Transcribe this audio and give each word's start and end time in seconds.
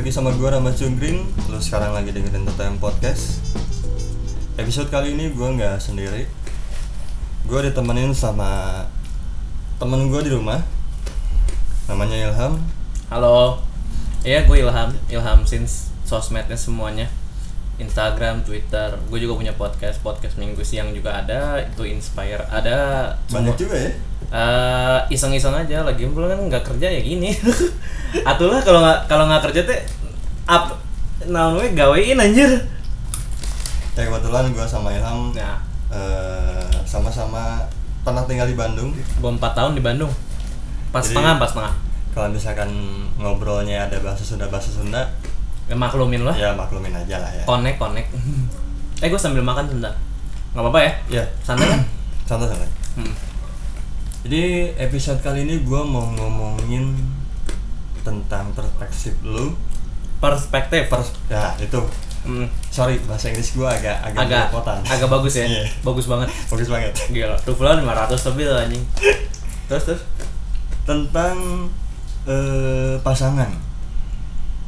lagi 0.00 0.16
sama 0.16 0.32
gue 0.32 0.48
Rama 0.48 0.72
Cungkring 0.72 1.28
Lu 1.52 1.60
sekarang 1.60 1.92
lagi 1.92 2.08
dengerin 2.08 2.48
TTM 2.48 2.80
Podcast. 2.80 3.44
Episode 4.56 4.88
kali 4.88 5.12
ini 5.12 5.28
gue 5.28 5.44
nggak 5.44 5.76
sendiri. 5.76 6.24
Gue 7.44 7.60
ditemenin 7.68 8.16
sama 8.16 8.80
temen 9.76 10.08
gue 10.08 10.24
di 10.24 10.32
rumah. 10.32 10.64
Namanya 11.84 12.16
Ilham. 12.16 12.64
Halo, 13.12 13.60
iya 14.24 14.48
gue 14.48 14.64
Ilham, 14.64 14.96
Ilham 15.12 15.44
since 15.44 15.92
sosmednya 16.08 16.56
semuanya. 16.56 17.12
Instagram, 17.76 18.40
Twitter, 18.40 18.96
gue 18.96 19.18
juga 19.20 19.36
punya 19.36 19.52
podcast, 19.52 20.00
podcast 20.00 20.40
minggu 20.40 20.64
siang 20.64 20.96
juga 20.96 21.20
ada, 21.20 21.60
itu 21.60 21.84
Inspire, 21.84 22.48
ada 22.48 23.12
Banyak 23.28 23.52
juga 23.52 23.76
ya 23.76 23.92
Eh, 24.30 24.98
iseng-iseng 25.10 25.50
aja 25.50 25.82
lagi 25.82 26.06
pula 26.06 26.30
kan 26.30 26.38
nggak 26.38 26.62
kerja 26.62 26.86
ya 26.86 27.02
gini. 27.02 27.34
Atulah 28.30 28.62
kalau 28.62 28.78
nggak 28.78 29.10
kalau 29.10 29.26
nggak 29.26 29.42
kerja 29.50 29.66
teh 29.66 29.80
up 30.46 30.78
namanya 31.26 31.66
gawein 31.74 32.14
anjir. 32.14 32.46
Ya 33.98 34.06
kebetulan 34.06 34.54
gue 34.54 34.64
sama 34.64 34.94
Ilham 34.94 35.34
nah 35.34 35.58
eh, 35.90 36.70
Sama-sama 36.86 37.58
pernah 38.06 38.22
tinggal 38.30 38.46
di 38.46 38.54
Bandung. 38.54 38.94
Gue 38.94 39.30
empat 39.34 39.58
tahun 39.58 39.74
di 39.74 39.82
Bandung. 39.82 40.14
Pas 40.94 41.02
Jadi- 41.02 41.10
setengah 41.10 41.34
pas 41.42 41.50
setengah. 41.50 41.74
Kalau 42.14 42.28
misalkan 42.30 42.70
ngobrolnya 43.18 43.90
ada 43.90 43.98
bahasa 43.98 44.22
Sunda 44.22 44.46
bahasa 44.46 44.70
Sunda 44.70 45.10
ya, 45.66 45.74
maklumin 45.74 46.22
lah. 46.22 46.34
Ya 46.38 46.54
maklumin 46.54 46.94
aja 46.94 47.18
lah 47.18 47.30
ya. 47.34 47.42
Connect 47.44 47.78
connect. 47.82 48.08
Eh 49.02 49.08
gue 49.10 49.18
sambil 49.18 49.42
makan 49.42 49.66
sebentar. 49.66 49.90
Nggak 50.54 50.62
apa-apa 50.62 50.80
ya? 50.86 50.92
Ya 51.18 51.24
santai 51.42 51.66
kan? 51.66 51.82
Santai-santai 52.30 52.70
hmm. 52.94 53.29
Jadi 54.20 54.68
episode 54.76 55.24
kali 55.24 55.48
ini 55.48 55.64
gue 55.64 55.80
mau 55.80 56.04
ngomongin 56.12 56.92
tentang 58.04 58.52
perspektif 58.52 59.16
lu. 59.24 59.56
Perspektif? 60.20 60.92
Pers 60.92 61.08
ya 61.32 61.56
itu. 61.56 61.80
Hmm, 62.20 62.44
sorry 62.68 63.00
bahasa 63.08 63.32
Inggris 63.32 63.56
gue 63.56 63.64
agak 63.64 63.96
agak 64.04 64.28
agak 64.28 64.44
belepotan. 64.52 64.78
agak 64.84 65.08
bagus 65.08 65.40
ya? 65.40 65.48
Iya. 65.48 65.64
bagus 65.80 66.04
banget. 66.04 66.28
Bagus 66.52 66.68
banget. 66.68 66.92
Gila 67.08 67.36
Tufla 67.40 67.80
500 67.80 68.28
lebih 68.28 68.44
lah 68.52 68.60
anjing. 68.68 68.84
Terus 69.72 69.84
terus? 69.88 70.02
Tentang 70.84 71.36
eh, 72.28 73.00
pasangan. 73.00 73.48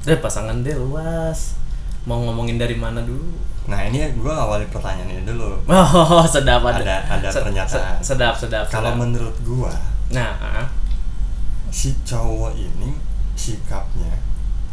Deh 0.08 0.16
pasangan 0.16 0.64
deh 0.64 0.72
luas. 0.80 1.60
Mau 2.08 2.24
ngomongin 2.24 2.56
dari 2.56 2.72
mana 2.72 3.04
dulu 3.04 3.51
nah 3.62 3.78
ini 3.80 4.02
gue 4.12 4.28
awali 4.28 4.66
pertanyaannya 4.66 5.22
dulu 5.22 5.54
oh 5.64 6.24
sedap 6.34 6.62
ada 6.62 6.82
Ada- 6.82 7.02
ada 7.08 7.28
pernyataan. 7.30 7.94
sedap 7.98 8.34
sedap 8.34 8.66
kalau 8.66 8.92
menurut 8.96 9.34
gue 9.38 9.72
nah 10.10 10.34
ah. 10.36 10.66
si 11.68 11.94
cowok 12.02 12.52
ini 12.52 12.98
sikapnya 13.32 14.12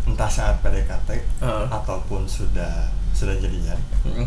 entah 0.03 0.27
saat 0.27 0.57
PDKT 0.59 1.09
Heeh. 1.39 1.65
ataupun 1.69 2.25
sudah 2.25 2.89
sudah 3.11 3.35
jadian 3.35 3.77
Mm. 3.99 4.25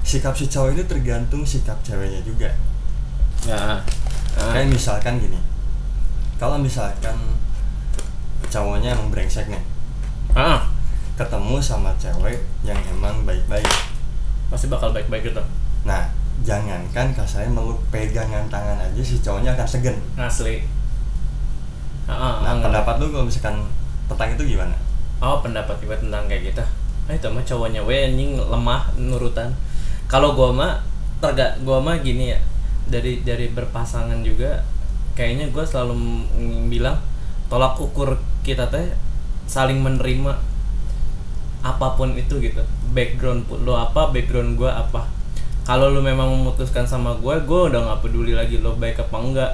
sikap 0.00 0.32
si 0.32 0.46
cowok 0.46 0.72
ini 0.72 0.82
tergantung 0.84 1.42
sikap 1.42 1.76
ceweknya 1.80 2.22
juga 2.22 2.50
ya 3.42 3.58
Ah. 3.58 3.80
Kayak 4.32 4.70
misalkan 4.70 5.18
gini, 5.18 5.36
kalau 6.36 6.56
misalkan 6.56 7.12
cowoknya 8.46 8.92
emang 8.92 9.08
brengsek 9.08 9.44
nih, 9.44 9.60
ah 10.32 10.64
ketemu 11.14 11.56
sama 11.60 11.92
cewek 11.96 12.40
yang 12.62 12.78
emang 12.88 13.22
baik-baik. 13.22 13.68
pasti 14.48 14.68
bakal 14.68 14.92
baik-baik 14.92 15.32
gitu 15.32 15.42
Nah, 15.82 16.06
jangankan 16.44 17.10
kasarnya 17.12 17.48
meluk 17.50 17.80
pegangan 17.88 18.46
tangan 18.46 18.78
aja 18.78 19.02
si 19.02 19.18
cowoknya 19.18 19.56
akan 19.56 19.66
segen. 19.66 19.96
asli 20.14 20.60
Ah, 22.04 22.12
ah, 22.12 22.34
Nah, 22.42 22.52
enggak. 22.58 22.68
pendapat 22.70 22.94
lu 22.98 23.06
kalau 23.10 23.24
misalkan 23.24 23.56
tentang 24.08 24.30
itu 24.34 24.44
gimana? 24.56 24.76
oh 25.22 25.38
pendapat 25.38 25.78
gue 25.78 25.94
tentang 25.94 26.26
kayak 26.26 26.50
gitu 26.50 26.64
ah 27.06 27.14
itu 27.14 27.26
mah 27.30 27.42
cowoknya 27.46 27.80
we 27.82 27.94
anjing 27.94 28.34
lemah 28.34 28.90
nurutan 28.98 29.54
kalau 30.06 30.34
gua 30.34 30.50
mah 30.50 30.72
terga 31.18 31.54
gua 31.62 31.78
mah 31.78 31.98
gini 31.98 32.34
ya 32.34 32.38
dari 32.90 33.22
dari 33.22 33.50
berpasangan 33.50 34.22
juga 34.26 34.66
kayaknya 35.14 35.50
gua 35.54 35.62
selalu 35.62 35.94
bilang 36.66 36.98
tolak 37.46 37.78
ukur 37.78 38.18
kita 38.42 38.66
teh 38.66 38.94
saling 39.46 39.78
menerima 39.78 40.34
apa 41.62 41.94
pun 41.94 42.14
itu 42.18 42.38
gitu. 42.42 42.62
Background 42.92 43.46
lo 43.62 43.78
apa 43.78 44.10
background 44.10 44.58
gua 44.58 44.82
apa. 44.82 45.06
Kalau 45.62 45.94
lu 45.94 46.02
memang 46.02 46.26
memutuskan 46.26 46.82
sama 46.82 47.14
gua 47.22 47.38
gua 47.42 47.70
udah 47.70 47.80
nggak 47.86 48.00
peduli 48.02 48.34
lagi 48.34 48.58
lo 48.58 48.74
baik 48.74 48.98
apa 48.98 49.16
enggak. 49.18 49.52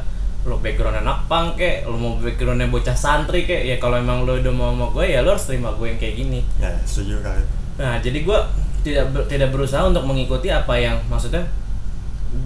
Lo 0.49 0.57
background 0.59 1.05
anak 1.05 1.29
pang 1.29 1.53
kek 1.55 1.85
lo 1.85 2.01
mau 2.01 2.17
backgroundnya 2.17 2.73
bocah 2.73 2.97
santri 2.97 3.45
kek. 3.45 3.69
Ya 3.69 3.77
kalau 3.77 4.01
emang 4.01 4.25
lo 4.25 4.41
udah 4.41 4.53
mau 4.55 4.73
sama 4.73 4.87
gue 4.97 5.05
ya 5.13 5.21
lo 5.21 5.37
harus 5.37 5.45
terima 5.45 5.71
gue 5.77 5.87
yang 5.93 6.01
kayak 6.01 6.15
gini. 6.17 6.41
Ya, 6.57 6.73
setuju 6.89 7.21
kali. 7.21 7.43
nah 7.79 7.95
jadi 8.03 8.27
gue 8.27 8.39
tidak 8.83 9.07
ber- 9.15 9.29
tidak 9.31 9.55
berusaha 9.55 9.87
untuk 9.87 10.03
mengikuti 10.03 10.51
apa 10.51 10.75
yang 10.75 10.99
maksudnya 11.07 11.47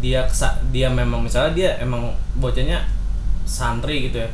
dia 0.03 0.29
dia 0.69 0.89
memang 0.93 1.25
misalnya 1.25 1.53
dia 1.56 1.71
emang 1.81 2.12
bocahnya 2.37 2.84
santri 3.49 4.09
gitu 4.11 4.23
ya 4.23 4.31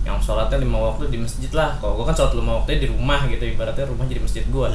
yang 0.00 0.16
sholatnya 0.16 0.56
lima 0.64 0.80
waktu 0.80 1.12
di 1.12 1.20
masjid 1.20 1.52
lah. 1.52 1.76
Kalau 1.76 2.00
gue 2.00 2.04
kan 2.08 2.16
sholat 2.16 2.32
lima 2.32 2.60
waktu 2.60 2.80
di 2.80 2.88
rumah 2.88 3.28
gitu 3.28 3.44
ibaratnya 3.44 3.84
rumah 3.84 4.08
jadi 4.08 4.20
masjid 4.24 4.44
gue 4.48 4.66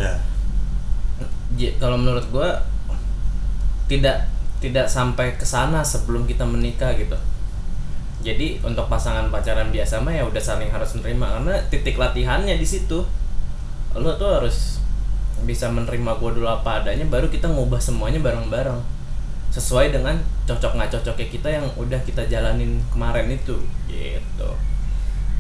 J- 1.55 1.75
kalau 1.81 1.97
menurut 1.97 2.25
gue 2.29 2.49
tidak 3.89 4.29
tidak 4.61 4.85
sampai 4.89 5.37
ke 5.37 5.45
sana 5.45 5.81
sebelum 5.81 6.25
kita 6.29 6.45
menikah 6.45 6.93
gitu. 6.97 7.17
Jadi 8.25 8.57
untuk 8.65 8.89
pasangan 8.89 9.29
pacaran 9.29 9.69
biasa 9.69 10.01
mah 10.01 10.13
ya 10.13 10.25
udah 10.25 10.41
saling 10.41 10.69
harus 10.69 10.97
menerima. 10.97 11.25
Karena 11.25 11.55
titik 11.69 11.95
latihannya 11.97 12.57
di 12.57 12.65
situ. 12.65 13.05
Lo 13.93 14.11
tuh 14.17 14.29
harus 14.41 14.81
bisa 15.45 15.69
menerima 15.69 16.17
gue 16.17 16.31
dulu 16.41 16.47
apa 16.49 16.81
adanya 16.81 17.05
baru 17.05 17.29
kita 17.29 17.49
ngubah 17.49 17.77
semuanya 17.77 18.21
bareng-bareng. 18.21 18.81
Sesuai 19.53 19.93
dengan 19.93 20.17
cocok 20.45 20.77
nggak 20.77 20.91
cocoknya 20.99 21.27
kita 21.29 21.49
yang 21.49 21.65
udah 21.77 22.01
kita 22.03 22.25
jalanin 22.27 22.81
kemarin 22.91 23.31
itu 23.31 23.55
gitu 23.87 24.49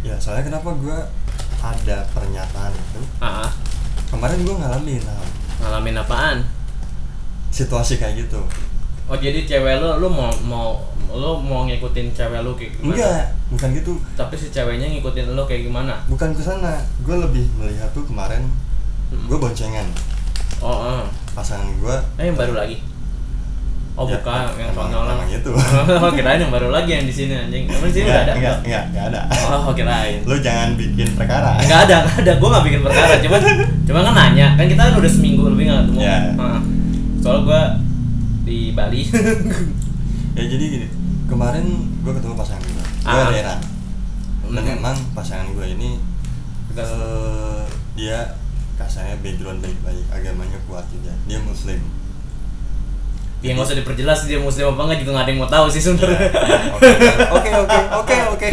ya 0.05 0.13
soalnya 0.21 0.45
kenapa 0.45 0.69
gue 0.77 0.97
ada 1.57 1.97
pernyataan 2.13 2.69
itu? 2.69 3.01
Ah 3.17 3.49
kemarin 4.05 4.45
gue 4.45 4.53
ngalamin 4.53 5.01
Ham, 5.01 5.27
ngalamin 5.59 5.97
apaan? 5.97 6.37
Situasi 7.49 7.97
kayak 7.97 8.27
gitu. 8.27 8.37
Oh 9.05 9.17
jadi 9.17 9.45
cewek 9.45 9.81
lo 9.81 9.97
lo 9.97 10.07
mau 10.09 10.29
mau 10.45 10.69
lo 11.09 11.41
mau 11.41 11.65
ngikutin 11.65 12.13
cewek 12.13 12.45
lo 12.45 12.53
kayak 12.53 12.77
gimana? 12.77 12.93
Enggak 12.93 13.23
bukan 13.49 13.69
gitu. 13.73 13.93
Tapi 14.13 14.35
si 14.35 14.47
ceweknya 14.49 14.87
ngikutin 14.91 15.33
lo 15.33 15.45
kayak 15.45 15.65
gimana? 15.65 16.05
Bukan 16.05 16.37
ke 16.37 16.41
sana 16.41 16.77
gue 17.01 17.15
lebih 17.17 17.45
melihat 17.57 17.89
tuh 17.91 18.05
kemarin 18.05 18.45
Hmm. 19.05 19.29
gue 19.29 19.37
boncengan. 19.37 19.85
Oh, 20.65 20.73
oh. 20.97 21.03
pasangan 21.37 21.67
gue 21.77 21.95
eh 22.17 22.25
yang 22.25 22.33
baru 22.33 22.57
lagi 22.57 22.81
oh 23.95 24.03
Ya, 24.05 24.19
bukan 24.19 24.39
yang 24.59 24.69
emang- 24.69 24.91
konyol 24.91 25.03
emang 25.09 25.29
itu. 25.29 25.51
oh 26.03 26.11
kirain 26.11 26.35
yang 26.37 26.51
baru 26.51 26.67
lagi 26.67 26.91
yang 26.91 27.03
di 27.03 27.11
sini 27.11 27.31
anjing 27.33 27.63
emang 27.65 27.87
di 27.87 27.95
sini 27.95 28.05
enggak, 28.05 28.21
ada 28.21 28.33
enggak 28.35 28.55
enggak 28.61 28.83
enggak 28.85 29.05
ada 29.07 29.19
oh 29.55 29.71
kirain 29.71 30.19
lu 30.21 30.35
jangan 30.37 30.69
bikin 30.75 31.07
perkara 31.15 31.51
Enggak 31.57 31.79
ada, 31.85 31.95
enggak 32.01 32.19
ada. 32.21 32.33
Gue 32.35 32.49
gak 32.49 32.65
bikin 32.65 32.81
perkara. 32.81 33.13
Cuman, 33.17 33.39
cuman 33.83 34.01
kan 34.03 34.13
nanya. 34.13 34.47
Kan 34.53 34.65
kita 34.67 34.83
udah 34.93 35.07
seminggu 35.09 35.43
lebih 35.47 35.63
gak 35.65 35.79
ketemu. 35.81 35.99
Ya. 35.99 36.17
Heeh. 36.29 36.59
Soalnya 37.17 37.41
gue 37.41 37.61
di 38.43 38.57
Bali. 38.71 39.01
ya 40.37 40.43
jadi 40.43 40.63
gini 40.67 40.87
kemarin 41.25 41.65
gue 42.03 42.11
ketemu 42.11 42.35
pasangan 42.35 42.61
gue 42.61 42.75
gue 42.75 43.07
Ah. 43.07 43.31
daerah 43.31 43.57
dan 44.45 44.61
Hmm. 44.61 44.75
emang 44.75 44.97
pasangan 45.15 45.47
gue 45.49 45.65
ini 45.69 45.97
eh, 46.71 47.61
dia 47.95 48.19
kasarnya 48.75 49.15
background 49.17 49.57
baik-baik 49.57 50.05
agamanya 50.11 50.59
kuat 50.65 50.83
juga 50.87 51.15
dia 51.23 51.39
muslim 51.39 51.79
ya 53.45 53.51
nggak 53.51 53.61
usah 53.63 53.77
diperjelas 53.77 54.19
dia 54.23 54.37
muslim 54.37 54.65
apa 54.67 54.81
enggak 54.83 54.99
juga 54.99 55.11
gak 55.13 55.23
ada 55.23 55.29
yang 55.29 55.39
mau 55.39 55.51
tahu 55.51 55.65
sih 55.67 55.77
Ya, 55.77 55.85
sebenarnya. 55.85 56.29
oke 57.29 57.51
oke 57.55 57.79
oke 57.93 58.15
oke 58.31 58.47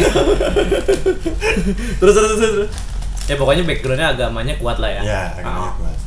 terus, 1.97 2.13
terus, 2.13 2.31
terus. 2.35 2.69
Ya 3.23 3.35
pokoknya 3.35 3.63
backgroundnya 3.63 4.07
agamanya 4.09 4.53
kuat 4.57 4.77
lah 4.77 4.91
ya. 4.91 5.01
ya 5.01 5.21
agamanya 5.33 5.65
Ah. 5.65 5.75
kuat 5.75 5.97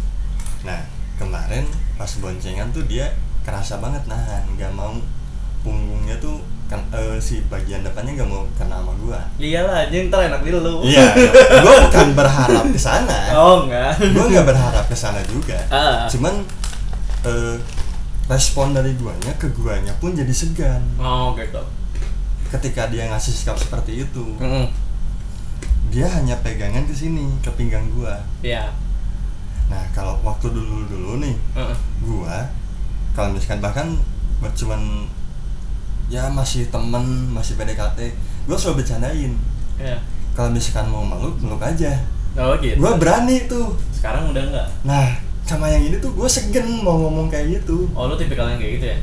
nah 0.63 0.81
kemarin 1.17 1.65
pas 1.95 2.11
boncengan 2.15 2.69
tuh 2.71 2.85
dia 2.85 3.09
kerasa 3.41 3.79
banget 3.79 4.03
nahan 4.05 4.43
nggak 4.53 4.71
mau 4.71 4.99
punggungnya 5.61 6.19
tuh 6.19 6.39
kan 6.67 6.83
eh, 6.91 7.15
si 7.17 7.47
bagian 7.47 7.81
depannya 7.81 8.15
nggak 8.17 8.27
mau 8.27 8.43
kena 8.53 8.77
sama 8.77 8.93
gua 8.97 9.23
Iyalah, 9.37 9.87
anjing 9.87 10.07
ntar 10.07 10.27
enak 10.27 10.43
di 10.43 10.51
lu. 10.51 10.83
iya 10.83 11.07
gua 11.63 11.87
bukan 11.87 12.09
berharap 12.13 12.65
ke 12.67 12.77
sana 12.77 13.19
Oh 13.33 13.65
enggak. 13.65 13.95
gue 13.97 14.25
nggak 14.29 14.45
berharap 14.45 14.85
ke 14.85 14.95
sana 14.95 15.23
juga 15.25 15.55
Ah. 15.69 16.05
cuman 16.07 16.43
eh, 17.23 17.55
respon 18.27 18.71
dari 18.71 18.95
guanya 18.95 19.31
ke 19.35 19.47
guanya 19.51 19.95
pun 19.97 20.11
jadi 20.11 20.31
segan 20.31 20.83
Oh 20.97 21.31
gitu. 21.33 21.63
ketika 22.47 22.87
dia 22.87 23.07
ngasih 23.07 23.33
sikap 23.33 23.55
seperti 23.55 24.03
itu 24.03 24.25
Mm 24.37 24.67
dia 25.87 26.11
hanya 26.11 26.35
pegangan 26.37 26.83
ke 26.83 26.91
sini 26.91 27.31
ke 27.39 27.51
pinggang 27.53 27.87
gua 27.91 28.19
Iya. 28.41 28.75
nah 29.67 29.79
kalau 29.91 30.19
waktu 30.21 30.51
dulu 30.51 30.83
dulu 30.85 31.19
nih 31.19 31.35
Heeh. 31.55 31.77
gua 32.01 32.43
kalau 33.13 33.31
misalkan 33.31 33.61
bahkan 33.61 33.87
buat 34.37 34.51
cuman 34.53 35.07
ya 36.07 36.27
masih 36.29 36.67
temen 36.69 37.03
masih 37.31 37.55
PDKT 37.55 37.99
gua 38.45 38.59
selalu 38.59 38.83
bercandain 38.83 39.33
Iya. 39.77 39.97
kalau 40.33 40.51
misalkan 40.51 40.87
mau 40.87 41.03
meluk 41.03 41.39
meluk 41.39 41.63
aja 41.63 42.03
oh 42.35 42.53
gitu 42.59 42.77
gue 42.77 42.93
berani 42.97 43.47
tuh 43.47 43.71
sekarang 43.91 44.29
udah 44.29 44.43
enggak 44.45 44.69
nah 44.83 45.07
sama 45.47 45.71
yang 45.71 45.87
ini 45.87 45.97
tuh 46.03 46.11
gue 46.11 46.27
segan 46.27 46.67
mau 46.83 46.99
ngomong 46.99 47.31
kayak 47.31 47.63
gitu 47.63 47.87
oh 47.95 48.11
lu 48.11 48.19
tipikal 48.19 48.51
yang 48.51 48.59
kayak 48.59 48.83
gitu 48.83 48.87
ya 48.91 48.99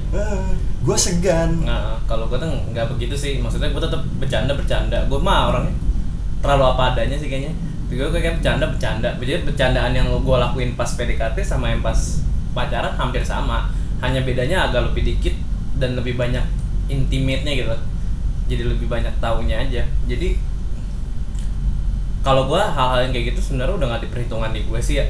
gue 0.84 0.98
segan 1.00 1.64
Nah, 1.64 1.96
kalau 2.04 2.28
gue 2.28 2.36
tuh 2.36 2.52
nggak 2.76 2.92
begitu 2.96 3.16
sih. 3.16 3.40
Maksudnya 3.40 3.72
gue 3.72 3.80
tetap 3.80 4.04
bercanda 4.20 4.52
bercanda. 4.52 5.00
Gue 5.08 5.16
mah 5.16 5.56
orangnya 5.56 5.72
terlalu 6.44 6.64
apa 6.76 6.84
adanya 6.92 7.16
sih 7.16 7.32
kayaknya. 7.32 7.56
Gue 7.88 8.12
kayak 8.12 8.44
bercanda 8.44 8.68
bercanda. 8.68 9.10
Jadi 9.16 9.48
bercandaan 9.48 9.96
yang 9.96 10.12
gue 10.12 10.38
lakuin 10.38 10.76
pas 10.76 10.92
PDKT 10.92 11.40
sama 11.40 11.72
yang 11.72 11.80
pas 11.80 12.20
pacaran 12.52 12.92
hampir 13.00 13.24
sama. 13.24 13.72
Hanya 14.04 14.28
bedanya 14.28 14.68
agak 14.68 14.92
lebih 14.92 15.16
dikit 15.16 15.36
dan 15.80 15.96
lebih 15.96 16.20
banyak 16.20 16.44
intimate-nya 16.92 17.54
gitu. 17.64 17.72
Jadi 18.52 18.64
lebih 18.68 18.92
banyak 18.92 19.16
taunya 19.24 19.64
aja. 19.64 19.88
Jadi 20.04 20.36
kalau 22.20 22.52
gue 22.52 22.60
hal-hal 22.60 23.08
yang 23.08 23.12
kayak 23.16 23.26
gitu 23.36 23.40
sebenarnya 23.40 23.80
udah 23.80 23.88
nggak 23.96 24.04
diperhitungan 24.12 24.52
di 24.52 24.68
gue 24.68 24.80
sih 24.84 25.00
ya. 25.00 25.08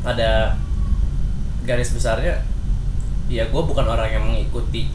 Pada 0.00 0.54
garis 1.62 1.90
besarnya 1.90 2.40
ya 3.28 3.44
gue 3.44 3.62
bukan 3.62 3.84
orang 3.84 4.08
yang 4.08 4.24
mengikuti 4.24 4.88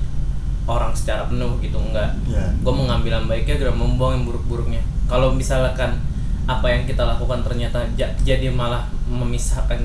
orang 0.66 0.90
secara 0.92 1.26
penuh 1.26 1.60
gitu 1.60 1.78
enggak. 1.78 2.10
Ya 2.26 2.42
gue 2.50 2.74
mengambil 2.74 3.12
yang 3.14 3.28
baiknya 3.28 3.62
dan 3.62 3.76
membuang 3.76 4.14
yang 4.14 4.26
buruk-buruknya. 4.26 4.82
Kalau 5.06 5.32
misalkan 5.32 6.00
apa 6.44 6.68
yang 6.68 6.84
kita 6.84 7.04
lakukan 7.04 7.40
ternyata 7.42 7.80
ja- 7.94 8.12
jadi 8.20 8.50
malah 8.50 8.84
memisahkan 9.06 9.80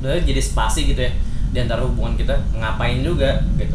jadi 0.00 0.38
spasi 0.38 0.86
gitu 0.86 1.00
ya 1.00 1.12
di 1.50 1.58
antara 1.58 1.82
hubungan 1.82 2.14
kita 2.14 2.30
ngapain 2.54 3.00
juga 3.00 3.42
gitu. 3.56 3.74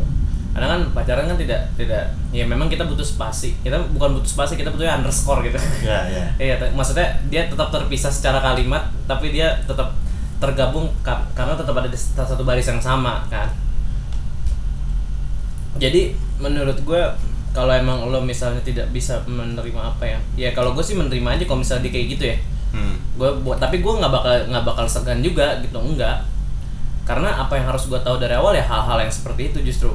Karena 0.52 0.68
kan 0.70 0.82
pacaran 0.90 1.28
kan 1.28 1.36
tidak 1.36 1.68
tidak 1.76 2.04
ya 2.30 2.46
memang 2.46 2.68
kita 2.68 2.84
butuh 2.84 3.04
spasi. 3.04 3.58
Kita 3.60 3.76
bukan 3.90 4.16
butuh 4.16 4.30
spasi 4.30 4.56
kita 4.56 4.70
butuh 4.70 4.88
underscore 4.88 5.44
gitu. 5.44 5.58
Ya 5.82 6.00
ya 6.08 6.24
Iya, 6.38 6.56
te- 6.58 6.72
maksudnya 6.78 7.04
dia 7.26 7.46
tetap 7.46 7.68
terpisah 7.70 8.08
secara 8.08 8.40
kalimat, 8.40 8.88
tapi 9.04 9.32
dia 9.32 9.60
tetap 9.62 9.92
tergabung 10.40 10.92
ka- 11.00 11.26
karena 11.32 11.56
tetap 11.56 11.76
ada 11.80 11.88
di 11.88 11.96
satu 11.96 12.44
baris 12.44 12.68
yang 12.68 12.82
sama 12.84 13.24
kan. 13.32 13.48
Jadi 15.76 16.16
menurut 16.40 16.80
gue 16.84 17.02
kalau 17.56 17.72
emang 17.72 18.12
lo 18.12 18.20
misalnya 18.20 18.60
tidak 18.64 18.92
bisa 18.92 19.24
menerima 19.28 19.80
apa 19.80 20.04
ya, 20.04 20.20
ya 20.36 20.50
kalau 20.52 20.76
gue 20.76 20.84
sih 20.84 20.96
menerima 20.96 21.40
aja 21.40 21.44
kalau 21.48 21.64
misalnya 21.64 21.88
dia 21.88 21.94
kayak 21.96 22.08
gitu 22.16 22.24
ya. 22.32 22.38
hmm. 22.76 22.96
Gue 23.16 23.30
buat 23.44 23.60
tapi 23.60 23.80
gue 23.80 23.94
nggak 23.96 24.12
bakal 24.12 24.34
nggak 24.52 24.66
bakal 24.68 24.86
segan 24.88 25.24
juga 25.24 25.60
gitu 25.64 25.80
enggak. 25.80 26.24
Karena 27.08 27.38
apa 27.38 27.56
yang 27.56 27.72
harus 27.72 27.88
gue 27.88 28.00
tahu 28.02 28.20
dari 28.20 28.36
awal 28.36 28.52
ya 28.56 28.66
hal-hal 28.66 28.98
yang 29.00 29.12
seperti 29.12 29.56
itu 29.56 29.60
justru. 29.72 29.92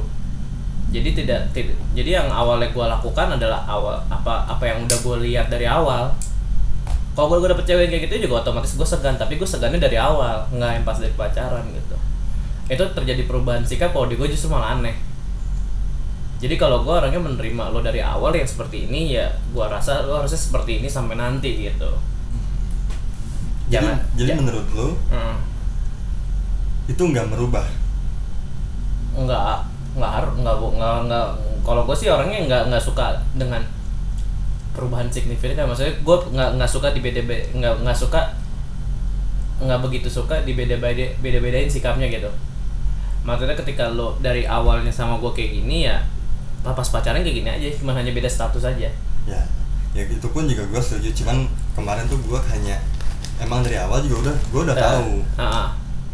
Jadi 0.91 1.23
tidak, 1.23 1.47
tidak 1.55 1.77
jadi 1.95 2.19
yang 2.19 2.27
awalnya 2.27 2.67
gue 2.67 2.85
lakukan 2.85 3.39
adalah 3.39 3.63
awal 3.63 3.95
apa 4.11 4.43
apa 4.43 4.63
yang 4.67 4.83
udah 4.83 4.97
gue 4.99 5.17
lihat 5.29 5.47
dari 5.47 5.63
awal 5.63 6.11
kalau 7.11 7.37
gue 7.37 7.49
dapet 7.51 7.65
cewek 7.67 7.91
kayak 7.91 8.01
gitu 8.07 8.25
juga 8.25 8.41
otomatis 8.41 8.71
gue 8.73 8.87
segan 8.87 9.19
tapi 9.19 9.35
gue 9.35 9.43
segannya 9.43 9.77
dari 9.77 9.99
awal 9.99 10.47
nggak 10.49 10.71
yang 10.79 10.85
pas 10.85 10.95
dari 10.95 11.11
pacaran 11.11 11.65
gitu. 11.69 11.95
Itu 12.67 12.83
terjadi 12.95 13.27
perubahan 13.27 13.67
sikap 13.67 13.91
kalau 13.91 14.07
di 14.07 14.15
gue 14.15 14.27
justru 14.31 14.47
malah 14.47 14.79
aneh. 14.79 14.95
Jadi 16.41 16.57
kalau 16.57 16.81
gue 16.81 16.89
orangnya 16.89 17.21
menerima 17.21 17.63
lo 17.69 17.83
dari 17.83 18.01
awal 18.01 18.33
yang 18.33 18.47
seperti 18.47 18.89
ini 18.89 19.13
ya 19.13 19.27
gue 19.51 19.61
rasa 19.61 20.07
lo 20.07 20.23
harusnya 20.23 20.39
seperti 20.39 20.79
ini 20.81 20.87
sampai 20.89 21.19
nanti 21.19 21.67
gitu. 21.67 21.91
Jadi 23.67 23.75
jangan 23.77 23.95
jadi 24.15 24.29
ja- 24.33 24.39
menurut 24.39 24.67
lu 24.73 24.87
Hmm, 25.11 25.37
itu 26.87 26.97
nggak 26.97 27.27
merubah? 27.29 27.67
Nggak 29.13 29.67
nggak 29.99 30.11
harus 30.11 30.33
nggak 30.39 30.55
nggak 30.57 30.95
nggak. 31.11 31.27
Kalau 31.61 31.81
gue 31.85 31.93
sih 31.93 32.09
orangnya 32.09 32.39
nggak 32.47 32.61
nggak 32.73 32.83
suka 32.83 33.19
dengan 33.37 33.61
perubahan 34.71 35.11
signifikan 35.11 35.67
maksudnya 35.67 35.91
gue 35.99 36.17
nggak 36.31 36.49
nggak 36.55 36.69
suka 36.71 36.95
di 36.95 37.03
beda 37.03 37.21
nggak 37.27 37.73
nggak 37.83 37.97
suka 37.97 38.21
nggak 39.61 39.79
begitu 39.83 40.07
suka 40.09 40.41
di 40.41 40.57
beda 40.57 40.79
beda 40.81 41.05
beda 41.21 41.37
bedain 41.43 41.69
sikapnya 41.69 42.07
gitu. 42.09 42.31
Maksudnya 43.21 43.53
ketika 43.53 43.93
lo 43.93 44.17
dari 44.17 44.49
awalnya 44.49 44.89
sama 44.89 45.21
gue 45.21 45.31
kayak 45.35 45.51
gini 45.61 45.85
ya 45.85 46.01
pas 46.61 46.85
pacaran 46.89 47.21
kayak 47.21 47.37
gini 47.41 47.49
aja 47.49 47.67
cuma 47.77 47.93
hanya 47.93 48.09
beda 48.13 48.29
status 48.29 48.65
aja. 48.65 48.89
Ya 49.29 49.41
ya 49.91 50.03
itu 50.07 50.27
pun 50.31 50.47
juga 50.47 50.63
gue 50.65 50.81
setuju 50.81 51.11
cuman 51.21 51.45
kemarin 51.77 52.07
tuh 52.07 52.17
gue 52.23 52.39
hanya 52.49 52.79
emang 53.37 53.61
dari 53.61 53.77
awal 53.77 54.01
juga 54.01 54.31
udah 54.31 54.35
gue 54.49 54.61
udah 54.71 54.75
tahu. 54.77 55.11
Ah 55.37 55.43
ah 55.45 55.67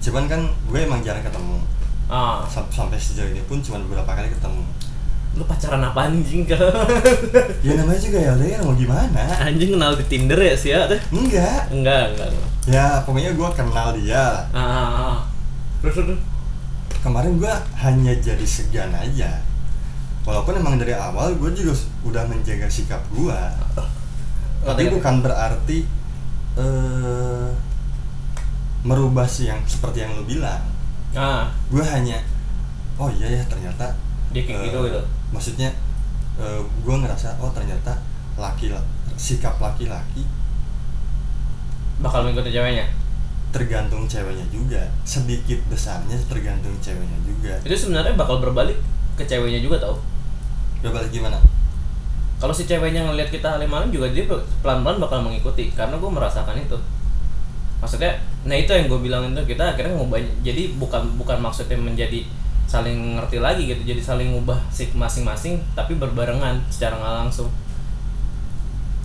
cuman 0.03 0.25
kan 0.27 0.41
gue 0.67 0.79
emang 0.83 0.99
jarang 1.05 1.23
ketemu. 1.23 1.57
Ah. 2.07 2.39
Sam- 2.47 2.71
sampai 2.71 2.95
sejauh 2.95 3.27
ini 3.31 3.43
pun 3.47 3.59
cuma 3.59 3.79
beberapa 3.83 4.07
kali 4.15 4.31
ketemu 4.31 4.63
lu 5.37 5.45
pacaran 5.45 5.85
apa 5.85 6.09
anjing 6.09 6.49
kan 6.49 6.57
ya 7.65 7.77
namanya 7.77 8.01
juga 8.01 8.17
ya 8.17 8.31
udah 8.33 8.47
ya 8.49 8.59
mau 8.65 8.73
gimana? 8.73 9.21
Anjing 9.37 9.77
kenal 9.77 9.93
di 9.93 10.05
tinder 10.09 10.39
ya 10.41 10.55
sih 10.57 10.73
ya 10.73 10.89
enggak. 11.13 11.69
Enggak 11.69 12.03
enggak. 12.13 12.29
Ya 12.65 13.05
pokoknya 13.05 13.31
gue 13.37 13.49
kenal 13.53 13.87
dia. 13.93 14.49
Ah, 14.49 14.57
ah, 14.57 14.89
ah. 15.13 15.17
terus 15.85 16.01
terus 16.01 16.19
kemarin 17.05 17.37
gue 17.37 17.53
hanya 17.77 18.13
jadi 18.17 18.45
segan 18.49 18.89
aja. 18.97 19.45
Walaupun 20.25 20.57
emang 20.57 20.81
dari 20.81 20.97
awal 20.97 21.37
gue 21.37 21.53
juga 21.53 21.77
udah 22.03 22.25
menjaga 22.25 22.67
sikap 22.67 22.99
gue 23.13 23.39
tapi 24.67 24.83
Ngerti, 24.89 24.95
bukan 24.99 25.15
berarti 25.23 25.79
eh 26.57 27.49
merubah 28.83 29.27
sih 29.29 29.47
yang 29.47 29.61
seperti 29.63 30.03
yang 30.03 30.11
lo 30.17 30.27
bilang. 30.27 30.63
Ah. 31.13 31.47
Gue 31.69 31.85
hanya 31.85 32.19
oh 32.97 33.07
iya 33.13 33.39
ya 33.39 33.43
ternyata 33.45 33.93
dia 34.37 34.43
kayak 34.45 34.59
eh, 34.61 34.65
gitu. 34.69 34.77
gitu 34.85 35.01
maksudnya 35.33 35.69
gue 36.85 36.95
ngerasa 37.01 37.41
oh 37.41 37.49
ternyata 37.49 37.97
laki 38.37 38.69
sikap 39.17 39.57
laki-laki 39.57 40.21
bakal 42.01 42.25
mengikuti 42.25 42.53
ceweknya? 42.53 42.85
Tergantung 43.49 44.05
ceweknya 44.05 44.45
juga. 44.53 44.81
Sedikit 45.01 45.57
besarnya 45.69 46.17
tergantung 46.29 46.73
ceweknya 46.77 47.17
juga. 47.25 47.53
Itu 47.65 47.75
sebenarnya 47.87 48.13
bakal 48.13 48.41
berbalik 48.43 48.77
ke 49.17 49.23
ceweknya 49.25 49.63
juga 49.63 49.81
tau. 49.81 49.97
Gak 50.85 50.93
balik 50.93 51.09
gimana? 51.09 51.41
Kalau 52.37 52.53
si 52.53 52.69
ceweknya 52.69 53.09
ngelihat 53.09 53.33
kita 53.33 53.57
alim-alim 53.57 53.89
juga 53.89 54.13
dia 54.13 54.29
pelan-pelan 54.61 55.01
bakal 55.01 55.25
mengikuti. 55.25 55.73
Karena 55.73 55.97
gue 55.97 56.11
merasakan 56.11 56.57
itu. 56.61 56.77
Maksudnya 57.81 58.13
nah 58.45 58.57
itu 58.57 58.69
yang 58.73 58.89
gue 58.89 58.99
bilang 59.01 59.25
itu 59.33 59.41
kita 59.53 59.75
akhirnya 59.75 59.97
ngubah 59.97 60.17
jadi 60.41 60.71
bukan 60.77 61.17
bukan 61.19 61.37
maksudnya 61.41 61.77
menjadi 61.77 62.25
saling 62.67 63.15
ngerti 63.15 63.39
lagi 63.39 63.63
gitu 63.63 63.81
jadi 63.81 64.01
saling 64.03 64.35
ngubah 64.35 64.59
sik 64.67 64.91
masing-masing 64.91 65.63
tapi 65.71 65.95
berbarengan 65.95 66.59
secara 66.67 66.99
nggak 66.99 67.15
langsung 67.25 67.47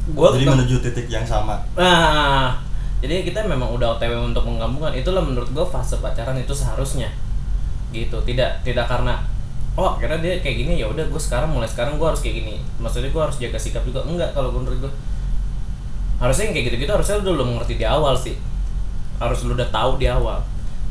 gue 0.03 0.27
jadi 0.35 0.51
menuju 0.51 0.83
titik 0.83 1.07
yang 1.07 1.23
sama 1.23 1.63
Nah, 1.79 2.59
jadi 3.03 3.27
kita 3.27 3.43
memang 3.47 3.75
udah 3.75 3.99
OTW 3.99 4.31
untuk 4.31 4.47
menggabungkan. 4.47 4.95
Itulah 4.95 5.19
menurut 5.19 5.51
gue 5.51 5.67
fase 5.67 5.99
pacaran 5.99 6.39
itu 6.39 6.55
seharusnya. 6.55 7.11
Gitu, 7.91 8.15
tidak 8.23 8.63
tidak 8.63 8.87
karena 8.87 9.19
oh 9.75 9.99
akhirnya 9.99 10.23
dia 10.23 10.35
kayak 10.39 10.57
gini 10.63 10.75
ya 10.79 10.87
udah 10.87 11.03
gue 11.11 11.19
sekarang 11.19 11.51
mulai 11.51 11.67
sekarang 11.67 11.99
gue 11.99 12.07
harus 12.07 12.23
kayak 12.23 12.47
gini. 12.47 12.63
Maksudnya 12.79 13.11
gue 13.11 13.23
harus 13.23 13.37
jaga 13.43 13.59
sikap 13.59 13.83
juga. 13.83 14.07
Enggak 14.07 14.31
kalau 14.39 14.55
menurut 14.55 14.87
gue. 14.87 14.93
Harusnya 16.23 16.51
yang 16.51 16.55
kayak 16.55 16.67
gitu-gitu 16.71 16.93
harusnya 16.95 17.19
lu 17.19 17.35
udah 17.35 17.47
mengerti 17.51 17.75
di 17.75 17.87
awal 17.87 18.15
sih. 18.15 18.39
Harus 19.19 19.43
lu 19.43 19.59
udah 19.59 19.67
tahu 19.75 19.99
di 19.99 20.07
awal. 20.07 20.39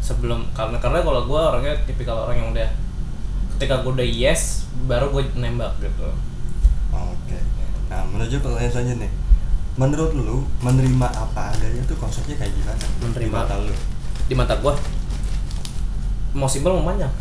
Sebelum 0.02 0.50
karena 0.58 0.82
karena 0.82 1.06
kalau 1.06 1.30
gue 1.30 1.40
orangnya 1.40 1.74
tipikal 1.86 2.26
orang 2.26 2.42
yang 2.42 2.50
udah 2.52 2.70
ketika 3.56 3.86
gue 3.86 3.94
udah 3.94 4.08
yes 4.10 4.66
baru 4.90 5.14
gue 5.14 5.24
nembak 5.38 5.78
gitu. 5.78 6.10
oke. 6.90 7.38
Nah 7.94 8.02
menuju 8.10 8.42
pertanyaan 8.42 8.74
selanjutnya. 8.74 9.06
Nih 9.06 9.12
menurut 9.80 10.12
lu 10.12 10.44
menerima 10.60 11.08
apa 11.08 11.56
adanya 11.56 11.80
tuh 11.88 11.96
konsepnya 11.96 12.36
kayak 12.36 12.52
gimana? 12.52 12.86
Menerima. 13.06 13.24
Di 13.24 13.32
mata 13.32 13.56
lu. 13.62 13.76
Di 14.28 14.36
mata 14.36 14.54
gue 14.60 14.74
mau 16.32 16.48
simpel 16.48 16.76
mau 16.76 16.90
panjang. 16.90 17.12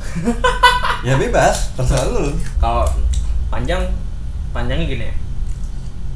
ya 1.06 1.14
bebas. 1.20 1.76
Terserah 1.78 2.08
lu. 2.10 2.34
Kalau 2.58 2.88
panjang 3.52 3.86
panjangnya 4.50 4.86
gini. 4.86 5.06
Ya 5.06 5.14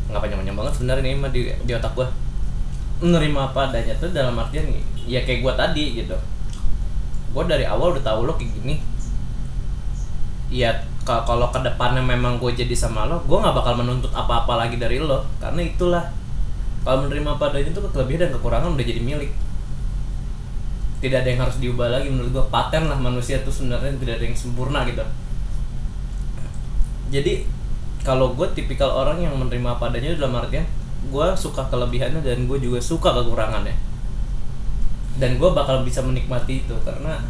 nggak 0.05 0.21
panjang 0.21 0.39
panjang 0.45 0.57
banget 0.57 0.73
sebenarnya 0.77 1.05
ini 1.05 1.19
mah 1.19 1.31
di, 1.33 1.41
di 1.53 1.73
otak 1.77 1.93
gua. 1.95 2.09
Menerima 3.05 3.41
apa 3.53 3.71
adanya 3.71 3.95
tuh 3.99 4.11
dalam 4.15 4.39
artian 4.39 4.65
ya 5.05 5.21
kayak 5.23 5.45
gua 5.45 5.53
tadi 5.53 6.01
gitu 6.01 6.17
gua 7.35 7.45
dari 7.51 7.67
awal 7.67 7.99
udah 7.99 8.05
tahu 8.07 8.31
lo 8.31 8.39
kayak 8.39 8.55
gini. 8.63 8.79
Ya 10.55 10.71
ka- 11.03 11.27
kalau 11.27 11.51
ke 11.51 11.59
depannya 11.67 11.99
memang 11.99 12.39
gue 12.39 12.55
jadi 12.55 12.73
sama 12.79 13.11
lo 13.11 13.19
gue 13.27 13.35
nggak 13.35 13.57
bakal 13.59 13.75
menuntut 13.75 14.15
apa-apa 14.15 14.65
lagi 14.65 14.79
dari 14.79 15.03
lo. 15.03 15.27
Karena 15.43 15.61
itulah 15.67 16.05
kalau 16.87 17.05
menerima 17.05 17.35
apa 17.35 17.51
adanya 17.51 17.75
itu 17.75 17.81
kelebihan 17.91 18.29
dan 18.29 18.31
kekurangan 18.39 18.71
udah 18.79 18.87
jadi 18.87 19.03
milik. 19.03 19.35
Tidak 21.03 21.19
ada 21.21 21.29
yang 21.29 21.43
harus 21.43 21.59
diubah 21.59 21.91
lagi 21.91 22.09
menurut 22.09 22.31
gue 22.31 22.45
paten 22.49 22.87
lah 22.87 22.97
manusia 22.97 23.43
tuh 23.43 23.53
sebenarnya 23.53 23.99
tidak 23.99 24.23
ada 24.23 24.25
yang 24.31 24.39
sempurna 24.39 24.87
gitu. 24.87 25.03
Jadi 27.11 27.45
kalau 28.05 28.37
gue 28.37 28.47
tipikal 28.53 28.93
orang 28.93 29.21
yang 29.21 29.35
menerima 29.35 29.75
apa 29.81 29.91
adanya 29.91 30.15
dalam 30.15 30.39
artian 30.39 30.65
gue 31.05 31.27
suka 31.37 31.67
kelebihannya 31.69 32.25
dan 32.25 32.49
gue 32.49 32.59
juga 32.61 32.81
suka 32.81 33.13
kekurangannya 33.13 33.77
dan 35.15 35.39
gue 35.39 35.51
bakal 35.55 35.87
bisa 35.87 36.03
menikmati 36.03 36.67
itu 36.67 36.75
karena 36.83 37.23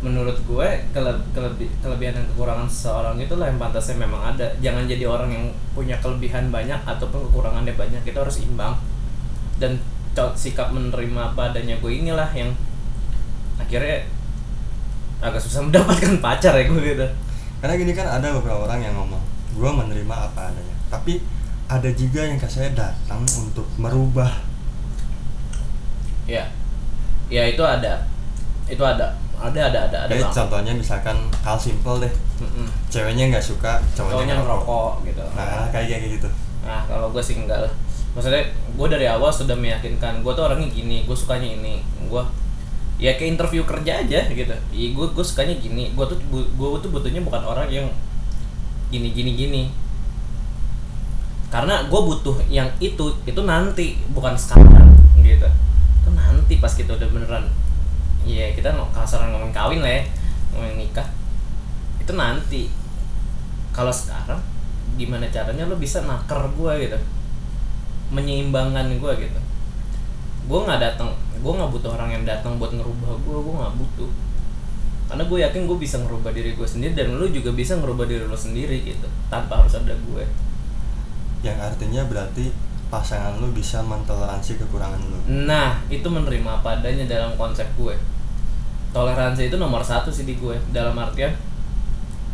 menurut 0.00 0.38
gue 0.48 0.68
kele, 0.96 1.12
kelebi- 1.36 1.68
kelebihan 1.84 2.16
dan 2.16 2.24
kekurangan 2.32 2.64
seseorang 2.64 3.20
itulah 3.20 3.50
yang 3.50 3.60
pantasnya 3.60 4.00
memang 4.00 4.32
ada. 4.32 4.48
Jangan 4.64 4.88
jadi 4.88 5.04
orang 5.04 5.28
yang 5.28 5.44
punya 5.76 5.98
kelebihan 6.00 6.48
banyak 6.48 6.78
ataupun 6.88 7.28
kekurangannya 7.28 7.76
banyak 7.76 8.00
kita 8.06 8.24
harus 8.24 8.40
imbang. 8.40 8.80
Dan 9.60 9.76
sikap 10.36 10.72
menerima 10.72 11.32
apa 11.32 11.52
adanya 11.52 11.76
gue 11.80 11.92
inilah 11.92 12.28
yang 12.32 12.52
akhirnya 13.60 14.04
agak 15.20 15.40
susah 15.40 15.64
mendapatkan 15.68 16.16
pacar 16.22 16.56
ya 16.56 16.64
gue 16.64 16.80
gitu. 16.80 17.06
Karena 17.60 17.74
gini 17.76 17.92
kan 17.92 18.08
ada 18.08 18.32
beberapa 18.40 18.64
orang 18.64 18.80
yang 18.80 18.94
ngomong 18.96 19.20
gue 19.52 19.70
menerima 19.84 20.14
apa 20.16 20.48
adanya. 20.48 20.76
Tapi 20.88 21.20
ada 21.68 21.90
juga 21.92 22.24
yang 22.24 22.40
saya 22.48 22.72
datang 22.72 23.20
untuk 23.20 23.68
merubah. 23.76 24.32
Ya 26.24 26.48
ya 27.30 27.46
itu 27.46 27.62
ada. 27.62 28.04
Itu 28.66 28.82
ada. 28.82 29.14
Ada 29.40 29.72
ada 29.72 29.78
ada 29.88 29.98
ada 30.04 30.12
bang 30.12 30.28
contohnya 30.28 30.76
misalkan 30.76 31.16
hal 31.40 31.56
simple 31.56 31.96
deh. 31.96 32.12
Mm-mm. 32.44 32.68
ceweknya 32.92 33.32
nggak 33.32 33.40
suka 33.40 33.80
cowoknya 33.96 34.36
cowoknya 34.36 34.36
ngerokok. 34.44 34.92
gitu. 35.08 35.24
Nah 35.32 35.64
kayak 35.72 35.86
kayak 35.96 36.12
gitu. 36.20 36.28
Nah 36.60 36.84
kalau 36.84 37.08
gue 37.08 37.22
sih 37.24 37.40
enggak 37.40 37.64
lah. 37.64 37.72
Maksudnya 38.12 38.44
gue 38.52 38.86
dari 38.90 39.06
awal 39.06 39.30
sudah 39.30 39.54
meyakinkan 39.54 40.20
Gue 40.20 40.34
tuh 40.36 40.44
orangnya 40.44 40.68
gini, 40.68 41.08
gue 41.08 41.16
sukanya 41.16 41.48
ini. 41.56 41.80
Gue 42.04 42.20
ya 43.00 43.16
kayak 43.16 43.40
interview 43.40 43.64
kerja 43.64 44.04
aja 44.04 44.20
gitu. 44.28 44.52
Iya 44.76 44.88
gue 44.92 45.06
gue 45.08 45.24
sukanya 45.24 45.56
gini. 45.56 45.96
Gue 45.96 46.04
tuh 46.04 46.20
gue 46.28 46.68
tuh 46.84 46.90
butuhnya 46.92 47.24
bukan 47.24 47.40
orang 47.40 47.72
yang 47.72 47.88
gini 48.92 49.08
gini 49.16 49.32
gini. 49.32 49.62
Karena 51.48 51.88
gue 51.88 52.00
butuh 52.00 52.36
yang 52.52 52.68
itu 52.78 53.08
Itu 53.24 53.40
nanti 53.48 53.96
bukan 54.12 54.36
sekarang 54.36 55.00
gitu 55.24 55.48
Itu 56.00 56.10
nanti 56.16 56.54
pas 56.58 56.72
kita 56.72 56.96
udah 56.96 57.08
beneran 57.12 57.44
Iya 58.24 58.52
kita 58.52 58.72
kasaran 58.92 59.32
ngomong 59.32 59.52
kawin 59.52 59.80
lah 59.80 59.92
ya 60.00 60.02
Ngomongin 60.52 60.76
nikah. 60.82 61.08
Itu 62.02 62.12
nanti. 62.18 62.68
Kalau 63.70 63.94
sekarang 63.94 64.42
gimana 64.98 65.30
caranya 65.30 65.64
lo 65.70 65.78
bisa 65.78 66.02
naker 66.02 66.50
gue 66.58 66.72
gitu? 66.88 66.98
Menyeimbangkan 68.10 68.98
gue 68.98 69.12
gitu. 69.24 69.40
Gue 70.50 70.58
nggak 70.66 70.80
datang 70.82 71.14
gue 71.40 71.52
nggak 71.56 71.72
butuh 71.72 71.96
orang 71.96 72.12
yang 72.12 72.24
datang 72.28 72.60
buat 72.60 72.74
ngerubah 72.74 73.14
gue 73.22 73.38
gue 73.40 73.54
nggak 73.54 73.74
butuh. 73.78 74.10
Karena 75.06 75.22
gue 75.24 75.38
yakin 75.42 75.62
gue 75.70 75.78
bisa 75.78 75.96
ngerubah 76.02 76.30
diri 76.34 76.58
gue 76.58 76.66
sendiri 76.66 76.92
dan 76.98 77.14
lo 77.14 77.26
juga 77.30 77.54
bisa 77.54 77.78
ngerubah 77.78 78.04
diri 78.10 78.26
lo 78.26 78.36
sendiri 78.36 78.82
gitu 78.82 79.06
tanpa 79.30 79.62
harus 79.62 79.74
ada 79.78 79.94
gue 79.94 80.24
yang 81.40 81.56
artinya 81.56 82.04
berarti 82.04 82.52
pasangan 82.90 83.38
lu 83.38 83.54
bisa 83.54 83.78
mentoleransi 83.86 84.58
kekurangan 84.58 84.98
lu? 84.98 85.18
Nah 85.46 85.78
itu 85.86 86.04
menerima 86.10 86.60
apa 86.60 86.82
adanya 86.82 87.06
dalam 87.06 87.32
konsep 87.38 87.64
gue. 87.78 87.94
Toleransi 88.90 89.46
itu 89.46 89.56
nomor 89.56 89.80
satu 89.80 90.10
sih 90.10 90.26
di 90.26 90.34
gue. 90.34 90.58
Dalam 90.74 90.98
artian 90.98 91.30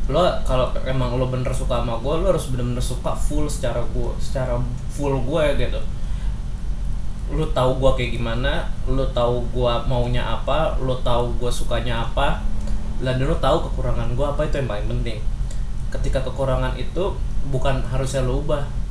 lo 0.07 0.23
kalau 0.47 0.71
emang 0.87 1.19
lo 1.19 1.27
bener 1.29 1.51
suka 1.51 1.83
sama 1.83 1.99
gue 1.99 2.15
lo 2.23 2.31
harus 2.31 2.47
bener-bener 2.55 2.79
suka 2.79 3.11
full 3.11 3.51
secara 3.51 3.83
gue 3.91 4.13
secara 4.17 4.57
full 4.89 5.13
gue 5.21 5.45
gitu. 5.61 5.81
Lo 7.37 7.45
tahu 7.53 7.77
gue 7.77 7.91
kayak 8.01 8.11
gimana 8.17 8.65
lo 8.89 9.05
tahu 9.13 9.45
gue 9.53 9.73
maunya 9.85 10.25
apa 10.25 10.81
lo 10.81 10.97
tahu 11.05 11.37
gue 11.37 11.53
sukanya 11.53 12.09
apa 12.09 12.41
dan 13.03 13.21
lo 13.21 13.37
tahu 13.37 13.69
kekurangan 13.69 14.17
gue 14.17 14.27
apa 14.27 14.41
itu 14.49 14.57
yang 14.57 14.71
paling 14.73 14.89
penting. 14.89 15.19
Ketika 15.93 16.25
kekurangan 16.25 16.79
itu 16.81 17.13
bukan 17.53 17.85
harusnya 17.91 18.25
lo 18.25 18.41
ubah 18.41 18.86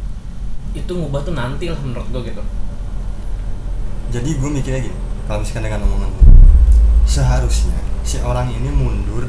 itu 0.75 0.91
ngubah 0.91 1.23
tuh 1.23 1.33
nanti 1.33 1.71
lah 1.71 1.79
menurut 1.79 2.07
gue 2.11 2.21
gitu 2.29 2.43
jadi 4.11 4.29
gue 4.29 4.49
mikirnya 4.51 4.81
gini 4.85 4.97
kalau 5.25 5.41
misalkan 5.41 5.65
dengan 5.65 5.81
omongan 5.87 6.11
seharusnya 7.07 7.79
si 8.05 8.21
orang 8.21 8.51
ini 8.51 8.69
mundur 8.69 9.25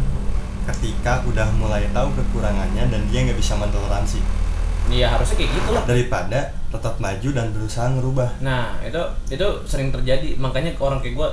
ketika 0.66 1.22
udah 1.24 1.46
mulai 1.56 1.86
tahu 1.94 2.10
kekurangannya 2.12 2.90
dan 2.90 3.00
dia 3.08 3.24
nggak 3.24 3.38
bisa 3.38 3.54
mentoleransi 3.56 4.20
Iya 4.86 5.10
harusnya 5.10 5.42
kayak 5.42 5.50
gitu 5.50 5.70
lah. 5.74 5.82
daripada 5.82 6.40
tetap 6.70 6.94
maju 7.02 7.28
dan 7.34 7.50
berusaha 7.50 7.90
ngerubah 7.90 8.38
Nah 8.38 8.78
itu 8.86 9.02
itu 9.34 9.46
sering 9.66 9.90
terjadi 9.90 10.38
makanya 10.38 10.70
orang 10.78 11.02
kayak 11.02 11.18
gue 11.18 11.28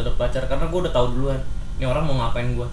dapet 0.00 0.16
pacar 0.16 0.48
karena 0.48 0.64
gue 0.64 0.80
udah 0.80 0.92
tahu 0.96 1.12
duluan 1.12 1.36
ini 1.76 1.84
orang 1.84 2.08
mau 2.08 2.16
ngapain 2.16 2.56
gue. 2.56 2.68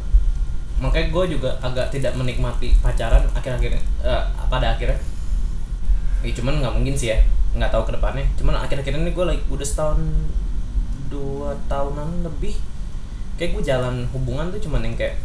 Makanya 0.79 1.07
gue 1.11 1.23
juga 1.35 1.51
agak 1.59 1.91
tidak 1.91 2.15
menikmati 2.15 2.71
pacaran 2.79 3.23
akhir-akhir 3.35 3.75
eh, 4.03 4.23
pada 4.47 4.75
akhirnya. 4.75 4.95
Ya 6.23 6.31
cuman 6.33 6.63
nggak 6.63 6.73
mungkin 6.73 6.95
sih 6.95 7.11
ya 7.13 7.17
nggak 7.53 7.69
tahu 7.69 7.83
ke 7.87 7.91
depannya. 7.99 8.25
Cuman 8.39 8.55
akhir-akhir 8.57 8.93
ini 8.97 9.11
gue 9.11 9.25
lagi 9.27 9.41
udah 9.51 9.67
setahun 9.67 9.99
dua 11.11 11.53
tahunan 11.69 12.25
lebih 12.25 12.57
kayak 13.37 13.53
gue 13.53 13.63
jalan 13.65 14.07
hubungan 14.09 14.49
tuh 14.49 14.61
cuman 14.65 14.81
yang 14.81 14.95
kayak 14.97 15.17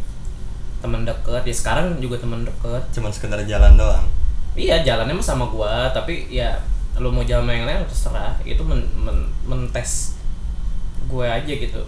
teman 0.81 1.01
deket 1.05 1.41
ya 1.45 1.55
sekarang 1.55 1.97
juga 1.97 2.21
teman 2.21 2.45
deket 2.45 2.83
cuman 2.93 3.09
sekedar 3.09 3.41
jalan 3.45 3.73
doang 3.73 4.05
Iya 4.57 4.81
jalannya 4.81 5.13
mah 5.13 5.23
sama 5.23 5.45
gua, 5.47 5.87
tapi 5.93 6.25
ya 6.27 6.57
lu 6.97 7.13
mau 7.13 7.23
jalan 7.23 7.47
sama 7.47 7.53
yang 7.53 7.65
lain 7.69 7.85
terserah. 7.85 8.33
Itu 8.43 8.65
men, 8.65 8.81
men- 8.97 9.29
mentes 9.45 10.19
gue 11.07 11.25
aja 11.25 11.47
gitu. 11.53 11.79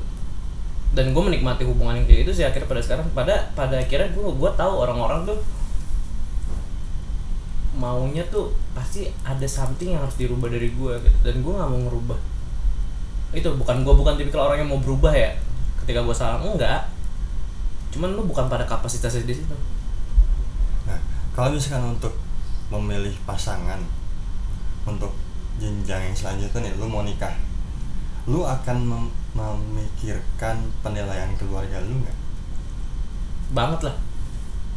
Dan 0.96 1.12
gue 1.12 1.24
menikmati 1.24 1.68
hubungan 1.68 2.00
yang 2.00 2.06
kayak 2.08 2.28
itu 2.28 2.32
sih 2.32 2.46
akhirnya 2.46 2.70
pada 2.70 2.82
sekarang. 2.84 3.08
Pada 3.12 3.36
pada 3.58 3.76
akhirnya 3.82 4.14
gue 4.14 4.24
gua 4.38 4.52
tahu 4.54 4.88
orang-orang 4.88 5.28
tuh 5.28 5.40
maunya 7.82 8.22
tuh 8.30 8.54
pasti 8.78 9.10
ada 9.26 9.48
something 9.50 9.98
yang 9.98 10.06
harus 10.06 10.14
dirubah 10.22 10.54
dari 10.54 10.70
gue 10.70 10.94
gitu. 11.02 11.18
Dan 11.26 11.42
gue 11.42 11.54
nggak 11.58 11.70
mau 11.74 11.82
ngerubah. 11.90 12.20
Itu 13.34 13.50
bukan 13.58 13.82
gue 13.82 13.94
bukan 13.98 14.14
tipikal 14.22 14.54
orang 14.54 14.62
yang 14.62 14.70
mau 14.70 14.82
berubah 14.86 15.10
ya. 15.10 15.34
Ketika 15.82 16.06
gue 16.06 16.14
salah 16.14 16.38
enggak. 16.46 16.86
Cuman 17.90 18.14
lu 18.14 18.24
bukan 18.30 18.46
pada 18.46 18.64
kapasitasnya 18.70 19.26
di 19.26 19.34
situ. 19.34 19.56
nah 20.88 20.98
kalau 21.34 21.54
misalkan 21.54 21.94
untuk 21.98 22.14
memilih 22.72 23.14
pasangan 23.28 23.78
untuk 24.88 25.14
jenjang 25.62 26.10
yang 26.10 26.16
selanjutnya 26.16 26.72
nih 26.72 26.74
lu 26.82 26.90
mau 26.90 27.06
nikah 27.06 27.36
lu 28.26 28.42
akan 28.42 28.78
mem- 28.82 29.14
memikirkan 29.38 30.58
penilaian 30.82 31.30
keluarga 31.38 31.78
lu 31.86 32.02
nggak 32.02 32.18
banget 33.54 33.92
lah 33.92 33.96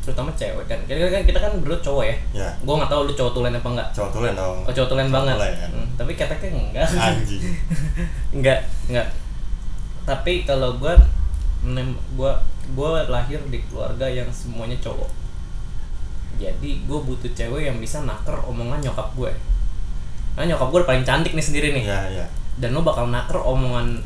terutama 0.05 0.31
cewek. 0.37 0.65
Kan 0.69 0.79
kita 0.85 1.09
kan 1.09 1.23
kita 1.25 1.39
kan 1.41 1.53
berdua 1.59 1.81
cowok 1.81 2.05
ya. 2.05 2.17
Ya. 2.37 2.49
Gue 2.61 2.75
nggak 2.77 2.91
tahu 2.93 3.01
lu 3.09 3.13
cowok 3.17 3.33
tulen 3.33 3.57
apa 3.57 3.69
enggak 3.73 3.89
cowok 3.97 4.11
tulen 4.13 4.33
dong. 4.37 4.59
Oh 4.69 4.73
cowok 4.73 4.89
tulen 4.93 5.09
banget. 5.09 5.37
tulen. 5.41 5.55
Hmm, 5.73 5.87
tapi 5.97 6.13
keteknya 6.15 6.49
enggak. 6.53 6.89
Anjing. 6.93 7.43
Enggak 8.37 8.61
enggak. 8.93 9.09
Tapi 10.05 10.33
kalau 10.45 10.77
gue 10.77 10.95
gue 12.15 12.33
gue 12.77 12.91
lahir 13.09 13.41
di 13.49 13.59
keluarga 13.67 14.05
yang 14.05 14.29
semuanya 14.29 14.77
cowok. 14.85 15.09
Jadi 16.37 16.85
gue 16.85 16.99
butuh 17.01 17.31
cewek 17.33 17.73
yang 17.73 17.81
bisa 17.81 18.05
naker 18.05 18.37
omongan 18.45 18.85
nyokap 18.85 19.11
gue 19.17 19.33
nah 20.35 20.43
nyokap 20.43 20.67
gue 20.75 20.81
paling 20.83 21.07
cantik 21.07 21.31
nih 21.31 21.47
sendiri 21.47 21.69
nih. 21.79 21.85
Ya 21.87 22.01
ya. 22.11 22.27
Dan 22.59 22.75
lo 22.75 22.83
bakal 22.83 23.07
naker 23.07 23.39
omongan 23.39 24.03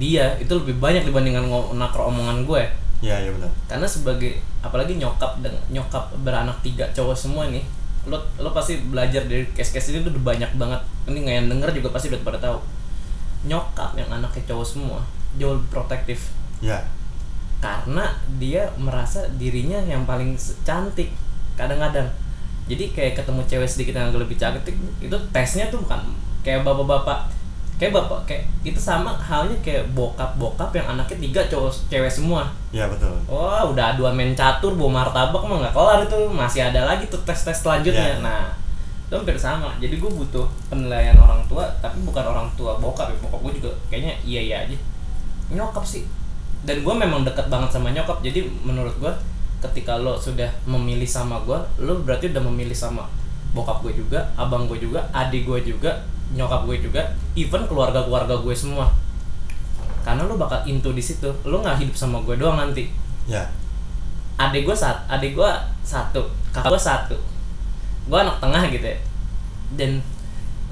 dia 0.00 0.34
itu 0.42 0.50
lebih 0.50 0.80
banyak 0.82 1.06
dibandingkan 1.06 1.46
naker 1.76 2.02
omongan 2.02 2.42
gue 2.42 2.62
ya 3.04 3.16
ya 3.20 3.30
benar. 3.32 3.50
Karena 3.68 3.86
sebagai 3.88 4.40
apalagi 4.64 4.96
nyokap 4.96 5.40
dan 5.44 5.52
nyokap 5.68 6.12
beranak 6.24 6.56
tiga 6.64 6.88
cowok 6.92 7.16
semua 7.16 7.48
nih 7.48 7.64
lo 8.06 8.22
lo 8.38 8.54
pasti 8.54 8.78
belajar 8.86 9.26
dari 9.26 9.42
case-case 9.50 9.90
ini 9.90 10.06
tuh 10.06 10.14
udah 10.14 10.24
banyak 10.24 10.50
banget. 10.56 10.80
Ini 11.10 11.18
nggak 11.26 11.36
yang 11.42 11.48
denger 11.50 11.68
juga 11.82 11.88
pasti 11.92 12.08
udah 12.12 12.20
pada 12.22 12.38
tahu. 12.38 12.58
Nyokap 13.46 13.98
yang 13.98 14.08
anaknya 14.08 14.42
cowok 14.46 14.66
semua 14.66 15.00
jauh 15.36 15.58
lebih 15.58 15.68
protektif. 15.68 16.32
Ya 16.62 16.80
karena 17.60 18.12
dia 18.36 18.68
merasa 18.76 19.24
dirinya 19.40 19.80
yang 19.82 20.04
paling 20.04 20.36
cantik 20.64 21.12
kadang-kadang. 21.56 22.08
Jadi 22.66 22.92
kayak 22.92 23.22
ketemu 23.22 23.40
cewek 23.46 23.68
sedikit 23.70 23.94
yang 23.96 24.12
lebih 24.12 24.36
cantik 24.36 24.74
itu 25.00 25.16
tesnya 25.30 25.70
tuh 25.72 25.80
bukan 25.82 26.02
kayak 26.42 26.66
bapak-bapak 26.66 27.30
kayak 27.76 27.92
bapak 27.92 28.20
kayak 28.24 28.44
itu 28.64 28.80
sama 28.80 29.12
halnya 29.20 29.52
kayak 29.60 29.84
bokap-bokap 29.92 30.72
yang 30.72 30.96
anaknya 30.96 31.16
tiga 31.28 31.40
cowok 31.52 31.72
cewek 31.92 32.08
semua. 32.08 32.48
Ya 32.72 32.88
betul. 32.88 33.12
Wah 33.28 33.68
udah 33.68 33.92
aduan 33.92 34.16
main 34.16 34.32
catur 34.32 34.72
bawa 34.72 35.04
martabak 35.04 35.44
mah 35.44 35.56
nggak 35.60 35.74
kelar 35.76 36.00
itu. 36.08 36.18
Masih 36.32 36.60
ada 36.64 36.88
lagi 36.88 37.04
tuh 37.12 37.20
tes 37.28 37.36
tes 37.36 37.56
selanjutnya. 37.60 38.16
Iya. 38.16 38.24
nah 38.24 38.44
itu 39.06 39.14
hampir 39.14 39.36
sama. 39.36 39.76
Jadi 39.76 40.00
gue 40.00 40.10
butuh 40.10 40.48
penilaian 40.72 41.14
orang 41.20 41.44
tua 41.46 41.68
tapi 41.84 42.00
bukan 42.00 42.24
orang 42.24 42.48
tua 42.56 42.80
bokap 42.80 43.12
ya. 43.12 43.16
Bokap 43.20 43.40
gue 43.44 43.52
juga 43.60 43.70
kayaknya 43.92 44.16
iya 44.24 44.40
iya 44.40 44.56
aja. 44.64 44.76
Nyokap 45.52 45.84
sih. 45.84 46.08
Dan 46.64 46.80
gue 46.80 46.94
memang 46.96 47.28
dekat 47.28 47.52
banget 47.52 47.76
sama 47.76 47.92
nyokap. 47.92 48.24
Jadi 48.24 48.48
menurut 48.64 48.96
gue 48.96 49.12
ketika 49.60 50.00
lo 50.00 50.16
sudah 50.16 50.48
memilih 50.64 51.08
sama 51.08 51.40
gue 51.44 51.58
lo 51.84 52.00
berarti 52.04 52.32
udah 52.32 52.42
memilih 52.44 52.76
sama 52.76 53.08
bokap 53.56 53.80
gue 53.84 54.04
juga 54.04 54.20
abang 54.36 54.68
gue 54.68 54.76
juga 54.76 55.00
adik 55.16 55.48
gue 55.48 55.72
juga 55.72 55.96
nyokap 56.34 56.66
gue 56.66 56.82
juga 56.82 57.02
even 57.38 57.62
keluarga 57.70 58.02
keluarga 58.02 58.34
gue 58.34 58.54
semua. 58.56 58.90
Karena 60.02 60.26
lo 60.26 60.38
bakal 60.38 60.62
into 60.66 60.90
di 60.90 61.02
situ 61.02 61.30
lo 61.44 61.62
nggak 61.62 61.82
hidup 61.82 61.94
sama 61.94 62.18
gue 62.22 62.34
doang 62.34 62.58
nanti. 62.58 62.90
Ya. 63.30 63.46
Adik 64.38 64.66
gue 64.66 64.76
sat 64.76 65.06
adik 65.06 65.34
gue 65.34 65.50
satu 65.82 66.26
kakak 66.50 66.74
gue 66.74 66.82
satu. 66.82 67.16
Gue 68.06 68.18
anak 68.18 68.38
tengah 68.42 68.66
gitu 68.70 68.86
ya. 68.86 68.98
Dan 69.74 70.02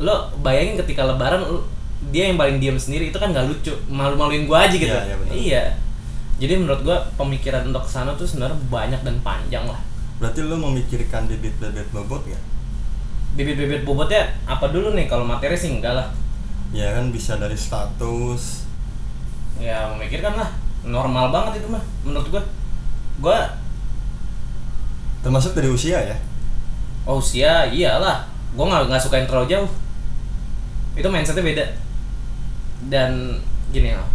lo 0.02 0.30
bayangin 0.42 0.78
ketika 0.82 1.06
lebaran 1.06 1.42
lo- 1.42 1.66
dia 2.12 2.28
yang 2.28 2.36
paling 2.36 2.60
diam 2.60 2.76
sendiri 2.76 3.08
itu 3.08 3.18
kan 3.18 3.30
nggak 3.30 3.46
lucu. 3.48 3.72
Malu-maluin 3.88 4.44
gue 4.44 4.58
aja 4.58 4.76
gitu. 4.76 4.90
Iya, 4.92 5.06
iya, 5.06 5.16
benar. 5.16 5.32
iya. 5.34 5.64
Jadi 6.34 6.54
menurut 6.58 6.82
gue 6.82 6.96
pemikiran 7.14 7.62
untuk 7.70 7.86
ke 7.86 7.90
sana 7.94 8.10
tuh 8.18 8.26
sebenarnya 8.26 8.58
banyak 8.66 9.00
dan 9.06 9.16
panjang 9.22 9.64
lah. 9.70 9.78
Berarti 10.18 10.42
lu 10.46 10.58
memikirkan 10.58 11.26
bibit 11.26 11.58
bibit 11.58 11.86
bobot 11.90 12.22
nggak 12.26 12.53
bibit-bibit 13.34 13.82
bobotnya 13.82 14.30
apa 14.46 14.70
dulu 14.70 14.94
nih? 14.94 15.10
Kalau 15.10 15.26
materi 15.26 15.58
sih 15.58 15.74
enggak 15.74 15.94
lah. 15.94 16.08
Ya 16.70 16.94
kan 16.94 17.10
bisa 17.10 17.38
dari 17.38 17.58
status. 17.58 18.66
Ya 19.58 19.90
memikirkan 19.94 20.34
lah. 20.38 20.50
Normal 20.86 21.34
banget 21.34 21.62
itu 21.62 21.68
mah 21.70 21.82
menurut 22.06 22.26
gua. 22.30 22.42
Gua 23.22 23.38
termasuk 25.22 25.54
dari 25.58 25.70
usia 25.70 25.98
ya? 25.98 26.16
Oh 27.06 27.18
usia? 27.18 27.66
Iyalah. 27.66 28.26
Gua 28.54 28.70
nggak 28.70 28.82
nggak 28.90 29.02
suka 29.02 29.18
yang 29.18 29.28
terlalu 29.28 29.48
jauh. 29.50 29.70
Itu 30.94 31.10
mindsetnya 31.10 31.42
beda. 31.42 31.66
Dan 32.86 33.42
gini 33.74 33.94
loh 33.94 34.14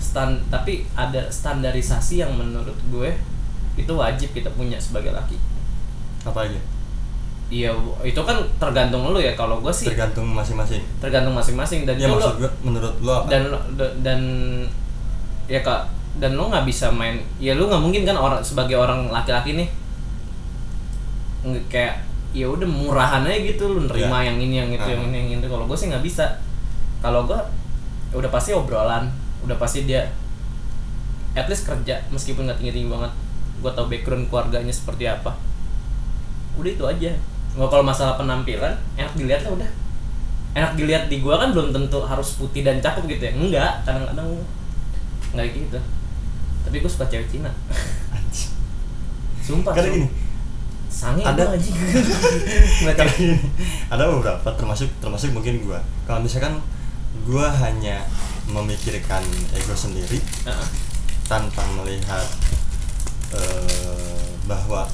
stan 0.00 0.40
tapi 0.48 0.88
ada 0.96 1.28
standarisasi 1.28 2.24
yang 2.24 2.32
menurut 2.32 2.74
gue 2.88 3.12
itu 3.76 3.92
wajib 3.92 4.32
kita 4.32 4.48
punya 4.56 4.80
sebagai 4.80 5.12
laki. 5.12 5.36
Apa 6.24 6.48
aja 6.48 6.60
iya 7.50 7.74
itu 8.00 8.20
kan 8.20 8.38
tergantung 8.56 9.02
lu 9.06 9.18
ya. 9.18 9.34
Kalau 9.34 9.58
gue 9.58 9.70
sih 9.70 9.86
tergantung 9.86 10.30
masing-masing. 10.30 10.80
Tergantung 10.98 11.34
masing-masing. 11.34 11.82
Dan 11.82 11.94
ya 11.94 12.06
itu 12.06 12.08
lo- 12.08 12.16
maksud 12.16 12.34
gue 12.38 12.50
menurut 12.62 12.94
lo 13.00 13.12
apa? 13.16 13.26
dan 13.28 13.42
lo- 13.48 13.66
da- 13.74 13.96
dan 14.00 14.20
ya 15.44 15.60
kak 15.60 15.90
dan 16.16 16.34
lo 16.34 16.46
nggak 16.46 16.62
bisa 16.62 16.88
main. 16.88 17.18
Ya 17.36 17.52
lu 17.52 17.66
nggak 17.66 17.78
mungkin 17.78 18.02
kan 18.04 18.14
orang 18.14 18.38
sebagai 18.40 18.74
orang 18.74 19.10
laki-laki 19.10 19.54
nih 19.54 19.68
kayak 21.66 22.04
ya 22.30 22.46
udah 22.46 22.68
murahan 22.68 23.26
aja 23.26 23.38
gitu 23.40 23.66
lu 23.66 23.80
nerima 23.84 24.20
Ya. 24.20 24.30
yang 24.30 24.38
ini 24.38 24.54
yang 24.56 24.70
itu 24.70 24.86
yang 24.86 25.02
Ah. 25.02 25.08
ini 25.08 25.16
yang 25.26 25.42
itu. 25.42 25.48
Kalau 25.48 25.66
gue 25.66 25.74
sih 25.74 25.90
nggak 25.90 26.04
bisa. 26.04 26.38
Kalau 27.00 27.26
gue 27.26 27.38
udah 28.12 28.30
pasti 28.30 28.52
obrolan. 28.52 29.10
Udah 29.40 29.56
pasti 29.56 29.82
dia 29.82 30.04
at 31.32 31.46
least 31.46 31.64
kerja 31.64 31.98
meskipun 32.08 32.44
nggak 32.44 32.58
tinggi 32.58 32.74
tinggi 32.76 32.90
banget. 32.90 33.10
Gue 33.58 33.72
tau 33.72 33.86
background 33.86 34.28
keluarganya 34.28 34.70
seperti 34.70 35.04
apa. 35.04 35.34
Udah 36.54 36.70
itu 36.70 36.84
aja 36.84 37.10
nggak 37.56 37.68
kalau 37.68 37.84
masalah 37.84 38.14
penampilan 38.14 38.74
enak 38.94 39.12
dilihat 39.18 39.42
lah 39.46 39.52
udah. 39.58 39.70
Enak 40.50 40.72
dilihat 40.74 41.04
di 41.06 41.22
gua 41.22 41.38
kan 41.38 41.54
belum 41.54 41.70
tentu 41.70 41.98
harus 42.02 42.38
putih 42.38 42.66
dan 42.66 42.82
cakep 42.82 43.06
gitu 43.06 43.22
ya. 43.26 43.32
Enggak 43.34 43.72
kadang-kadang 43.86 44.28
nggak 45.34 45.44
kayak 45.46 45.54
gitu. 45.54 45.78
Tapi 46.66 46.76
gue 46.82 46.90
suka 46.90 47.06
cewek 47.08 47.26
Cina. 47.30 47.50
Sumpah 49.40 49.72
karena 49.74 49.90
gini 49.94 50.08
sange 50.90 51.22
Ada- 51.24 51.54
aja 51.54 51.70
ada 53.94 54.02
beberapa 54.10 54.48
termasuk 54.58 54.90
termasuk 54.98 55.30
mungkin 55.32 55.62
gue 55.62 55.78
kalau 56.04 56.20
misalkan 56.20 56.58
gue 57.24 57.46
hanya 57.62 58.02
memikirkan 58.50 59.22
ego 59.54 59.72
sendiri 59.72 60.18
Heeh. 60.18 60.68
tanpa 61.30 61.62
melihat 61.78 62.26
eh, 63.32 64.34
bahwa 64.50 64.90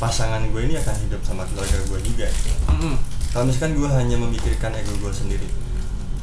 pasangan 0.00 0.40
gue 0.42 0.60
ini 0.64 0.74
akan 0.74 0.96
hidup 1.04 1.20
sama 1.20 1.44
keluarga 1.44 1.76
gue 1.76 2.00
juga. 2.02 2.26
Mm-mm. 2.66 2.96
kalau 3.30 3.44
misalkan 3.44 3.76
gue 3.76 3.86
hanya 3.86 4.16
memikirkan 4.16 4.72
ego 4.72 4.96
gue 4.96 5.12
sendiri 5.12 5.44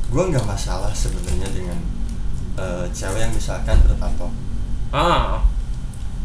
gue 0.07 0.23
nggak 0.25 0.43
masalah 0.43 0.89
sebenarnya 0.89 1.45
dengan 1.53 1.77
eh, 2.57 2.85
cewek 2.89 3.21
yang 3.21 3.31
misalkan 3.31 3.77
bertato 3.79 4.27
ah. 4.89 5.39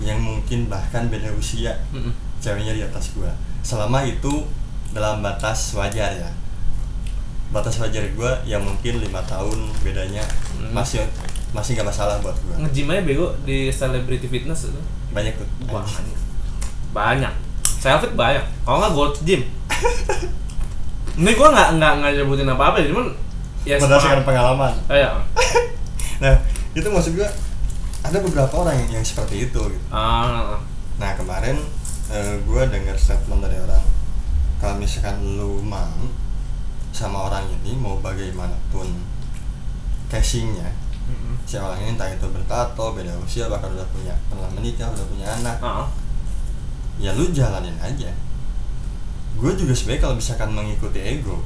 Yang 0.02 0.18
mungkin 0.18 0.66
bahkan 0.66 1.06
beda 1.06 1.30
usia 1.32 1.76
Mm-mm. 1.92 2.10
ceweknya 2.40 2.74
di 2.74 2.82
atas 2.82 3.14
gue. 3.14 3.28
Selama 3.62 4.02
itu 4.02 4.42
dalam 4.90 5.22
batas 5.22 5.78
wajar 5.78 6.10
ya. 6.10 6.30
Batas 7.52 7.78
wajar 7.78 8.02
gue 8.10 8.30
yang 8.42 8.64
mungkin 8.64 8.98
lima 8.98 9.22
tahun 9.22 9.70
bedanya 9.84 10.24
Hmm. 10.58 10.72
masih 10.74 11.04
masih 11.52 11.76
nggak 11.76 11.86
masalah 11.86 12.18
buat 12.18 12.34
gue. 12.34 12.54
Ngejim 12.66 12.90
aja 12.90 13.02
bego 13.04 13.26
di 13.44 13.68
celebrity 13.70 14.26
fitness 14.26 14.66
itu. 14.66 14.80
Banyak 15.12 15.36
tuh. 15.38 15.48
Banyak 15.68 16.21
banyak. 16.92 17.34
Selfie 17.64 18.14
banyak. 18.14 18.44
Kalau 18.62 18.78
nggak 18.78 18.92
gold 18.94 19.14
gym. 19.26 19.42
Ini 21.12 21.30
gua 21.36 21.48
nggak 21.52 21.68
nggak 21.76 21.92
nggak 22.00 22.10
nyebutin 22.20 22.48
apa 22.48 22.64
apa 22.72 22.76
cuman 22.84 23.06
ya 23.68 23.76
berdasarkan 23.76 24.24
pengalaman. 24.24 24.72
Eh, 24.88 25.00
ya 25.02 25.10
nah 26.22 26.38
itu 26.72 26.86
maksud 26.86 27.18
gue 27.18 27.28
ada 28.02 28.18
beberapa 28.22 28.54
orang 28.62 28.78
yang, 28.86 29.00
yang 29.00 29.04
seperti 29.04 29.50
itu 29.50 29.60
gitu. 29.60 29.86
Ah 29.90 30.56
nah 31.02 31.12
kemarin 31.18 31.58
gue 32.46 32.62
dengar 32.68 32.94
statement 32.94 33.40
dari 33.40 33.56
orang 33.56 33.80
kalau 34.60 34.76
misalkan 34.76 35.16
lu 35.34 35.64
mau 35.64 35.90
sama 36.92 37.32
orang 37.32 37.48
ini 37.48 37.72
mau 37.74 37.96
bagaimanapun 38.04 38.86
casingnya 40.12 40.68
Mm-mm. 41.08 41.40
si 41.48 41.56
orang 41.56 41.80
ini 41.80 41.96
entah 41.96 42.06
itu 42.12 42.28
bertato 42.28 42.92
beda 42.92 43.16
usia 43.24 43.48
bahkan 43.48 43.72
udah 43.72 43.88
punya 43.90 44.14
pernah 44.28 44.46
menikah 44.52 44.92
udah 44.92 45.06
punya 45.08 45.26
anak 45.40 45.56
ah 45.64 45.88
ya 46.98 47.12
lu 47.12 47.28
jalanin 47.30 47.76
aja. 47.78 48.10
Gue 49.32 49.52
juga 49.54 49.72
sebenarnya 49.72 50.02
kalau 50.02 50.14
misalkan 50.16 50.50
mengikuti 50.52 51.00
ego 51.00 51.40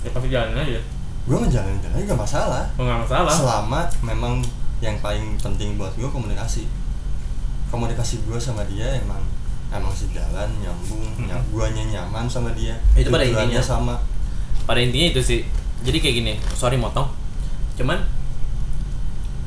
ya 0.00 0.10
pasti 0.10 0.28
jalanin 0.28 0.58
aja. 0.58 0.80
gue 1.20 1.36
ngejalanin 1.36 1.78
aja 1.84 2.04
gak 2.08 2.20
masalah. 2.20 2.64
Nggak 2.74 2.98
masalah. 3.04 3.32
Selama 3.32 3.80
memang 4.02 4.40
yang 4.80 4.96
paling 4.98 5.36
penting 5.36 5.76
buat 5.76 5.92
gue 5.94 6.08
komunikasi. 6.08 6.64
Komunikasi 7.68 8.24
gue 8.24 8.40
sama 8.40 8.64
dia 8.64 8.98
emang 8.98 9.20
emang 9.70 9.94
sejalan 9.94 10.50
nyambung 10.58 11.04
Hmm. 11.14 11.28
nyam, 11.30 11.38
guanya 11.54 11.84
nyaman 11.86 12.26
sama 12.26 12.50
dia. 12.56 12.74
Itu 12.96 13.12
pada 13.12 13.22
intinya. 13.22 13.60
sama. 13.62 13.94
Pada 14.64 14.80
intinya 14.82 15.12
itu 15.12 15.20
sih. 15.22 15.40
Jadi 15.84 16.00
kayak 16.00 16.14
gini 16.16 16.32
sorry 16.52 16.74
motong. 16.74 17.06
Cuman 17.76 18.00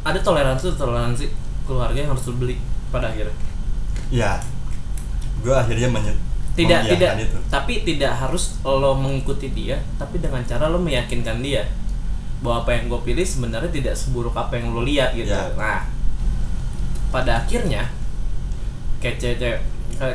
ada 0.03 0.19
toleransi 0.19 0.75
toleransi 0.75 1.25
keluarga 1.63 1.95
yang 1.97 2.11
harus 2.13 2.27
beli 2.35 2.59
pada 2.91 3.09
akhirnya. 3.09 3.33
Ya 4.13 4.37
gue 5.43 5.51
akhirnya 5.53 5.91
menye 5.91 6.15
tidak 6.53 6.85
tidak. 6.85 7.13
itu. 7.17 7.37
Tapi 7.49 7.73
tidak 7.81 8.13
harus 8.13 8.61
lo 8.61 8.93
mengikuti 8.93 9.49
dia 9.51 9.81
tapi 9.97 10.21
dengan 10.21 10.45
cara 10.45 10.69
lo 10.69 10.77
meyakinkan 10.77 11.41
dia 11.41 11.65
bahwa 12.45 12.61
apa 12.65 12.77
yang 12.77 12.91
gue 12.91 13.01
pilih 13.01 13.25
sebenarnya 13.25 13.71
tidak 13.73 13.95
seburuk 13.97 14.35
apa 14.37 14.61
yang 14.61 14.69
lo 14.69 14.85
lihat 14.85 15.17
gitu. 15.17 15.33
Ya. 15.33 15.49
nah 15.57 15.89
pada 17.09 17.45
akhirnya 17.45 17.89
kayak 19.01 19.17
cewek 19.17 19.37
kayak 19.37 19.59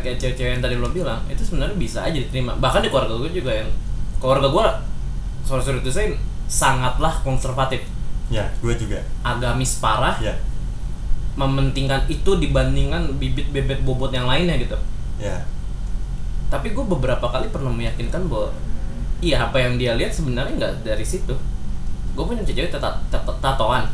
kayak 0.02 0.16
cewek-cewek 0.18 0.50
yang 0.58 0.62
tadi 0.62 0.74
lo 0.78 0.90
bilang 0.90 1.22
itu 1.26 1.42
sebenarnya 1.42 1.76
bisa 1.76 2.06
aja 2.06 2.18
diterima. 2.18 2.54
Bahkan 2.54 2.80
di 2.86 2.88
keluarga 2.90 3.14
gue 3.18 3.30
juga 3.34 3.52
yang 3.52 3.70
keluarga 4.22 4.48
gue 4.50 4.66
sorry 5.42 5.62
sorry 5.62 5.78
itu 5.82 5.90
saya 5.90 6.14
sangatlah 6.46 7.18
konservatif. 7.26 7.82
Ya 8.30 8.46
gue 8.62 8.74
juga. 8.78 9.02
Agamis 9.26 9.82
parah. 9.82 10.14
Ya. 10.22 10.38
Mementingkan 11.34 12.06
itu 12.06 12.38
dibandingkan 12.38 13.14
bibit 13.18 13.50
bebet 13.50 13.82
bobot 13.82 14.10
yang 14.14 14.26
lainnya 14.26 14.58
gitu 14.58 14.78
ya. 15.18 15.44
Tapi 16.48 16.72
gue 16.72 16.80
beberapa 16.80 17.28
kali 17.28 17.52
pernah 17.52 17.68
meyakinkan 17.68 18.24
bahwa 18.26 18.50
iya 19.20 19.44
apa 19.44 19.58
yang 19.60 19.76
dia 19.76 19.92
lihat 19.98 20.14
sebenarnya 20.14 20.54
nggak 20.56 20.74
dari 20.86 21.04
situ. 21.04 21.34
Gue 22.16 22.24
punya 22.24 22.42
cewek 22.42 22.72
tata- 22.72 23.02
tatoan. 23.12 23.84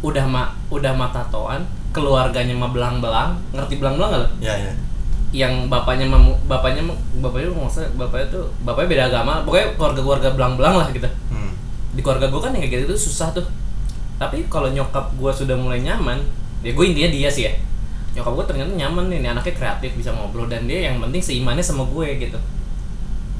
Udah 0.00 0.24
ma 0.24 0.52
udah 0.68 0.92
mah 0.92 1.12
tatoan 1.12 1.64
keluarganya 1.90 2.54
mah 2.54 2.70
belang-belang 2.70 3.34
ngerti 3.50 3.82
belang-belang 3.82 4.10
nggak 4.14 4.22
lo? 4.22 4.28
ya 4.40 4.54
ya. 4.56 4.72
Yang 5.30 5.70
bapaknya 5.70 6.06
mah 6.06 6.20
bapaknya 6.46 6.82
bapaknya 7.18 7.50
nggak 7.50 7.70
usah 7.70 7.86
bapaknya 7.94 8.26
tuh 8.30 8.44
bapaknya 8.62 8.88
beda 8.90 9.04
agama 9.10 9.32
pokoknya 9.42 9.66
keluarga-keluarga 9.78 10.28
belang-belang 10.34 10.74
lah 10.76 10.88
gitu. 10.92 11.08
Hmm. 11.30 11.52
di 11.90 12.00
keluarga 12.06 12.30
gue 12.30 12.38
kan 12.38 12.54
yang 12.54 12.62
kayak 12.62 12.86
gitu 12.86 12.94
tuh 12.94 13.00
susah 13.10 13.28
tuh. 13.34 13.46
Tapi 14.20 14.44
kalau 14.52 14.68
nyokap 14.68 15.10
gue 15.16 15.32
sudah 15.32 15.56
mulai 15.56 15.80
nyaman 15.80 16.20
ya 16.60 16.76
gue 16.76 16.84
intinya 16.84 17.08
dia 17.08 17.28
sih 17.32 17.48
ya 17.48 17.52
nyokap 18.10 18.32
gue 18.34 18.44
ternyata 18.50 18.70
nyaman 18.74 19.06
nih, 19.06 19.18
nih 19.22 19.30
anaknya 19.30 19.54
kreatif 19.54 19.90
bisa 19.94 20.10
ngobrol 20.10 20.50
dan 20.50 20.66
dia 20.66 20.90
yang 20.90 20.98
penting 20.98 21.22
seimannya 21.22 21.62
sama 21.62 21.86
gue 21.86 22.06
gitu 22.18 22.38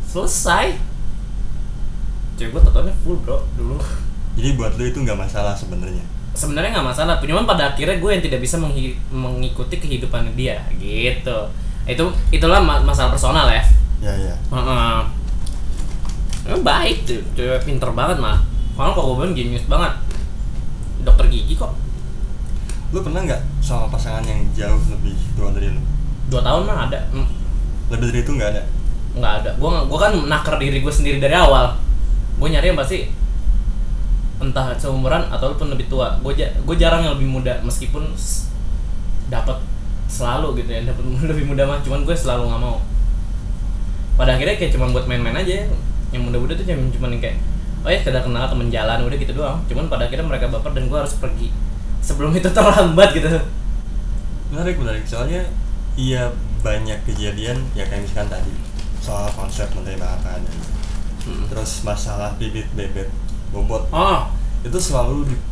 selesai 0.06 0.78
cewek 2.35 2.50
gue 2.54 2.62
tatoannya 2.62 2.94
full 3.02 3.18
bro 3.20 3.42
dulu 3.54 3.76
jadi 4.38 4.54
buat 4.54 4.78
lu 4.78 4.85
itu 4.87 4.98
nggak 5.02 5.18
masalah 5.18 5.52
sebenarnya 5.52 6.02
sebenarnya 6.33 6.70
nggak 6.78 6.87
masalah 6.87 7.18
cuman 7.18 7.44
pada 7.44 7.74
akhirnya 7.74 7.98
gue 7.98 8.11
yang 8.11 8.22
tidak 8.22 8.40
bisa 8.40 8.56
menghi- 8.56 8.98
mengikuti 9.11 9.76
kehidupan 9.76 10.33
dia 10.38 10.62
gitu 10.78 11.50
itu 11.85 12.04
itulah 12.30 12.62
ma- 12.62 12.80
masalah 12.80 13.11
personal 13.11 13.50
ya 13.50 13.62
ya 14.00 14.14
ya 14.14 14.35
Heeh. 14.48 15.00
Emang 16.40 16.64
baik 16.64 17.04
tuh, 17.04 17.20
cewek 17.37 17.68
pinter 17.68 17.92
banget 17.92 18.16
mah. 18.16 18.40
Kalau 18.72 18.96
kok 18.96 19.04
gue 19.04 19.16
bilang 19.20 19.37
genius 19.37 19.68
banget. 19.68 19.92
Dokter 21.04 21.28
gigi 21.28 21.52
kok. 21.52 21.76
Lu 22.90 22.98
pernah 23.07 23.22
nggak 23.22 23.42
sama 23.62 23.87
pasangan 23.87 24.26
yang 24.26 24.40
jauh 24.55 24.83
lebih 24.90 25.14
tua 25.38 25.55
dari 25.55 25.70
lu 25.70 25.83
Dua 26.31 26.42
tahun 26.46 26.62
mah 26.62 26.87
ada. 26.87 27.00
Hmm, 27.11 27.26
lebih 27.90 28.07
dari 28.11 28.20
itu 28.22 28.33
nggak 28.35 28.50
ada 28.55 28.62
Nggak 29.18 29.33
ada. 29.42 29.50
Gue 29.59 29.70
gua 29.90 29.98
kan 29.98 30.12
nakar 30.31 30.55
diri 30.62 30.79
gue 30.79 30.92
sendiri 30.94 31.18
dari 31.18 31.35
awal. 31.35 31.74
Gue 32.38 32.48
nyari 32.50 32.70
yang 32.70 32.79
pasti 32.79 33.11
entah 34.38 34.72
seumuran 34.79 35.26
ataupun 35.31 35.74
lebih 35.74 35.90
tua. 35.90 36.14
Gue 36.22 36.38
gue 36.38 36.76
jarang 36.79 37.03
yang 37.03 37.18
lebih 37.18 37.26
muda 37.26 37.59
meskipun 37.66 38.14
dapat 39.31 39.59
selalu 40.11 40.61
gitu 40.61 40.70
ya 40.74 40.83
dapat 40.90 41.07
lebih 41.07 41.46
muda 41.46 41.62
mah 41.64 41.79
cuman 41.81 42.03
gue 42.03 42.16
selalu 42.18 42.50
nggak 42.50 42.61
mau 42.61 42.83
pada 44.18 44.37
akhirnya 44.37 44.59
kayak 44.59 44.74
cuma 44.74 44.90
buat 44.90 45.07
main-main 45.07 45.38
aja 45.38 45.70
yang 46.11 46.22
muda-muda 46.26 46.59
tuh 46.59 46.66
cuma 46.66 46.90
cuma 46.90 47.07
kayak 47.16 47.38
oh 47.87 47.88
ya 47.88 47.96
sekedar 48.03 48.20
kenal 48.26 48.44
temen 48.50 48.68
jalan 48.68 49.07
udah 49.07 49.16
gitu 49.16 49.33
doang 49.33 49.62
cuman 49.70 49.87
pada 49.88 50.11
akhirnya 50.11 50.26
mereka 50.26 50.50
baper 50.50 50.74
dan 50.76 50.90
gue 50.90 50.98
harus 50.98 51.14
pergi 51.16 51.48
sebelum 52.01 52.33
itu 52.33 52.49
terlambat 52.49 53.13
gitu. 53.13 53.29
Menarik 54.51 54.77
menarik. 54.77 55.05
Soalnya 55.07 55.45
iya 55.95 56.29
banyak 56.61 57.01
kejadian 57.05 57.57
ya 57.73 57.85
kayak 57.85 58.05
misalkan 58.05 58.29
tadi 58.29 58.53
soal 59.01 59.31
konsep 59.33 59.65
menerima 59.73 60.05
apa 60.05 60.37
adanya 60.37 60.69
Hmm. 61.21 61.45
terus 61.53 61.85
masalah 61.85 62.33
bibit 62.41 62.65
bebet 62.73 63.05
bobot. 63.53 63.85
Oh. 63.93 64.25
Itu 64.65 64.81
selalu 64.81 65.29
di- 65.29 65.45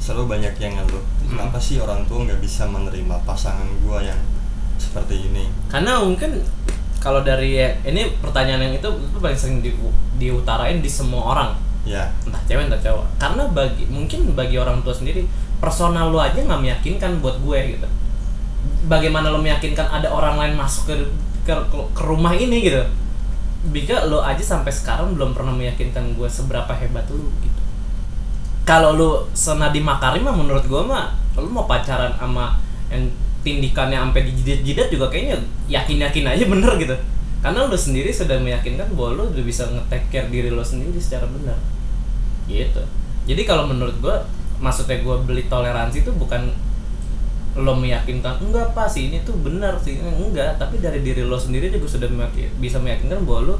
selalu 0.00 0.32
banyak 0.32 0.56
yang 0.56 0.80
ngeluh 0.80 1.04
kenapa 1.28 1.60
sih 1.60 1.76
orang 1.76 2.08
tua 2.08 2.24
nggak 2.24 2.40
bisa 2.40 2.64
menerima 2.64 3.20
pasangan 3.28 3.68
gua 3.84 4.00
yang 4.00 4.16
seperti 4.80 5.28
ini? 5.28 5.44
Karena 5.68 6.00
mungkin 6.00 6.40
kalau 6.98 7.20
dari 7.20 7.60
ini 7.84 8.16
pertanyaan 8.24 8.64
yang 8.64 8.74
itu 8.80 8.88
itu 8.88 9.18
paling 9.20 9.36
sering 9.36 9.58
di, 9.60 9.76
diutarain 10.16 10.80
di 10.80 10.88
semua 10.88 11.36
orang. 11.36 11.50
Ya 11.84 12.08
entah 12.24 12.40
cewek 12.48 12.72
entah 12.72 12.80
cowok. 12.80 13.04
Karena 13.20 13.44
bagi 13.52 13.84
mungkin 13.92 14.32
bagi 14.32 14.56
orang 14.56 14.80
tua 14.80 14.96
sendiri 14.96 15.28
personal 15.62 16.10
lo 16.10 16.18
aja 16.18 16.42
nggak 16.42 16.58
meyakinkan 16.58 17.22
buat 17.22 17.38
gue 17.38 17.78
gitu. 17.78 17.86
Bagaimana 18.90 19.30
lo 19.30 19.38
meyakinkan 19.38 19.86
ada 19.86 20.10
orang 20.10 20.34
lain 20.34 20.54
masuk 20.58 20.90
ke 20.90 20.94
ke, 21.46 21.54
ke 21.70 22.02
rumah 22.02 22.34
ini 22.34 22.66
gitu. 22.66 22.82
Bika 23.70 24.10
lo 24.10 24.26
aja 24.26 24.42
sampai 24.42 24.74
sekarang 24.74 25.14
belum 25.14 25.38
pernah 25.38 25.54
meyakinkan 25.54 26.18
gue 26.18 26.26
seberapa 26.26 26.74
hebat 26.74 27.06
lu 27.14 27.30
gitu. 27.46 27.60
Kalau 28.66 28.98
lu 28.98 29.10
senadi 29.38 29.78
makarim 29.78 30.26
mah 30.26 30.34
menurut 30.34 30.66
gue 30.66 30.82
mah 30.82 31.14
lu 31.38 31.46
mau 31.46 31.70
pacaran 31.70 32.10
sama 32.18 32.58
yang 32.90 33.06
tindikannya 33.46 33.98
sampai 33.98 34.22
dijidat-jidat 34.30 34.86
juga 34.90 35.06
kayaknya 35.10 35.38
yakin-yakin 35.70 36.26
aja 36.26 36.44
bener 36.50 36.72
gitu. 36.82 36.96
Karena 37.38 37.70
lu 37.70 37.78
sendiri 37.78 38.10
sudah 38.10 38.38
meyakinkan 38.38 38.90
bahwa 38.98 39.14
lu 39.14 39.22
udah 39.30 39.44
bisa 39.46 39.66
nge-take 39.70 40.10
care 40.10 40.28
diri 40.30 40.50
lo 40.50 40.62
sendiri 40.66 40.98
secara 40.98 41.26
benar 41.30 41.58
gitu. 42.50 42.82
Jadi 43.26 43.42
kalau 43.46 43.70
menurut 43.70 43.94
gue 44.02 44.16
maksudnya 44.62 45.02
gue 45.02 45.16
beli 45.26 45.50
toleransi 45.50 46.06
itu 46.06 46.14
bukan 46.14 46.54
lo 47.52 47.76
meyakinkan 47.76 48.40
enggak 48.40 48.72
pak 48.72 48.88
sih 48.88 49.12
ini 49.12 49.20
tuh 49.26 49.36
benar 49.42 49.76
sih 49.76 50.00
enggak. 50.00 50.56
Tapi 50.56 50.80
dari 50.80 51.02
diri 51.04 51.26
lo 51.26 51.36
sendiri 51.36 51.68
juga 51.68 51.84
sudah 51.90 52.08
meyakin, 52.08 52.48
bisa 52.62 52.78
meyakinkan 52.80 53.26
bahwa 53.28 53.52
lo 53.52 53.56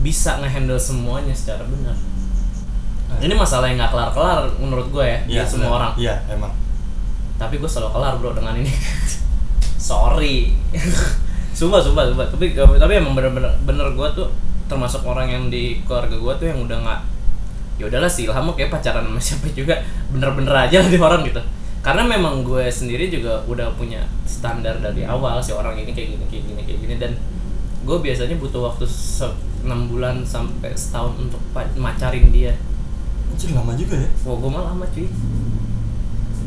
bisa 0.00 0.40
ngehandle 0.42 0.80
semuanya 0.80 1.30
secara 1.36 1.62
benar. 1.68 1.94
Nah, 3.08 3.18
ini 3.22 3.34
masalah 3.38 3.70
yang 3.70 3.78
nggak 3.78 3.92
kelar-kelar 3.94 4.40
menurut 4.58 4.88
gue 4.90 5.04
ya, 5.04 5.18
Iya, 5.26 5.42
di 5.44 5.48
semua 5.48 5.70
benar. 5.70 5.78
orang. 5.78 5.92
Iya 6.00 6.14
emang. 6.32 6.52
Tapi 7.38 7.54
gue 7.62 7.70
selalu 7.70 7.90
kelar 7.94 8.14
bro 8.18 8.30
dengan 8.34 8.54
ini. 8.58 8.72
Sorry. 9.78 10.54
Sumpah 11.58 11.78
sumpah 11.82 12.04
sumpah. 12.10 12.26
Tapi 12.30 12.54
tapi 12.54 12.92
emang 12.94 13.14
bener-bener 13.14 13.50
bener 13.62 13.86
gue 13.94 14.08
tuh 14.14 14.28
termasuk 14.68 15.02
orang 15.06 15.26
yang 15.30 15.44
di 15.48 15.80
keluarga 15.86 16.14
gue 16.14 16.32
tuh 16.38 16.46
yang 16.46 16.58
udah 16.62 16.78
nggak 16.84 17.00
ya 17.78 17.86
udahlah 17.86 18.10
sih 18.10 18.26
Ilham 18.26 18.50
kayak 18.58 18.74
pacaran 18.74 19.06
sama 19.06 19.20
siapa 19.32 19.46
juga 19.54 19.78
bener-bener 20.10 20.50
aja 20.50 20.82
lah 20.82 20.90
di 20.90 20.98
orang 20.98 21.22
gitu. 21.22 21.40
Karena 21.78 22.02
memang 22.04 22.42
gue 22.42 22.66
sendiri 22.68 23.06
juga 23.06 23.38
udah 23.46 23.70
punya 23.78 24.02
standar 24.26 24.82
dari 24.82 25.06
awal 25.06 25.38
si 25.38 25.54
orang 25.54 25.78
ini 25.78 25.94
kayak 25.94 26.18
gini 26.18 26.24
kayak 26.26 26.44
gini 26.44 26.60
kayak 26.66 26.78
gini 26.82 26.94
dan 26.98 27.12
gue 27.86 27.96
biasanya 28.02 28.36
butuh 28.36 28.66
waktu 28.68 28.84
enam 29.64 29.88
bulan 29.88 30.26
sampai 30.26 30.74
setahun 30.74 31.14
untuk 31.16 31.40
macarin 31.78 32.34
dia. 32.34 32.52
Anjir 33.30 33.54
lama 33.54 33.72
juga 33.78 33.94
ya? 33.94 34.10
Wah 34.26 34.36
gue 34.36 34.50
malah 34.50 34.74
lama 34.74 34.84
cuy. 34.90 35.06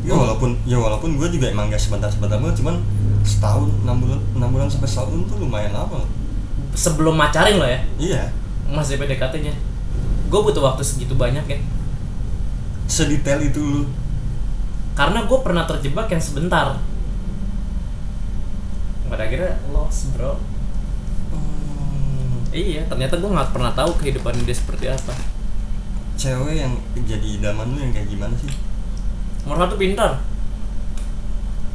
Ya 0.04 0.12
walaupun 0.12 0.50
ya 0.68 0.76
walaupun 0.76 1.16
gue 1.16 1.28
juga 1.32 1.48
emang 1.48 1.72
gak 1.72 1.80
sebentar-sebentar 1.80 2.36
banget 2.36 2.58
cuman 2.58 2.82
setahun 3.22 3.70
enam 3.86 4.02
bulan 4.02 4.20
enam 4.34 4.50
bulan 4.50 4.68
sampai 4.68 4.88
setahun 4.90 5.24
tuh 5.32 5.40
lumayan 5.40 5.72
lama. 5.72 6.04
Sebelum 6.76 7.16
macarin 7.16 7.56
lo 7.56 7.64
ya? 7.64 7.80
Iya. 7.96 8.22
Masih 8.68 9.00
PDKT-nya 9.00 9.71
gue 10.32 10.40
butuh 10.40 10.64
waktu 10.64 10.80
segitu 10.80 11.12
banyak 11.12 11.44
ya. 11.44 11.60
Sedetail 12.88 13.44
itu 13.44 13.60
lu. 13.60 13.82
Karena 14.96 15.28
gue 15.28 15.38
pernah 15.44 15.68
terjebak 15.68 16.08
yang 16.08 16.24
sebentar. 16.24 16.80
Pada 19.12 19.28
akhirnya 19.28 19.60
lost 19.76 20.16
bro. 20.16 20.40
Hmm, 21.28 22.48
iya 22.48 22.88
ternyata 22.88 23.20
gue 23.20 23.28
nggak 23.28 23.52
pernah 23.52 23.76
tahu 23.76 23.92
kehidupan 24.00 24.40
dia 24.48 24.56
seperti 24.56 24.88
apa. 24.88 25.12
Cewek 26.16 26.64
yang 26.64 26.80
jadi 27.04 27.26
idaman 27.36 27.76
lu 27.76 27.84
yang 27.84 27.92
kayak 27.92 28.08
gimana 28.08 28.32
sih? 28.40 28.48
Nomor 29.44 29.68
satu 29.68 29.76
pintar. 29.76 30.16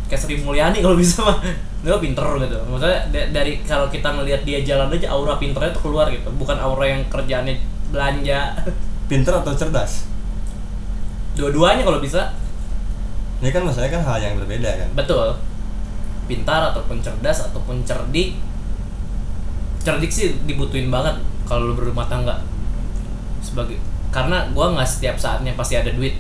Kayak 0.10 0.22
Sri 0.26 0.41
Mulyani 0.41 0.82
kalau 0.82 0.98
bisa 0.98 1.22
mah. 1.22 1.38
Dia 1.86 1.93
pinter 2.02 2.26
gitu. 2.41 2.58
Maksudnya 2.74 3.06
da- 3.13 3.30
dari 3.30 3.62
kalau 3.62 3.86
kita 3.86 4.17
ngelihat 4.17 4.41
dia 4.41 4.65
jalan 4.65 4.89
aja 4.89 5.13
aura 5.13 5.38
pinternya 5.38 5.78
tuh 5.78 5.86
keluar 5.86 6.10
gitu. 6.10 6.26
Bukan 6.34 6.58
aura 6.58 6.89
yang 6.89 7.06
kerjaannya 7.06 7.77
belanja 7.93 8.56
pinter 9.10 9.34
atau 9.34 9.54
cerdas 9.56 10.08
dua-duanya 11.38 11.86
kalau 11.86 12.02
bisa 12.02 12.34
ini 13.38 13.54
kan 13.54 13.62
masalahnya 13.62 14.02
kan 14.02 14.04
hal 14.04 14.17
yang 14.17 14.36
berbeda 14.41 14.69
kan 14.82 14.89
Betul. 14.97 15.38
Pintar 16.26 16.73
ataupun 16.73 17.00
cerdas 17.00 17.47
ataupun 17.47 17.86
cerdik. 17.86 18.36
Cerdik 19.86 20.12
sih 20.12 20.36
dibutuhin 20.43 20.89
banget 20.91 21.21
kalau 21.47 21.71
lu 21.71 21.73
berumah 21.78 22.10
tangga. 22.10 22.41
Sebagai 23.39 23.78
karena 24.12 24.50
gua 24.52 24.73
nggak 24.73 24.89
setiap 24.89 25.15
saatnya 25.15 25.54
pasti 25.54 25.78
ada 25.78 25.91
duit 25.93 26.17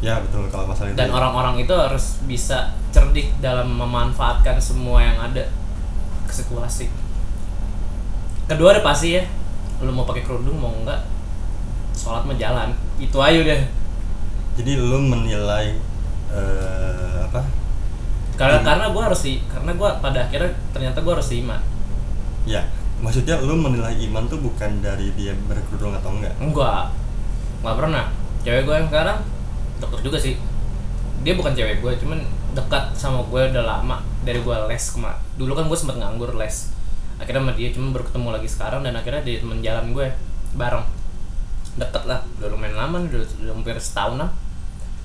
ya 0.00 0.16
betul 0.16 0.48
kalau 0.48 0.64
masalah 0.64 0.88
itu 0.88 0.96
dan 0.96 1.12
orang-orang 1.12 1.60
itu 1.60 1.76
harus 1.76 2.24
bisa 2.24 2.72
cerdik 2.88 3.28
dalam 3.44 3.68
memanfaatkan 3.68 4.56
semua 4.56 5.04
yang 5.04 5.20
ada 5.20 5.44
ke 6.24 6.32
situasi. 6.32 6.88
Kedua 8.48 8.72
udah 8.74 8.82
pasti 8.82 9.20
ya, 9.20 9.22
lu 9.80 9.90
mau 9.90 10.04
pakai 10.04 10.22
kerudung 10.22 10.60
mau 10.60 10.72
enggak, 10.72 11.00
sholat 11.92 12.24
mah 12.24 12.36
jalan. 12.36 12.70
Itu 12.96 13.16
aja 13.18 13.40
udah. 13.40 13.60
jadi 14.54 14.76
lu 14.76 14.98
menilai 15.00 15.72
eh, 16.28 17.16
apa 17.24 17.40
Karena 18.36 18.60
Hmm. 18.60 18.66
karena 18.66 18.84
gua 18.92 19.02
harus 19.08 19.20
sih, 19.20 19.40
karena 19.48 19.72
gua 19.72 19.96
pada 20.00 20.24
akhirnya 20.24 20.52
ternyata 20.72 21.00
gua 21.00 21.16
harus 21.16 21.30
iman. 21.32 21.60
ya 22.44 22.64
maksudnya 23.00 23.36
lu 23.40 23.52
menilai 23.56 23.96
iman 24.08 24.24
tuh 24.28 24.40
bukan 24.40 24.80
dari 24.80 25.12
dia 25.12 25.32
berkerudung 25.44 25.92
atau 25.92 26.12
enggak 26.12 26.32
Enggak, 26.40 26.92
nggak 27.60 27.76
pernah. 27.76 28.04
Cewek 28.40 28.64
gue 28.64 28.74
yang 28.76 28.88
sekarang 28.88 29.18
deket 29.76 30.00
juga 30.00 30.18
sih. 30.20 30.34
Dia 31.20 31.36
bukan 31.36 31.52
cewek 31.52 31.80
gue, 31.80 31.92
cuman 32.00 32.20
dekat 32.56 32.96
sama 32.96 33.20
gue 33.24 33.40
udah 33.52 33.64
lama 33.64 34.00
dari 34.24 34.40
gue 34.40 34.56
les 34.68 34.84
kemar. 34.88 35.16
Dulu 35.36 35.52
kan 35.52 35.64
gue 35.68 35.76
sempet 35.76 35.96
nganggur 36.00 36.32
les. 36.36 36.72
Akhirnya 37.20 37.44
sama 37.44 37.52
dia 37.52 37.68
cuma 37.70 37.92
baru 37.92 38.04
ketemu 38.08 38.28
lagi 38.32 38.48
sekarang 38.48 38.80
dan 38.80 38.96
akhirnya 38.96 39.22
dia 39.22 39.36
temen 39.38 39.60
jalan 39.60 39.92
gue 39.92 40.08
bareng. 40.56 40.84
Deket 41.76 42.04
lah, 42.08 42.24
udah 42.40 42.48
lumayan 42.50 42.74
lama, 42.74 42.96
udah, 43.04 43.20
udah 43.20 43.52
hampir 43.52 43.76
lah. 43.76 44.30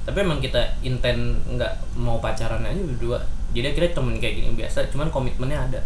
Tapi 0.07 0.17
emang 0.23 0.39
kita 0.39 0.79
intent 0.81 1.43
nggak 1.45 1.99
mau 1.99 2.17
pacaran 2.23 2.63
aja 2.63 2.79
berdua. 2.79 3.19
Jadi 3.51 3.75
akhirnya 3.75 3.91
temen 3.91 4.15
kayak 4.17 4.33
gini 4.39 4.49
biasa, 4.55 4.87
cuman 4.89 5.11
komitmennya 5.11 5.59
ada 5.59 5.79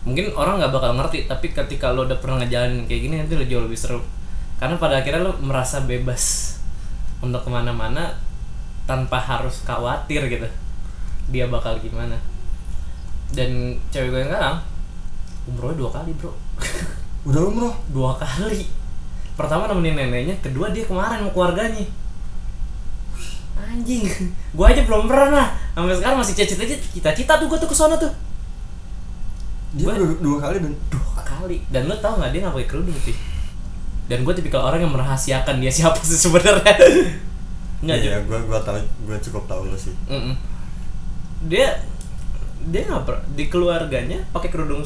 mungkin 0.00 0.32
orang 0.32 0.64
nggak 0.64 0.72
bakal 0.72 0.92
ngerti 0.96 1.28
tapi 1.28 1.52
ketika 1.52 1.92
lo 1.92 2.08
udah 2.08 2.16
pernah 2.16 2.40
ngejalanin 2.40 2.88
kayak 2.88 3.02
gini 3.04 3.14
nanti 3.20 3.36
lo 3.36 3.44
jauh 3.44 3.64
lebih 3.68 3.76
seru 3.76 4.00
karena 4.56 4.80
pada 4.80 5.04
akhirnya 5.04 5.28
lo 5.28 5.36
merasa 5.44 5.84
bebas 5.84 6.56
untuk 7.20 7.44
ke 7.44 7.50
mana-mana 7.52 8.16
tanpa 8.88 9.20
harus 9.20 9.60
khawatir 9.60 10.24
gitu 10.32 10.48
dia 11.28 11.44
bakal 11.52 11.76
gimana 11.84 12.16
dan 13.36 13.76
cewek 13.92 14.08
gue 14.08 14.20
yang 14.24 14.32
sekarang 14.32 14.56
umrohnya 15.46 15.76
dua 15.78 15.90
kali 15.92 16.10
bro. 16.16 16.32
Udah 17.28 17.42
umroh? 17.44 17.74
Dua 17.88 18.12
kali. 18.16 18.66
Pertama 19.36 19.64
nemenin 19.66 19.96
neneknya 19.96 20.36
kedua 20.40 20.68
dia 20.68 20.84
kemarin 20.84 21.24
mau 21.24 21.32
keluarganya. 21.32 21.84
Anjing. 23.60 24.04
Gue 24.52 24.66
aja 24.66 24.82
belum 24.82 25.04
pernah 25.06 25.52
sampai 25.72 25.94
sekarang 25.94 26.18
masih 26.18 26.34
cita-cita 26.34 26.64
cita-cita 26.90 27.32
tuh 27.38 27.46
gue 27.46 27.58
tuh 27.60 27.68
ke 27.68 27.76
sana 27.76 27.94
tuh. 27.96 28.10
Dia 29.76 29.86
Gua- 29.86 29.96
udah 29.96 30.18
dua 30.18 30.36
kali 30.40 30.56
dan 30.58 30.72
dua 30.88 31.20
kali. 31.22 31.56
Dan 31.70 31.86
lo 31.86 31.94
tau 32.00 32.18
nggak 32.18 32.30
dia 32.32 32.40
nggak 32.42 32.54
pakai 32.56 32.68
kerudung 32.68 32.98
sih? 33.00 33.14
Dan 34.10 34.26
gue 34.26 34.34
tipikal 34.34 34.66
orang 34.66 34.82
yang 34.82 34.90
merahasiakan 34.90 35.62
dia 35.62 35.70
siapa 35.70 36.00
sih 36.02 36.18
sebenarnya. 36.18 36.74
Nggak 37.80 37.96
iya 37.96 38.20
Jun? 38.20 38.28
gua 38.28 38.40
gua 38.44 38.60
tahu 38.60 38.76
gua 39.08 39.16
cukup 39.16 39.44
tahu 39.48 39.72
lu 39.72 39.78
sih. 39.78 39.94
Mm-mm. 40.04 40.36
dia 41.48 41.80
dia 42.68 42.84
nggak 42.84 43.32
di 43.32 43.48
keluarganya 43.48 44.20
pakai 44.36 44.52
kerudung 44.52 44.84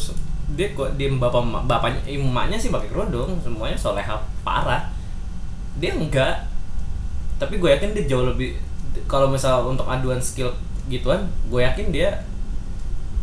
dia 0.53 0.69
kok 0.71 0.95
dia 0.95 1.09
bapak 1.11 1.41
bapaknya 1.65 2.01
emaknya 2.07 2.55
sih 2.55 2.69
pakai 2.69 2.87
kerudung 2.87 3.41
semuanya 3.41 3.75
soleha 3.75 4.15
parah 4.43 4.93
dia 5.77 5.91
enggak 5.91 6.45
tapi 7.35 7.57
gue 7.57 7.67
yakin 7.67 7.91
dia 7.93 8.05
jauh 8.07 8.25
lebih 8.25 8.55
kalau 9.09 9.27
misal 9.27 9.67
untuk 9.67 9.89
aduan 9.89 10.21
skill 10.21 10.53
gituan 10.87 11.27
gue 11.49 11.61
yakin 11.61 11.91
dia 11.91 12.13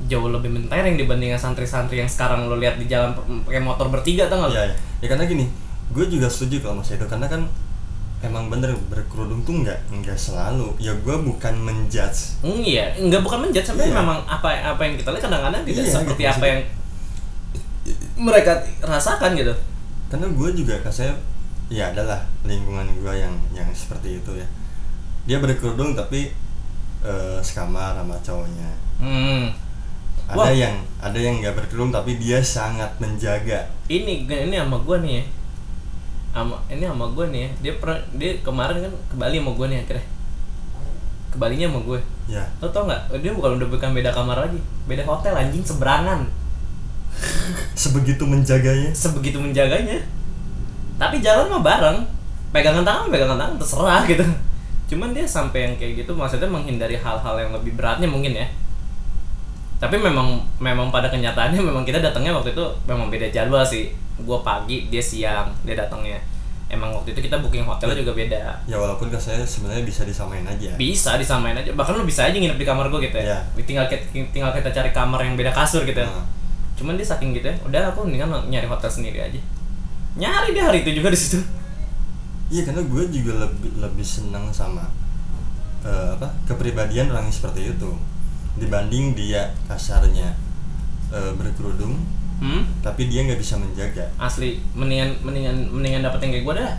jauh 0.09 0.27
lebih 0.27 0.49
mentereng 0.49 0.97
dibandingkan 0.97 1.37
santri-santri 1.37 2.01
yang 2.01 2.09
sekarang 2.09 2.49
lo 2.49 2.57
lihat 2.57 2.75
di 2.75 2.89
jalan 2.89 3.13
pakai 3.45 3.61
motor 3.61 3.87
bertiga 3.87 4.25
tau 4.25 4.41
nggak 4.41 4.49
lo? 4.49 4.55
Iya, 4.57 4.65
iya. 4.65 4.75
ya 4.99 5.07
karena 5.07 5.23
gini 5.29 5.45
gue 5.93 6.05
juga 6.09 6.25
setuju 6.25 6.65
kalau 6.65 6.81
mas 6.81 6.89
Edo 6.89 7.05
karena 7.05 7.29
kan 7.29 7.45
emang 8.21 8.49
bener 8.49 8.73
berkerudung 8.89 9.41
tuh 9.41 9.61
nggak 9.61 9.77
nggak 9.93 10.17
selalu 10.17 10.73
ya 10.77 10.93
gue 10.95 11.15
bukan 11.21 11.53
menjudge 11.55 12.41
Hmm, 12.41 12.61
iya, 12.61 12.97
enggak 12.97 13.21
bukan 13.21 13.45
menjudge 13.45 13.65
sampai 13.67 13.87
Iya. 13.87 13.97
memang 13.97 14.19
apa 14.25 14.49
apa 14.73 14.81
yang 14.81 14.97
kita 14.97 15.09
lihat 15.09 15.23
kadang-kadang 15.23 15.61
tidak 15.63 15.85
Iya, 15.85 15.93
seperti 15.93 16.21
gitu, 16.21 16.33
apa 16.33 16.45
yang 16.45 16.59
mereka 18.17 18.61
rasakan 18.85 19.33
gitu. 19.33 19.53
karena 20.11 20.27
gue 20.27 20.49
juga 20.53 20.75
kasih 20.83 21.15
ya 21.71 21.89
adalah 21.95 22.19
lingkungan 22.43 22.83
gue 22.99 23.13
yang 23.15 23.31
yang 23.55 23.69
seperti 23.71 24.19
itu 24.19 24.31
ya. 24.35 24.47
Dia 25.23 25.37
berkerudung 25.39 25.95
tapi 25.95 26.35
eh, 27.01 27.39
sekamar 27.41 27.95
sama 27.95 28.15
cowoknya. 28.21 28.69
Hmm. 29.01 29.49
ada 30.31 30.47
Wah. 30.47 30.53
yang 30.53 30.75
ada 31.01 31.19
yang 31.19 31.43
nggak 31.43 31.57
berkerudung 31.57 31.91
tapi 31.91 32.19
dia 32.19 32.43
sangat 32.43 32.91
menjaga. 32.99 33.67
Ini 33.89 34.27
ini 34.27 34.55
sama 34.55 34.77
gua 34.79 35.01
nih 35.01 35.19
ya. 35.19 35.25
sama 36.31 36.55
ini 36.71 36.83
sama 36.87 37.05
gue 37.11 37.25
nih 37.31 37.41
ya. 37.43 37.49
Dia 37.59 37.73
pernah 37.79 37.99
dia 38.15 38.31
kemarin 38.39 38.77
kan 38.87 38.93
ke 39.11 39.15
Bali 39.19 39.35
sama 39.39 39.51
gue 39.55 39.67
nih 39.67 39.79
akhirnya. 39.83 40.05
Ke 41.31 41.37
Balinya 41.39 41.67
sama 41.71 41.79
gue. 41.83 41.99
Ya. 42.31 42.43
Lo 42.63 42.67
tau 42.71 42.83
nggak? 42.87 43.01
Dia 43.19 43.31
bukan 43.35 43.51
udah 43.59 43.67
bukan 43.67 43.89
beda 43.91 44.11
kamar 44.11 44.37
lagi. 44.47 44.59
Beda 44.87 45.03
hotel 45.03 45.33
anjing 45.35 45.63
seberangan 45.63 46.27
sebegitu 47.75 48.23
menjaganya. 48.25 48.91
Sebegitu 48.93 49.37
menjaganya. 49.37 49.99
Tapi 50.97 51.17
jalan 51.23 51.49
mah 51.49 51.63
bareng. 51.63 51.97
Pegangan 52.51 52.83
tangan 52.83 53.07
pegangan 53.07 53.37
tangan 53.39 53.55
terserah 53.57 54.03
gitu. 54.11 54.25
Cuman 54.91 55.15
dia 55.15 55.23
sampai 55.23 55.71
yang 55.71 55.73
kayak 55.79 56.03
gitu 56.03 56.11
maksudnya 56.11 56.51
menghindari 56.51 56.99
hal-hal 56.99 57.35
yang 57.39 57.51
lebih 57.55 57.79
beratnya 57.79 58.05
mungkin 58.11 58.35
ya. 58.35 58.47
Tapi 59.81 59.97
memang 59.97 60.43
memang 60.61 60.93
pada 60.93 61.09
kenyataannya 61.09 61.57
memang 61.69 61.87
kita 61.87 62.03
datangnya 62.03 62.35
waktu 62.35 62.53
itu 62.53 62.65
memang 62.85 63.07
beda 63.07 63.31
jadwal 63.31 63.63
sih. 63.63 63.95
Gue 64.21 64.37
pagi 64.45 64.91
dia 64.91 65.01
siang 65.01 65.49
dia 65.63 65.73
datangnya. 65.73 66.19
Emang 66.71 66.87
waktu 66.95 67.11
itu 67.11 67.27
kita 67.27 67.43
booking 67.43 67.67
hotelnya 67.67 67.99
juga 67.99 68.15
beda. 68.15 68.63
Ya 68.63 68.79
walaupun 68.79 69.11
kan 69.11 69.19
saya 69.19 69.43
sebenarnya 69.43 69.83
bisa 69.83 70.07
disamain 70.07 70.47
aja. 70.47 70.71
Bisa 70.79 71.19
disamain 71.19 71.51
aja. 71.51 71.67
Bahkan 71.75 71.99
lu 71.99 72.07
bisa 72.07 72.27
aja 72.27 72.35
nginep 72.35 72.55
di 72.55 72.63
kamar 72.63 72.87
gue 72.87 73.11
gitu 73.11 73.19
ya. 73.19 73.35
Iya. 73.35 73.39
tinggal 73.67 73.85
kita, 73.91 74.07
tinggal 74.31 74.55
kita 74.55 74.71
cari 74.71 74.95
kamar 74.95 75.19
yang 75.19 75.35
beda 75.35 75.51
kasur 75.51 75.83
gitu 75.83 75.99
ya. 75.99 76.07
Nah, 76.07 76.23
cuman 76.81 76.97
dia 76.97 77.05
saking 77.05 77.37
gitu 77.37 77.45
ya 77.45 77.55
udah 77.61 77.93
aku 77.93 78.09
mendingan 78.09 78.33
nyari 78.49 78.65
hotel 78.65 78.89
sendiri 78.89 79.21
aja. 79.21 79.37
Nyari 80.17 80.57
dia 80.57 80.65
hari 80.65 80.81
itu 80.81 80.97
juga 80.97 81.13
di 81.13 81.19
situ. 81.21 81.37
Iya 82.49 82.65
karena 82.65 82.81
gue 82.81 83.03
juga 83.13 83.45
lebih 83.47 83.77
lebih 83.77 84.03
senang 84.03 84.49
sama 84.49 84.89
eh, 85.85 86.09
apa 86.17 86.33
kepribadian 86.49 87.13
orang 87.13 87.29
yang 87.29 87.35
seperti 87.37 87.69
itu. 87.69 87.93
Dibanding 88.57 89.13
dia 89.13 89.53
kasarnya 89.69 90.33
eh, 91.13 91.31
berkerudung 91.37 91.95
hmm? 92.41 92.83
tapi 92.83 93.07
dia 93.07 93.23
nggak 93.23 93.37
bisa 93.37 93.61
menjaga. 93.61 94.09
Asli 94.17 94.57
mendingan 94.73 95.21
mendingan 95.21 95.69
mendingan 95.69 96.01
dapet 96.09 96.25
yang 96.25 96.31
kayak 96.33 96.45
gue 96.49 96.55
dah. 96.57 96.73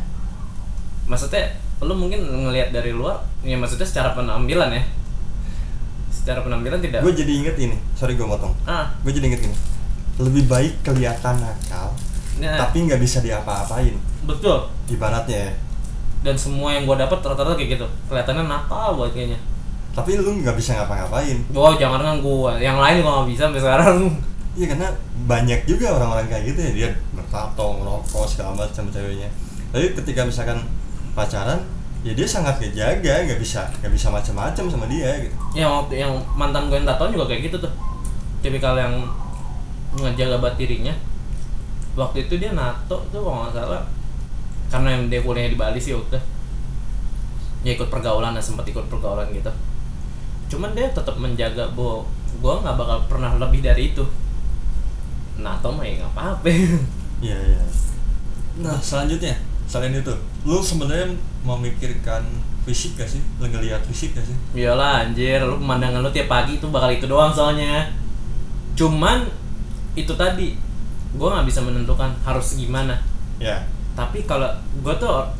Maksudnya 1.06 1.54
lu 1.82 1.94
mungkin 1.94 2.22
ngelihat 2.22 2.74
dari 2.74 2.90
luar 2.90 3.22
ya 3.42 3.54
maksudnya 3.54 3.86
secara 3.86 4.12
penampilan 4.18 4.74
ya. 4.74 4.82
Secara 6.12 6.44
penampilan 6.44 6.78
tidak 6.78 7.02
gue 7.02 7.14
jadi 7.16 7.32
inget 7.34 7.56
ini 7.58 7.76
sorry 7.98 8.14
gue 8.14 8.22
motong 8.22 8.54
ah. 8.68 8.92
Gue 9.02 9.10
jadi 9.10 9.26
inget 9.32 9.42
ini 9.42 9.71
lebih 10.20 10.44
baik 10.44 10.84
kelihatan 10.84 11.40
nakal 11.40 11.92
nah, 12.40 12.56
tapi 12.68 12.84
nggak 12.88 13.00
bisa 13.00 13.20
diapa-apain. 13.20 13.96
Betul. 14.24 14.68
Ibaratnya 14.88 15.38
ya. 15.48 15.52
Dan 16.22 16.36
semua 16.38 16.70
yang 16.70 16.86
gue 16.86 16.96
dapet 16.96 17.18
rata-rata 17.18 17.58
kayak 17.58 17.80
gitu. 17.80 17.86
Kelihatannya 18.06 18.44
nakal 18.46 18.94
buat 18.96 19.10
kayaknya. 19.10 19.38
Tapi 19.92 20.16
lu 20.16 20.40
nggak 20.40 20.56
bisa 20.56 20.78
ngapa-ngapain. 20.78 21.38
Wow 21.52 21.76
jangan 21.76 22.00
kan 22.00 22.16
gue 22.24 22.52
yang 22.62 22.78
lain 22.80 23.04
gue 23.04 23.12
nggak 23.12 23.28
bisa 23.28 23.42
sampai 23.48 23.62
sekarang. 23.62 23.98
Iya 24.52 24.76
karena 24.76 24.84
banyak 25.24 25.64
juga 25.64 25.96
orang-orang 25.96 26.28
kayak 26.28 26.52
gitu 26.52 26.60
ya. 26.60 26.72
Dia 26.76 26.88
bertato, 27.16 27.72
ngerokok 27.72 28.28
segala 28.28 28.52
macam 28.52 28.84
ceweknya. 28.92 29.24
Tapi 29.72 29.96
ketika 29.96 30.28
misalkan 30.28 30.60
pacaran, 31.16 31.56
ya 32.04 32.12
dia 32.12 32.28
sangat 32.28 32.60
ngejaga, 32.60 33.32
nggak 33.32 33.40
bisa 33.40 33.64
nggak 33.80 33.92
bisa 33.96 34.12
macam-macam 34.12 34.64
sama 34.68 34.84
dia 34.92 35.08
gitu. 35.24 35.32
yang 35.56 35.72
waktu 35.72 36.04
yang 36.04 36.12
mantan 36.36 36.68
gue 36.68 36.76
yang 36.76 36.84
tato 36.84 37.08
juga 37.08 37.32
kayak 37.32 37.48
gitu 37.48 37.64
tuh. 37.64 37.72
Tipikal 38.44 38.76
yang 38.76 38.92
ngejaga 39.98 40.40
buat 40.40 40.54
dirinya 40.56 40.94
waktu 41.92 42.24
itu 42.24 42.40
dia 42.40 42.56
nato 42.56 43.04
tuh 43.12 43.20
kalau 43.20 43.44
nggak 43.44 43.52
salah 43.52 43.82
karena 44.72 44.88
yang 44.96 45.02
dia 45.12 45.20
kuliah 45.20 45.52
di 45.52 45.58
Bali 45.60 45.76
sih 45.76 45.92
itu 45.92 46.18
ya 47.62 47.76
ikut 47.76 47.92
pergaulan 47.92 48.32
ya 48.32 48.42
sempat 48.42 48.64
ikut 48.64 48.88
pergaulan 48.88 49.28
gitu 49.36 49.52
cuman 50.56 50.72
dia 50.72 50.88
tetap 50.88 51.16
menjaga 51.20 51.68
bahwa 51.76 52.08
gue 52.32 52.54
nggak 52.64 52.76
bakal 52.80 52.98
pernah 53.08 53.36
lebih 53.36 53.60
dari 53.60 53.92
itu 53.92 54.04
nato 55.36 55.68
mah 55.68 55.84
ya 55.84 56.00
nggak 56.00 56.12
apa-apa 56.16 56.48
Iya 57.22 57.38
iya. 57.38 57.62
Nah 58.58 58.76
selanjutnya 58.82 59.38
selain 59.70 59.94
itu, 59.94 60.10
lu 60.42 60.58
sebenarnya 60.58 61.14
memikirkan 61.46 62.26
fisik 62.66 62.98
gak 62.98 63.06
sih? 63.06 63.22
Lu 63.38 63.46
ngelihat 63.46 63.78
fisik 63.86 64.18
gak 64.18 64.26
sih? 64.26 64.34
Iyalah 64.58 65.06
anjir, 65.06 65.38
lu 65.38 65.56
pemandangan 65.62 66.02
lu 66.02 66.10
tiap 66.10 66.26
pagi 66.26 66.58
itu 66.58 66.66
bakal 66.68 66.90
itu 66.90 67.06
doang 67.06 67.30
soalnya. 67.30 67.94
Cuman 68.74 69.30
itu 69.92 70.12
tadi 70.16 70.56
gua 71.16 71.38
nggak 71.38 71.46
bisa 71.48 71.60
menentukan 71.60 72.10
harus 72.24 72.56
gimana. 72.56 72.96
Ya. 73.36 73.64
Tapi 73.92 74.24
kalau 74.24 74.48
gua 74.80 74.94
tuh 74.96 75.08
or- 75.08 75.30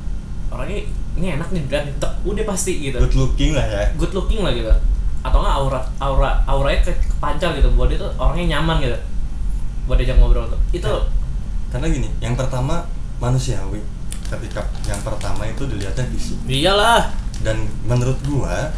orangnya 0.52 0.84
ini 1.16 1.26
enak 1.36 1.48
nih 1.52 1.64
dan 1.68 1.88
tek, 1.96 2.12
udah 2.24 2.44
pasti 2.44 2.80
gitu. 2.80 3.00
Good 3.00 3.16
looking 3.16 3.52
lah 3.56 3.64
ya. 3.64 3.82
Good 3.96 4.12
looking 4.12 4.44
lah 4.44 4.52
gitu. 4.52 4.68
Atau 5.22 5.38
nggak 5.40 5.56
aura 5.56 5.80
aura 6.02 6.30
auranya 6.44 6.80
ke 6.84 6.92
kepancar 6.98 7.56
gitu 7.56 7.72
buat 7.72 7.88
dia 7.88 8.00
tuh 8.00 8.10
orangnya 8.20 8.58
nyaman 8.58 8.84
gitu. 8.84 8.98
Buat 9.88 9.96
diajak 10.00 10.16
ngobrol 10.20 10.46
tuh. 10.48 10.60
Itu 10.72 10.92
Karena 11.72 11.88
gini, 11.88 12.08
yang 12.20 12.36
pertama 12.36 12.84
manusiawi. 13.16 13.80
Ketika 14.28 14.60
yang 14.84 15.00
pertama 15.00 15.48
itu 15.48 15.64
dilihatnya 15.64 16.04
fisik. 16.12 16.36
iyalah. 16.44 17.08
dan 17.42 17.58
menurut 17.82 18.14
gua 18.22 18.70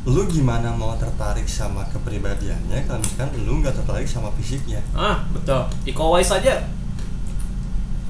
lu 0.00 0.24
gimana 0.24 0.72
mau 0.72 0.96
tertarik 0.96 1.44
sama 1.44 1.84
kepribadiannya 1.92 2.88
kalau 2.88 3.00
misalkan 3.04 3.30
lu 3.44 3.60
nggak 3.60 3.76
tertarik 3.76 4.08
sama 4.08 4.32
fisiknya 4.32 4.80
Ah, 4.96 5.20
betul. 5.28 5.60
Iko 5.84 6.16
Uwais 6.16 6.32
aja 6.32 6.64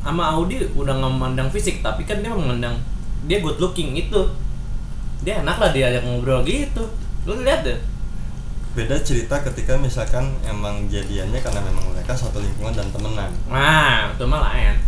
sama 0.00 0.32
Audi 0.32 0.64
udah 0.72 0.96
nggak 0.96 1.12
memandang 1.12 1.48
fisik, 1.52 1.84
tapi 1.84 2.08
kan 2.08 2.22
dia 2.24 2.32
memandang 2.32 2.72
dia 3.28 3.42
good 3.44 3.60
looking 3.60 3.92
itu. 3.92 4.22
Dia 5.20 5.44
enak 5.44 5.60
lah 5.60 5.70
dia 5.76 5.92
ajak 5.92 6.08
ngobrol 6.08 6.40
gitu. 6.40 6.80
Lu 7.28 7.36
lihat 7.44 7.66
deh. 7.66 7.76
beda 8.70 8.94
cerita 9.02 9.34
ketika 9.42 9.74
misalkan 9.74 10.30
emang 10.46 10.86
jadiannya 10.86 11.42
karena 11.42 11.58
memang 11.58 11.90
mereka 11.90 12.14
satu 12.14 12.38
lingkungan 12.38 12.70
dan 12.70 12.86
temenan 12.94 13.26
Nah, 13.50 14.14
itu 14.14 14.22
mah 14.24 14.46
lain. 14.46 14.78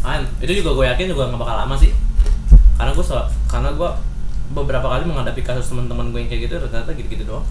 Lain. 0.00 0.24
Itu 0.40 0.48
juga 0.56 0.72
gue 0.80 0.84
yakin 0.96 1.06
juga 1.12 1.28
nggak 1.28 1.38
bakal 1.44 1.56
lama 1.60 1.76
sih. 1.76 1.92
Karena 2.74 2.90
gue 2.96 3.04
karena 3.46 3.68
gue 3.76 3.90
beberapa 4.50 4.84
kali 4.90 5.06
menghadapi 5.06 5.40
kasus 5.46 5.70
teman-teman 5.70 6.10
gue 6.10 6.20
yang 6.26 6.30
kayak 6.30 6.42
gitu 6.50 6.54
ternyata 6.58 6.90
gitu-gitu 6.92 7.24
doang. 7.24 7.46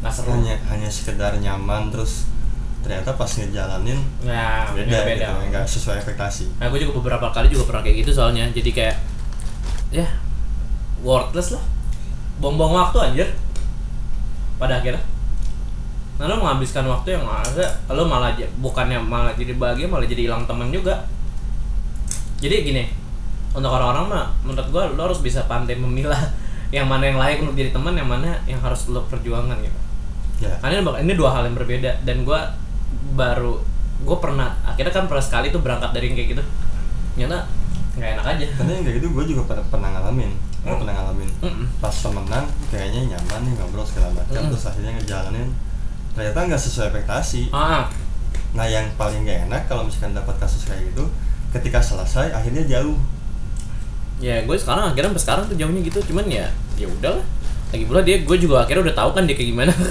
Nggak 0.00 0.12
seru. 0.12 0.30
hanya 0.30 0.54
hanya 0.70 0.88
sekedar 0.92 1.32
nyaman 1.40 1.88
terus 1.90 2.28
ternyata 2.84 3.18
pas 3.18 3.26
ngejalanin 3.26 3.98
Ya, 4.22 4.68
beda, 4.70 5.02
beda. 5.02 5.26
gitu 5.26 5.50
nggak 5.50 5.64
sesuai 5.66 5.98
ekspektasi 5.98 6.46
Nah, 6.62 6.70
gue 6.70 6.78
juga 6.86 7.02
beberapa 7.02 7.34
kali 7.34 7.50
juga 7.50 7.66
pernah 7.74 7.82
kayak 7.82 7.96
gitu 8.06 8.10
soalnya. 8.14 8.46
Jadi 8.54 8.70
kayak 8.70 8.96
ya 9.90 10.06
worthless 11.02 11.56
lah. 11.58 11.64
Buang-buang 12.38 12.74
waktu 12.76 12.98
anjir. 13.02 13.28
Pada 14.56 14.80
akhirnya. 14.80 15.02
Nah, 16.16 16.24
lo 16.32 16.40
menghabiskan 16.40 16.88
waktu 16.88 17.12
yang 17.12 17.28
ada, 17.28 17.76
lo 17.92 18.08
malah 18.08 18.32
bukannya 18.56 18.96
malah 18.96 19.36
jadi 19.36 19.52
bahagia, 19.52 19.84
malah 19.84 20.08
jadi 20.08 20.32
hilang 20.32 20.48
teman 20.48 20.72
juga. 20.72 21.04
Jadi 22.40 22.64
gini, 22.64 22.84
untuk 23.56 23.72
orang-orang 23.72 24.04
mah 24.12 24.26
menurut 24.44 24.68
gua 24.68 24.84
lo 24.92 25.08
harus 25.08 25.24
bisa 25.24 25.48
pandai 25.48 25.80
memilah 25.80 26.20
yang 26.76 26.84
mana 26.86 27.08
yang 27.08 27.18
layak 27.18 27.40
untuk 27.40 27.56
jadi 27.56 27.70
teman, 27.72 27.96
yang 27.96 28.06
mana 28.10 28.36
yang 28.44 28.60
harus 28.60 28.90
lo 28.92 29.06
perjuangan 29.08 29.56
gitu. 29.64 29.78
Ya. 30.44 30.52
Karena 30.60 30.84
ini, 30.84 31.08
ini 31.08 31.12
dua 31.16 31.32
hal 31.32 31.48
yang 31.48 31.56
berbeda. 31.56 32.04
Dan 32.04 32.28
gue 32.28 32.40
baru 33.16 33.56
gue 33.96 34.16
pernah 34.20 34.52
akhirnya 34.68 34.92
kan 34.92 35.08
pernah 35.08 35.24
sekali 35.24 35.48
tuh 35.48 35.64
berangkat 35.64 35.90
dari 35.96 36.12
yang 36.12 36.16
kayak 36.20 36.28
gitu. 36.36 36.42
Ternyata 37.16 37.38
nggak 37.96 38.10
enak 38.20 38.26
aja. 38.28 38.46
Karena 38.60 38.70
yang 38.76 38.84
kayak 38.84 38.96
gitu 39.00 39.08
gue 39.16 39.24
juga 39.24 39.42
pernah, 39.48 39.64
pernah 39.72 39.88
ngalamin. 39.96 40.30
Gue 40.36 40.68
Hmm. 40.68 40.80
pernah 40.82 40.94
ngalamin. 40.98 41.30
Mm-mm. 41.46 41.66
pas 41.78 41.94
temenan 41.94 42.44
kayaknya 42.68 43.00
nyaman 43.16 43.40
nih 43.46 43.52
ngobrol 43.56 43.86
segala 43.86 44.10
macam. 44.12 44.36
Mm. 44.36 44.50
terus 44.52 44.64
akhirnya 44.68 44.92
ngejalanin. 45.00 45.48
Ternyata 46.12 46.38
nggak 46.50 46.60
sesuai 46.60 46.86
ekspektasi. 46.92 47.42
Ah. 47.54 47.86
Nah 48.56 48.66
yang 48.66 48.88
paling 48.96 49.24
gak 49.24 49.48
enak 49.48 49.62
kalau 49.68 49.84
misalkan 49.84 50.16
dapat 50.16 50.32
kasus 50.40 50.64
kayak 50.64 50.88
gitu 50.88 51.04
Ketika 51.52 51.76
selesai 51.76 52.32
akhirnya 52.32 52.64
jauh 52.64 52.96
ya 54.16 54.40
gue 54.48 54.56
sekarang 54.56 54.92
akhirnya 54.92 55.12
sampai 55.12 55.24
sekarang 55.24 55.44
tuh 55.48 55.56
jauhnya 55.56 55.80
gitu. 55.84 55.98
Cuman 56.12 56.24
ya 56.28 56.46
ya 56.80 56.88
udahlah. 56.88 57.24
Lagi 57.72 57.84
pula 57.84 58.00
dia 58.00 58.16
gue 58.22 58.36
juga 58.38 58.64
akhirnya 58.64 58.92
udah 58.92 58.96
tahu 58.96 59.10
kan 59.16 59.22
dia 59.28 59.36
kayak 59.36 59.50
gimana. 59.52 59.74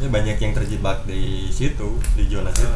Ya 0.00 0.08
banyak 0.08 0.40
yang 0.40 0.56
terjebak 0.56 1.04
di 1.04 1.52
situ 1.52 2.00
Di 2.16 2.24
zona 2.24 2.48
situ. 2.56 2.72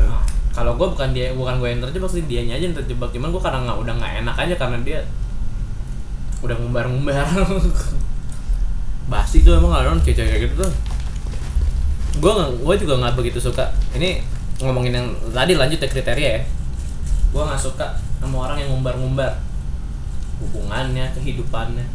Kalau 0.53 0.77
gue 0.77 0.85
bukan 0.93 1.17
dia 1.17 1.33
bukan 1.33 1.57
gue 1.57 1.73
yang 1.73 1.81
terjebak 1.81 2.13
sih 2.13 2.21
dianya 2.29 2.61
aja 2.61 2.69
yang 2.69 2.77
terjebak. 2.77 3.09
Cuman 3.17 3.33
gue 3.33 3.41
kadang 3.41 3.65
nggak 3.65 3.79
udah 3.81 3.95
nggak 3.97 4.13
enak 4.21 4.37
aja 4.37 4.55
karena 4.61 4.77
dia 4.85 4.99
udah 6.45 6.53
ngumbar-ngumbar. 6.61 7.25
Basi 9.13 9.41
tuh 9.41 9.57
emang 9.57 9.73
kalau 9.73 9.97
kayak 10.05 10.21
kayak 10.21 10.41
gitu 10.45 10.69
tuh. 10.69 10.73
Gue 12.21 12.33
gue 12.61 12.75
juga 12.85 13.01
nggak 13.01 13.17
begitu 13.17 13.41
suka. 13.41 13.73
Ini 13.97 14.21
ngomongin 14.61 14.93
yang 14.93 15.09
tadi 15.33 15.57
lanjut 15.57 15.81
ya 15.81 15.89
kriteria 15.89 16.29
ya. 16.29 16.41
Gue 17.33 17.41
nggak 17.41 17.57
suka 17.57 17.97
sama 18.21 18.53
orang 18.53 18.61
yang 18.61 18.69
ngumbar-ngumbar 18.77 19.54
hubungannya 20.43 21.13
kehidupannya. 21.15 21.87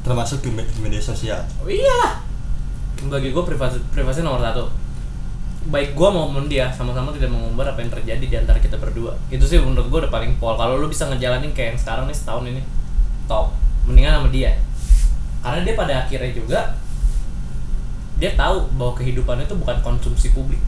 Termasuk 0.00 0.40
di, 0.40 0.50
me- 0.50 0.64
di 0.64 0.80
media 0.80 1.02
sosial? 1.02 1.44
Oh 1.60 1.68
iyalah 1.68 2.24
bagi 3.00 3.32
gue 3.32 3.44
privasi 3.44 3.80
privasi 3.92 4.20
nomor 4.20 4.40
satu. 4.44 4.68
Baik 5.68 5.92
gue 5.92 6.08
maupun 6.08 6.48
dia 6.48 6.72
sama-sama 6.72 7.12
tidak 7.12 7.32
mengumbar 7.32 7.72
apa 7.72 7.84
yang 7.84 7.92
terjadi 7.92 8.24
di 8.24 8.36
antara 8.36 8.60
kita 8.60 8.80
berdua. 8.80 9.16
Itu 9.28 9.44
sih 9.44 9.60
menurut 9.60 9.88
gue 9.88 9.98
udah 10.04 10.12
paling 10.12 10.36
pol. 10.40 10.56
Kalau 10.56 10.80
lu 10.80 10.88
bisa 10.88 11.08
ngejalanin 11.08 11.52
kayak 11.52 11.76
yang 11.76 11.80
sekarang 11.80 12.04
nih 12.08 12.16
setahun 12.16 12.44
ini 12.48 12.62
top. 13.28 13.52
Mendingan 13.84 14.20
sama 14.20 14.28
dia. 14.32 14.56
Karena 15.40 15.60
dia 15.64 15.74
pada 15.76 15.92
akhirnya 16.04 16.32
juga 16.32 16.60
dia 18.20 18.36
tahu 18.36 18.68
bahwa 18.76 18.92
kehidupan 19.00 19.40
itu 19.40 19.56
bukan 19.56 19.80
konsumsi 19.80 20.32
publik. 20.36 20.60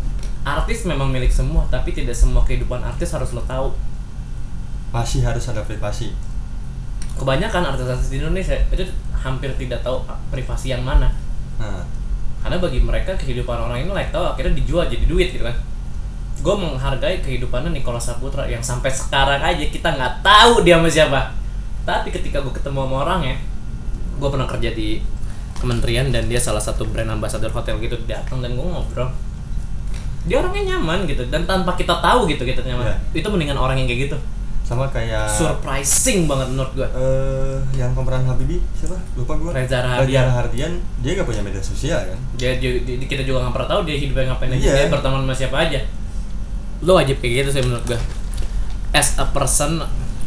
Artis 0.45 0.89
memang 0.89 1.13
milik 1.13 1.33
semua 1.33 1.69
tapi 1.69 1.93
tidak 1.93 2.17
semua 2.17 2.45
kehidupan 2.45 2.81
artis 2.81 3.13
harus 3.13 3.33
lo 3.33 3.45
tahu. 3.45 3.77
Masih 4.93 5.25
harus 5.25 5.49
ada 5.49 5.65
privasi 5.65 6.13
kebanyakan 7.19 7.63
artis-artis 7.75 8.09
di 8.09 8.19
Indonesia 8.21 8.57
itu 8.73 8.85
hampir 9.17 9.53
tidak 9.59 9.85
tahu 9.85 10.03
privasi 10.33 10.75
yang 10.75 10.83
mana. 10.83 11.13
Nah 11.61 11.85
karena 12.43 12.59
bagi 12.59 12.83
mereka 12.83 13.15
kehidupan 13.15 13.55
orang 13.55 13.87
ini 13.87 13.91
like 13.95 14.11
tahu 14.11 14.35
akhirnya 14.35 14.59
dijual 14.59 14.85
jadi 14.91 15.07
duit 15.07 15.31
gitu 15.31 15.47
kan. 15.47 15.55
Gue 16.43 16.59
menghargai 16.59 17.23
kehidupannya 17.23 17.71
Nicholas 17.71 18.11
Saputra 18.11 18.51
yang 18.51 18.59
sampai 18.59 18.91
sekarang 18.91 19.39
aja 19.39 19.63
kita 19.63 19.95
nggak 19.95 20.27
tahu 20.27 20.67
dia 20.67 20.83
sama 20.83 20.91
siapa. 20.91 21.21
Tapi 21.87 22.11
ketika 22.11 22.43
gue 22.43 22.51
ketemu 22.51 22.83
sama 22.83 22.97
orangnya 23.07 23.39
gue 24.19 24.29
pernah 24.29 24.47
kerja 24.51 24.71
di 24.75 25.03
kementerian 25.63 26.11
dan 26.11 26.27
dia 26.27 26.43
salah 26.43 26.63
satu 26.63 26.83
brand 26.91 27.15
ambassador 27.15 27.51
hotel 27.55 27.79
gitu 27.79 27.95
datang 28.11 28.43
dan 28.43 28.59
gue 28.59 28.67
ngobrol. 28.67 29.15
Dia 30.27 30.43
orangnya 30.43 30.75
nyaman 30.75 31.07
gitu 31.07 31.23
dan 31.31 31.47
tanpa 31.47 31.79
kita 31.79 32.03
tahu 32.03 32.27
gitu 32.27 32.43
gitu 32.43 32.59
nyaman. 32.67 32.91
Iya. 32.91 33.23
itu 33.23 33.27
mendingan 33.31 33.59
orang 33.59 33.79
yang 33.79 33.87
kayak 33.87 34.11
gitu 34.11 34.19
sama 34.73 34.89
kayak 34.89 35.29
surprising 35.29 36.25
banget 36.25 36.49
menurut 36.49 36.73
gue 36.73 36.89
eh 36.89 37.57
yang 37.77 37.93
pemeran 37.93 38.25
Habibie 38.25 38.65
siapa? 38.73 38.97
Lupa 39.13 39.37
gua. 39.37 39.53
Reza 39.53 39.79
Rahardian. 39.79 40.25
Rahardian 40.27 40.73
dia 40.99 41.11
nggak 41.13 41.29
punya 41.29 41.45
media 41.45 41.61
sosial 41.61 42.01
kan? 42.03 42.19
Dia, 42.35 42.57
dia- 42.57 42.81
dia- 42.81 42.97
kita 42.99 43.21
juga 43.23 43.45
nggak 43.45 43.53
pernah 43.53 43.69
tahu 43.69 43.81
dia 43.85 43.97
hidupnya 43.99 44.33
ngapain 44.33 44.49
aja. 44.51 44.59
Iya. 44.59 44.73
dia 44.75 44.87
berteman 44.89 45.21
sama 45.23 45.35
siapa 45.35 45.57
aja. 45.61 45.81
Lo 46.81 46.97
wajib 46.97 47.21
kayak 47.21 47.45
gitu 47.45 47.51
sih 47.53 47.63
menurut 47.63 47.85
gue 47.87 48.01
as 48.91 49.15
a 49.17 49.27
person 49.29 49.77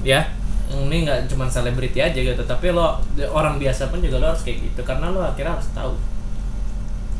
ya. 0.02 0.22
Ini 0.66 0.98
nggak 1.02 1.20
cuma 1.28 1.46
selebriti 1.46 1.98
aja 1.98 2.14
gitu 2.14 2.42
tapi 2.42 2.70
lo 2.70 3.02
orang 3.28 3.58
biasa 3.58 3.90
pun 3.90 3.98
juga 4.00 4.18
lo 4.18 4.30
harus 4.30 4.42
kayak 4.42 4.62
gitu 4.64 4.82
karena 4.82 5.10
lo 5.10 5.22
akhirnya 5.22 5.58
harus 5.58 5.70
tahu. 5.72 5.94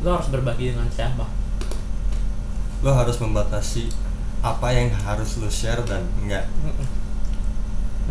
Lo 0.00 0.14
harus 0.14 0.28
berbagi 0.28 0.70
dengan 0.70 0.86
siapa. 0.88 1.26
Lo 2.80 2.90
harus 2.92 3.16
membatasi 3.16 3.90
apa 4.42 4.68
yang 4.70 4.92
harus 5.00 5.40
lo 5.40 5.48
share 5.48 5.80
dan 5.82 6.06
enggak 6.20 6.44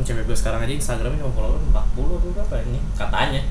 cewek 0.03 0.27
gue 0.27 0.35
sekarang 0.35 0.59
aja 0.67 0.73
Instagramnya 0.75 1.23
cuma 1.23 1.31
follower 1.31 1.59
40 1.71 2.23
tuh 2.23 2.29
berapa 2.35 2.55
ini? 2.67 2.79
Katanya. 2.99 3.41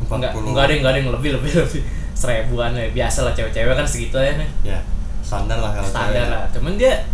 Enggak, 0.00 0.32
40. 0.32 0.48
enggak 0.48 0.64
ada 0.64 0.72
yang 0.72 0.80
enggak 0.80 0.92
ada 0.96 1.00
yang 1.04 1.10
lebih 1.12 1.30
lebih 1.36 1.52
lebih. 1.60 1.82
Seribuan 2.16 2.72
ya. 2.72 2.88
Biasa 2.88 3.18
lah 3.28 3.32
cewek-cewek 3.36 3.74
kan 3.76 3.84
segitu 3.84 4.16
ya 4.16 4.32
nih. 4.40 4.50
Ya 4.64 4.78
standar 5.20 5.60
lah 5.60 5.70
kalau 5.76 5.88
standar 5.88 6.26
lah. 6.26 6.42
Cuman 6.50 6.80
dia 6.80 7.04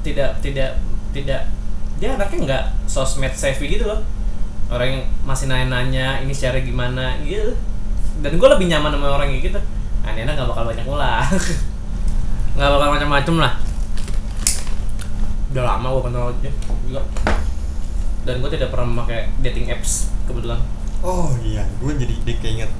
tidak 0.00 0.40
tidak 0.40 0.80
tidak 1.12 1.40
dia 1.96 2.08
anaknya 2.12 2.38
nggak 2.44 2.64
sosmed 2.88 3.32
savvy 3.36 3.76
gitu 3.76 3.84
loh. 3.84 4.00
Orang 4.66 4.88
yang 4.88 5.02
masih 5.22 5.46
nanya-nanya 5.46 6.24
ini 6.24 6.32
share 6.32 6.58
gimana 6.64 7.20
gitu. 7.22 7.54
Dan 8.24 8.40
gue 8.40 8.48
lebih 8.48 8.66
nyaman 8.66 8.90
sama 8.96 9.12
orang 9.12 9.28
kayak 9.30 9.44
gitu. 9.52 9.60
Nah 10.02 10.10
ini 10.16 10.20
anak 10.24 10.34
nggak 10.40 10.48
bakal 10.50 10.64
banyak 10.64 10.86
ulah. 10.88 11.24
Nggak 12.56 12.72
bakal 12.72 12.88
macam-macam 12.88 13.34
lah. 13.36 13.52
Udah 15.52 15.64
lama 15.76 15.86
gue 15.92 16.02
kenal 16.08 16.32
dia. 16.40 16.52
Juga 16.88 17.04
dan 18.26 18.42
gue 18.42 18.50
tidak 18.50 18.74
pernah 18.74 18.86
memakai 18.90 19.30
dating 19.40 19.70
apps 19.70 20.10
kebetulan. 20.26 20.58
Oh 21.00 21.30
iya. 21.46 21.62
Gue 21.78 21.94
jadi 21.94 22.12
dik 22.26 22.42
keinget. 22.42 22.70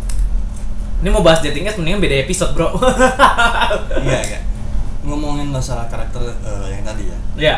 Ini 1.01 1.09
mau 1.15 1.23
bahas 1.23 1.41
dating 1.41 1.71
apps 1.71 1.79
mendingan 1.79 2.03
beda 2.03 2.17
episode 2.27 2.53
bro. 2.53 2.75
Iya 4.07 4.19
iya. 4.27 4.41
Ngomongin 5.07 5.49
masalah 5.55 5.87
karakter 5.87 6.19
eh, 6.43 6.67
yang 6.75 6.83
tadi 6.83 7.07
ya. 7.07 7.19
Ya 7.39 7.57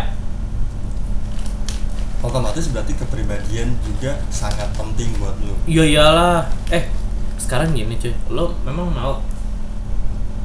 otomatis 2.18 2.66
berarti 2.74 2.92
kepribadian 2.98 3.78
juga 3.86 4.18
sangat 4.34 4.66
penting 4.74 5.14
buat 5.22 5.38
lo 5.38 5.54
Iya 5.70 5.84
iyalah. 5.86 6.38
Eh, 6.74 6.90
sekarang 7.38 7.78
gini 7.78 7.94
cuy, 7.94 8.14
lo 8.34 8.58
memang 8.66 8.90
mau 8.90 9.22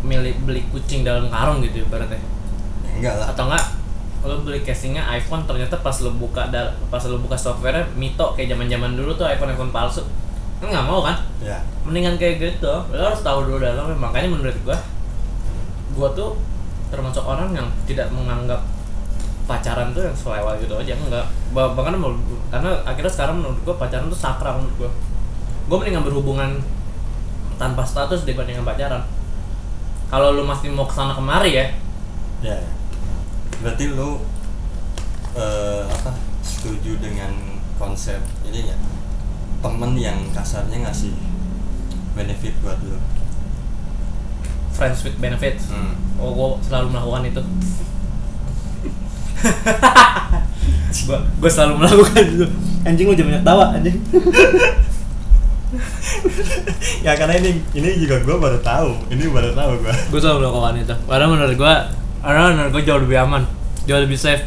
milih 0.06 0.36
beli 0.46 0.62
kucing 0.70 1.02
dalam 1.02 1.32
karung 1.32 1.64
gitu 1.64 1.82
ya, 1.82 1.86
enggak 2.94 3.16
lah. 3.18 3.28
Atau 3.34 3.50
enggak 3.50 3.66
lo 4.24 4.40
beli 4.40 4.64
casingnya 4.64 5.04
iPhone 5.12 5.44
ternyata 5.44 5.76
pas 5.84 6.00
lo 6.00 6.16
buka 6.16 6.48
dal- 6.48 6.72
pas 6.88 7.04
lo 7.04 7.20
buka 7.20 7.36
software 7.36 7.84
mito 7.94 8.32
kayak 8.34 8.56
zaman 8.56 8.72
zaman 8.72 8.96
dulu 8.96 9.12
tuh 9.14 9.28
iPhone 9.28 9.52
iPhone 9.52 9.72
palsu. 9.72 10.00
Kan 10.64 10.72
nggak 10.72 10.88
mau 10.88 11.04
kan? 11.04 11.20
Ya. 11.44 11.60
Mendingan 11.84 12.16
kayak 12.16 12.40
gitu 12.40 12.72
lo 12.72 13.04
harus 13.04 13.20
tahu 13.20 13.44
dulu 13.44 13.60
dalamnya 13.60 14.00
makanya 14.00 14.32
menurut 14.32 14.56
gua 14.64 14.80
gua 15.94 16.10
tuh 16.16 16.40
termasuk 16.88 17.20
orang 17.22 17.52
yang 17.52 17.68
tidak 17.84 18.08
menganggap 18.16 18.64
pacaran 19.44 19.92
tuh 19.92 20.08
yang 20.08 20.16
selewat 20.16 20.56
gitu 20.64 20.72
aja 20.80 20.96
enggak. 20.96 21.28
Bah- 21.52 21.76
bahkan 21.76 22.00
karena 22.48 22.72
akhirnya 22.88 23.12
sekarang 23.12 23.44
menurut 23.44 23.60
gua 23.68 23.76
pacaran 23.76 24.08
tuh 24.08 24.16
sakral 24.16 24.64
menurut 24.64 24.88
gua. 24.88 24.92
Gua 25.68 25.78
mendingan 25.84 26.08
berhubungan 26.08 26.50
tanpa 27.60 27.84
status 27.84 28.24
dibandingkan 28.24 28.64
pacaran. 28.64 29.04
Kalau 30.08 30.32
lu 30.32 30.48
masih 30.48 30.72
mau 30.72 30.88
ke 30.88 30.96
sana 30.96 31.12
kemari 31.12 31.60
ya 31.60 31.66
ya 32.40 32.56
ya. 32.56 32.70
Berarti 33.64 33.96
lo 33.96 34.20
eh, 35.40 35.88
apa 35.88 36.12
setuju 36.44 37.00
dengan 37.00 37.32
konsep 37.80 38.20
ini 38.44 38.68
ya 38.68 38.78
temen 39.64 39.96
yang 39.96 40.20
kasarnya 40.36 40.84
ngasih 40.84 41.16
benefit 42.14 42.52
buat 42.60 42.78
lo 42.84 43.00
friends 44.74 45.06
with 45.06 45.16
benefits? 45.22 45.70
Hmm. 45.72 45.96
oh 46.18 46.34
gua 46.34 46.58
selalu 46.60 46.92
melakukan 46.92 47.24
itu. 47.30 47.44
Gua 51.04 51.20
gua 51.20 51.52
selalu 51.52 51.74
melakukan 51.84 52.24
itu. 52.26 52.46
Anjing 52.88 53.06
lu 53.12 53.16
jangan 53.16 53.30
banyak 53.34 53.46
tawa 53.46 53.66
anjing. 53.76 53.98
Ya 57.04 57.18
karena 57.20 57.36
ini 57.42 57.60
ini 57.76 57.90
juga 58.00 58.24
gue 58.24 58.36
baru 58.40 58.60
tahu. 58.64 59.12
Ini 59.12 59.28
baru 59.28 59.52
tahu 59.52 59.84
gue 59.84 59.94
gue 60.14 60.20
selalu 60.22 60.48
melakukan 60.48 60.74
itu. 60.80 60.96
Karena 61.04 61.26
menurut 61.28 61.56
gue 61.60 61.74
karena 62.24 62.42
menurut 62.56 62.72
gue 62.72 62.84
jauh 62.88 63.02
lebih 63.04 63.18
aman 63.20 63.44
jauh 63.86 64.02
lebih 64.02 64.20
safe. 64.20 64.44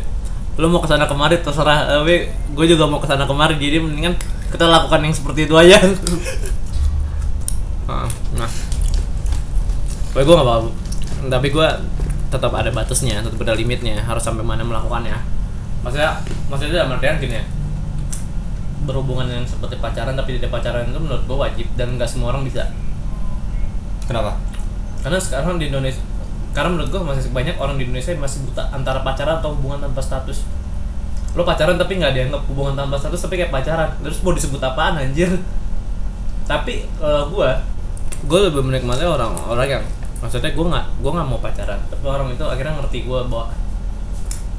Lu 0.56 0.72
mau 0.72 0.80
ke 0.80 0.88
sana 0.88 1.04
kemari 1.04 1.40
terserah. 1.40 2.00
Tapi 2.00 2.32
gue 2.32 2.66
juga 2.66 2.88
mau 2.88 3.00
ke 3.00 3.08
sana 3.08 3.28
kemari 3.28 3.60
jadi 3.60 3.80
mendingan 3.80 4.16
kita 4.48 4.64
lakukan 4.64 5.00
yang 5.04 5.14
seperti 5.14 5.48
itu 5.48 5.54
aja. 5.56 5.78
Ah, 7.86 8.02
nah. 8.34 8.50
Gue 10.10 10.26
gue 10.26 10.34
nggak 10.34 10.42
apa 10.42 10.66
tapi 11.30 11.54
gue 11.54 11.68
tetap 12.34 12.50
ada 12.50 12.66
batasnya 12.74 13.22
tetap 13.22 13.38
ada 13.46 13.54
limitnya. 13.54 14.02
Harus 14.02 14.26
sampai 14.26 14.42
mana 14.42 14.66
melakukannya. 14.66 15.14
Maksudnya 15.86 16.18
maksudnya 16.50 16.82
dalam 16.82 16.98
artian 16.98 17.22
gini 17.22 17.38
ya. 17.38 17.44
Berhubungan 18.90 19.30
yang 19.30 19.46
seperti 19.46 19.78
pacaran 19.78 20.18
tapi 20.18 20.34
tidak 20.34 20.50
pacaran 20.50 20.90
itu 20.90 20.98
menurut 20.98 21.22
gue 21.30 21.38
wajib 21.38 21.66
dan 21.78 21.94
nggak 21.94 22.10
semua 22.10 22.34
orang 22.34 22.42
bisa. 22.42 22.66
Kenapa? 24.10 24.34
Karena 25.06 25.22
sekarang 25.22 25.62
di 25.62 25.70
Indonesia 25.70 26.02
karena 26.56 26.72
menurut 26.72 26.88
gua 26.88 27.12
masih 27.12 27.28
banyak 27.36 27.60
orang 27.60 27.76
di 27.76 27.84
Indonesia 27.84 28.16
yang 28.16 28.24
masih 28.24 28.40
buta 28.48 28.64
antara 28.72 29.04
pacaran 29.04 29.44
atau 29.44 29.52
hubungan 29.52 29.84
tanpa 29.84 30.00
status. 30.00 30.48
Lo 31.36 31.44
pacaran 31.44 31.76
tapi 31.76 32.00
nggak 32.00 32.16
dianggap 32.16 32.48
hubungan 32.48 32.72
tanpa 32.72 32.96
status 32.96 33.28
tapi 33.28 33.36
kayak 33.36 33.52
pacaran. 33.52 33.92
Terus 34.00 34.24
mau 34.24 34.32
disebut 34.32 34.56
apaan 34.64 34.96
anjir? 34.96 35.28
Tapi 36.48 36.88
kalau 36.96 37.28
gua 37.28 37.60
gua 38.24 38.48
lebih 38.48 38.64
menikmati 38.64 39.04
orang-orang 39.04 39.68
yang 39.68 39.84
maksudnya 40.24 40.56
gua 40.56 40.66
nggak 40.72 40.86
gua 41.04 41.10
nggak 41.20 41.28
mau 41.28 41.40
pacaran. 41.44 41.80
Tapi 41.92 42.04
orang 42.08 42.32
itu 42.32 42.44
akhirnya 42.48 42.72
ngerti 42.80 42.98
gua 43.04 43.20
bahwa 43.28 43.52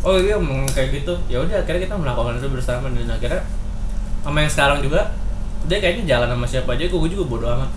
oh 0.05 0.21
iya 0.21 0.37
kayak 0.69 1.01
gitu. 1.01 1.17
Ya 1.25 1.41
udah 1.41 1.65
akhirnya 1.65 1.89
kita 1.89 1.97
melakukan 1.97 2.37
itu 2.37 2.45
bersama. 2.53 2.93
Dan 2.93 3.09
akhirnya 3.09 3.41
sama 4.21 4.37
yang 4.45 4.51
sekarang 4.53 4.85
juga 4.85 5.17
dia 5.65 5.81
kayaknya 5.81 6.05
jalan 6.05 6.29
sama 6.29 6.45
siapa 6.45 6.77
aja 6.77 6.85
gua 6.93 7.09
juga 7.09 7.25
bodo 7.25 7.49
amat. 7.57 7.73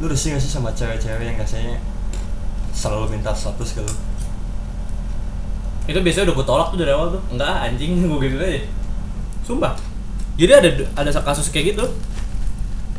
Lu 0.00 0.08
risih 0.08 0.32
gak 0.32 0.40
sih 0.40 0.48
sama 0.48 0.72
cewek-cewek 0.72 1.28
yang 1.28 1.36
kasihnya 1.36 1.76
selalu 2.78 3.18
minta 3.18 3.34
status 3.34 3.74
ke 3.74 3.82
lu 3.82 3.94
itu 5.88 5.98
biasanya 6.04 6.28
udah 6.28 6.36
gue 6.36 6.46
tolak 6.46 6.68
tuh 6.68 6.78
dari 6.84 6.92
awal 6.92 7.16
tuh. 7.16 7.22
Enggak 7.32 7.64
anjing 7.64 7.96
gue 8.04 8.28
gitu 8.28 8.36
aja. 8.36 8.60
Sumpah. 9.40 9.72
Jadi 10.36 10.52
ada 10.52 10.68
ada 11.00 11.08
kasus 11.24 11.48
kayak 11.48 11.72
gitu? 11.72 11.84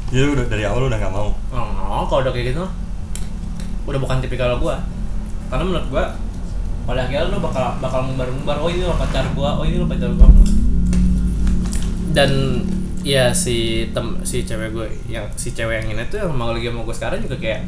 Jadi 0.09 0.25
udah 0.25 0.45
dari 0.49 0.65
awal 0.65 0.89
udah 0.89 0.97
gak 0.97 1.13
mau. 1.13 1.29
Oh 1.53 2.09
kalau 2.09 2.25
udah 2.25 2.33
kayak 2.33 2.57
gitu 2.57 2.65
udah 3.89 3.99
bukan 3.99 4.21
tipikal 4.21 4.53
gue 4.61 4.75
karena 5.49 5.63
menurut 5.65 5.87
gue 5.89 6.05
pada 6.85 7.05
akhirnya 7.05 7.33
lu 7.33 7.41
bakal 7.41 7.73
bakal 7.81 8.05
ngumbar-ngumbar 8.05 8.57
oh 8.61 8.69
ini 8.69 8.85
lo 8.85 8.93
pacar 8.93 9.25
gue 9.33 9.49
oh 9.49 9.65
ini 9.65 9.81
lo 9.81 9.89
pacar 9.89 10.13
gue 10.13 10.29
dan 12.13 12.61
ya 13.01 13.33
si 13.33 13.89
tem 13.89 14.21
si 14.21 14.45
cewek 14.45 14.69
gue 14.77 14.87
yang 15.09 15.25
si 15.33 15.53
cewek 15.57 15.81
yang 15.81 15.97
ini 15.97 16.05
tuh 16.05 16.21
yang 16.21 16.33
mau 16.37 16.53
lagi 16.53 16.69
sama 16.69 16.85
gue 16.85 16.95
sekarang 16.95 17.19
juga 17.25 17.37
kayak 17.41 17.65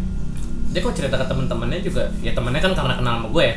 dia 0.72 0.80
kok 0.80 0.96
cerita 0.96 1.20
ke 1.20 1.26
temen-temennya 1.28 1.80
juga 1.84 2.04
ya 2.24 2.32
temennya 2.32 2.64
kan 2.64 2.72
karena 2.72 2.94
kenal 2.96 3.14
sama 3.20 3.28
gue 3.30 3.44
ya. 3.44 3.56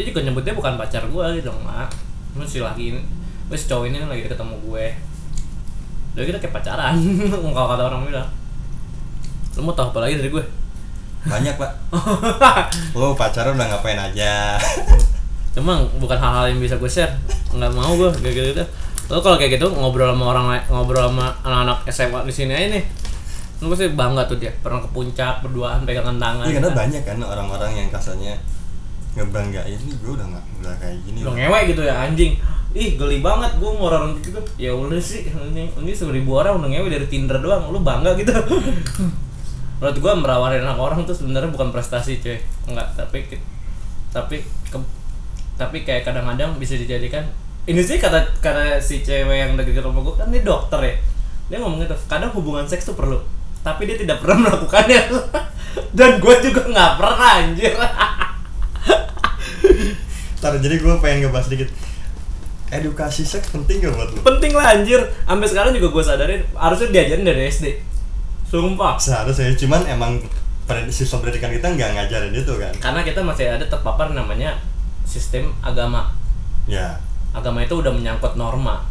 Dia 0.00 0.04
juga 0.08 0.20
nyebutnya 0.24 0.52
bukan 0.56 0.72
pacar 0.80 1.04
gue 1.04 1.24
gitu 1.36 1.52
dong 1.52 1.60
mak. 1.60 1.92
Lu 2.36 2.44
si 2.48 2.64
laki 2.64 2.96
ini 2.96 3.00
si 3.52 3.64
cowok 3.68 3.92
ini 3.92 4.00
lagi 4.00 4.24
ketemu 4.24 4.56
gue. 4.64 4.86
Udah 6.16 6.24
kita 6.24 6.38
kayak 6.40 6.54
pacaran 6.56 6.96
kalau 7.54 7.68
kata 7.68 7.82
orang 7.92 8.08
bilang. 8.08 8.30
Lu 9.58 9.60
mau 9.66 9.76
tau 9.76 9.92
apa 9.92 10.00
lagi 10.00 10.16
dari 10.16 10.32
gue? 10.32 10.44
Banyak 11.28 11.54
pak. 11.60 11.70
Lu 12.98 13.12
pacaran 13.12 13.60
udah 13.60 13.66
ngapain 13.76 14.00
aja? 14.00 14.56
Emang 15.52 15.84
bukan 16.00 16.16
hal-hal 16.16 16.56
yang 16.56 16.60
bisa 16.64 16.80
gue 16.80 16.88
share. 16.88 17.12
Nggak 17.52 17.72
mau 17.76 17.92
gue 18.00 18.08
kayak 18.24 18.34
gitu 18.34 18.48
gitu 18.56 18.64
lo 19.10 19.18
kalau 19.18 19.34
kayak 19.34 19.58
gitu 19.58 19.66
ngobrol 19.74 20.14
sama 20.14 20.24
orang 20.30 20.46
ngobrol 20.70 21.10
sama 21.10 21.34
anak-anak 21.42 21.82
SMA 21.90 22.22
di 22.22 22.30
sini 22.30 22.54
aja 22.54 22.66
nih 22.78 22.84
lu 23.60 23.68
pasti 23.68 23.92
bangga 23.92 24.24
tuh 24.24 24.36
dia 24.36 24.48
pernah 24.58 24.80
ke 24.80 24.88
puncak 24.88 25.40
berduaan 25.40 25.84
pegangan 25.84 26.16
tangan 26.16 26.44
Iya 26.44 26.54
karena 26.58 26.72
banyak 26.72 27.02
kan 27.02 27.18
orang-orang 27.20 27.72
yang 27.76 27.88
kasarnya 27.88 28.32
ngebanggain 29.10 29.74
ini 29.74 29.92
gue 29.96 30.12
udah 30.12 30.26
nggak 30.26 30.44
udah 30.60 30.74
kayak 30.76 30.96
gini 31.02 31.18
lo 31.20 31.28
loh." 31.28 31.34
ngewek 31.34 31.62
gitu 31.68 31.82
ya 31.82 31.94
anjing. 32.00 32.32
Ih 32.70 32.94
geli 32.94 33.18
banget 33.18 33.50
gue 33.58 33.66
mau 33.68 33.90
orang 33.90 34.14
gitu. 34.16 34.38
Ya 34.56 34.70
udah 34.70 34.96
sih 34.96 35.26
ini 35.26 35.66
ini 35.68 35.92
seribu 35.92 36.38
orang 36.38 36.56
udah 36.56 36.68
ngewe 36.68 36.88
dari 36.88 37.04
Tinder 37.04 37.36
doang 37.36 37.68
lu 37.68 37.82
bangga 37.82 38.14
gitu. 38.14 38.30
Menurut 39.78 39.96
gue 39.98 40.12
merawarin 40.14 40.62
anak 40.62 40.78
orang 40.78 41.02
tuh 41.02 41.12
sebenarnya 41.12 41.50
bukan 41.50 41.68
prestasi 41.68 42.16
cuy. 42.18 42.38
Enggak 42.64 42.94
tapi 42.94 43.26
tapi 44.08 44.36
ke- 44.66 44.90
tapi 45.56 45.82
kayak 45.82 46.02
kadang-kadang 46.02 46.56
bisa 46.56 46.74
dijadikan 46.74 47.26
ini 47.66 47.82
sih 47.82 47.98
kata 47.98 48.40
kata 48.40 48.78
si 48.78 49.02
cewek 49.02 49.36
yang 49.36 49.52
deket 49.52 49.82
sama 49.82 50.00
gue 50.00 50.14
kan 50.14 50.30
dia 50.30 50.40
dokter 50.40 50.80
ya. 50.80 50.94
Dia 51.48 51.58
ngomong 51.58 51.82
gitu 51.82 51.98
kadang 52.06 52.30
hubungan 52.30 52.64
seks 52.64 52.86
tuh 52.86 52.94
perlu 52.94 53.18
tapi 53.60 53.88
dia 53.88 53.96
tidak 54.00 54.24
pernah 54.24 54.48
melakukannya. 54.48 55.00
Dan 55.98 56.18
gue 56.18 56.34
juga 56.50 56.62
nggak 56.66 56.90
pernah 56.98 57.28
anjir. 57.38 57.72
Ntar 60.40 60.56
jadi 60.56 60.76
gue 60.80 60.94
pengen 61.04 61.28
ngebahas 61.28 61.52
dikit 61.52 61.68
Edukasi 62.70 63.26
seks 63.26 63.50
penting 63.50 63.82
gak 63.82 63.92
buat 63.98 64.08
lu? 64.14 64.22
penting 64.22 64.54
lah 64.54 64.78
anjir. 64.78 65.02
Sampai 65.26 65.46
sekarang 65.50 65.74
juga 65.74 65.90
gue 65.90 66.04
sadarin. 66.06 66.42
Harusnya 66.54 66.88
diajarin 66.94 67.26
dari 67.26 67.50
SD 67.50 67.66
sumpah. 68.50 68.98
Seharusnya 68.98 69.54
cuman 69.54 69.82
emang 69.86 70.12
sistem 70.90 71.22
pendidikan 71.22 71.50
kita 71.50 71.66
nggak 71.66 71.90
ngajarin 71.98 72.34
itu 72.34 72.52
kan? 72.58 72.74
Karena 72.78 73.00
kita 73.02 73.26
masih 73.26 73.46
ada 73.50 73.66
terpapar 73.66 74.14
namanya 74.14 74.58
sistem 75.02 75.50
agama. 75.62 76.14
Ya. 76.70 76.98
Agama 77.34 77.62
itu 77.62 77.78
udah 77.78 77.90
menyangkut 77.90 78.34
norma 78.38 78.86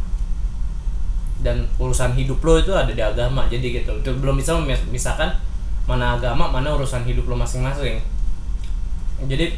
dan 1.40 1.68
urusan 1.80 2.12
hidup 2.16 2.40
lo 2.44 2.60
itu 2.60 2.72
ada 2.76 2.92
di 2.92 3.04
agama. 3.04 3.48
Jadi 3.48 3.82
gitu. 3.82 3.92
Itu 4.00 4.12
belum 4.20 4.40
bisa 4.40 4.60
misalkan 4.92 5.32
mana 5.90 6.20
agama 6.20 6.52
mana 6.52 6.76
urusan 6.76 7.02
hidup 7.08 7.26
lo 7.26 7.36
masing-masing. 7.40 8.04
Jadi 9.26 9.58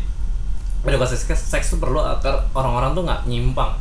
edukasi 0.81 1.13
seks, 1.13 1.37
seks 1.45 1.65
itu 1.73 1.77
perlu 1.77 2.01
agar 2.01 2.41
orang-orang 2.57 2.97
tuh 2.97 3.03
nggak 3.05 3.21
nyimpang. 3.29 3.77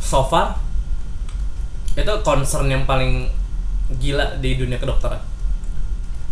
So 0.00 0.24
far 0.24 0.56
itu 1.98 2.12
concern 2.24 2.70
yang 2.70 2.88
paling 2.88 3.28
gila 3.98 4.38
di 4.38 4.56
dunia 4.56 4.78
kedokteran. 4.78 5.20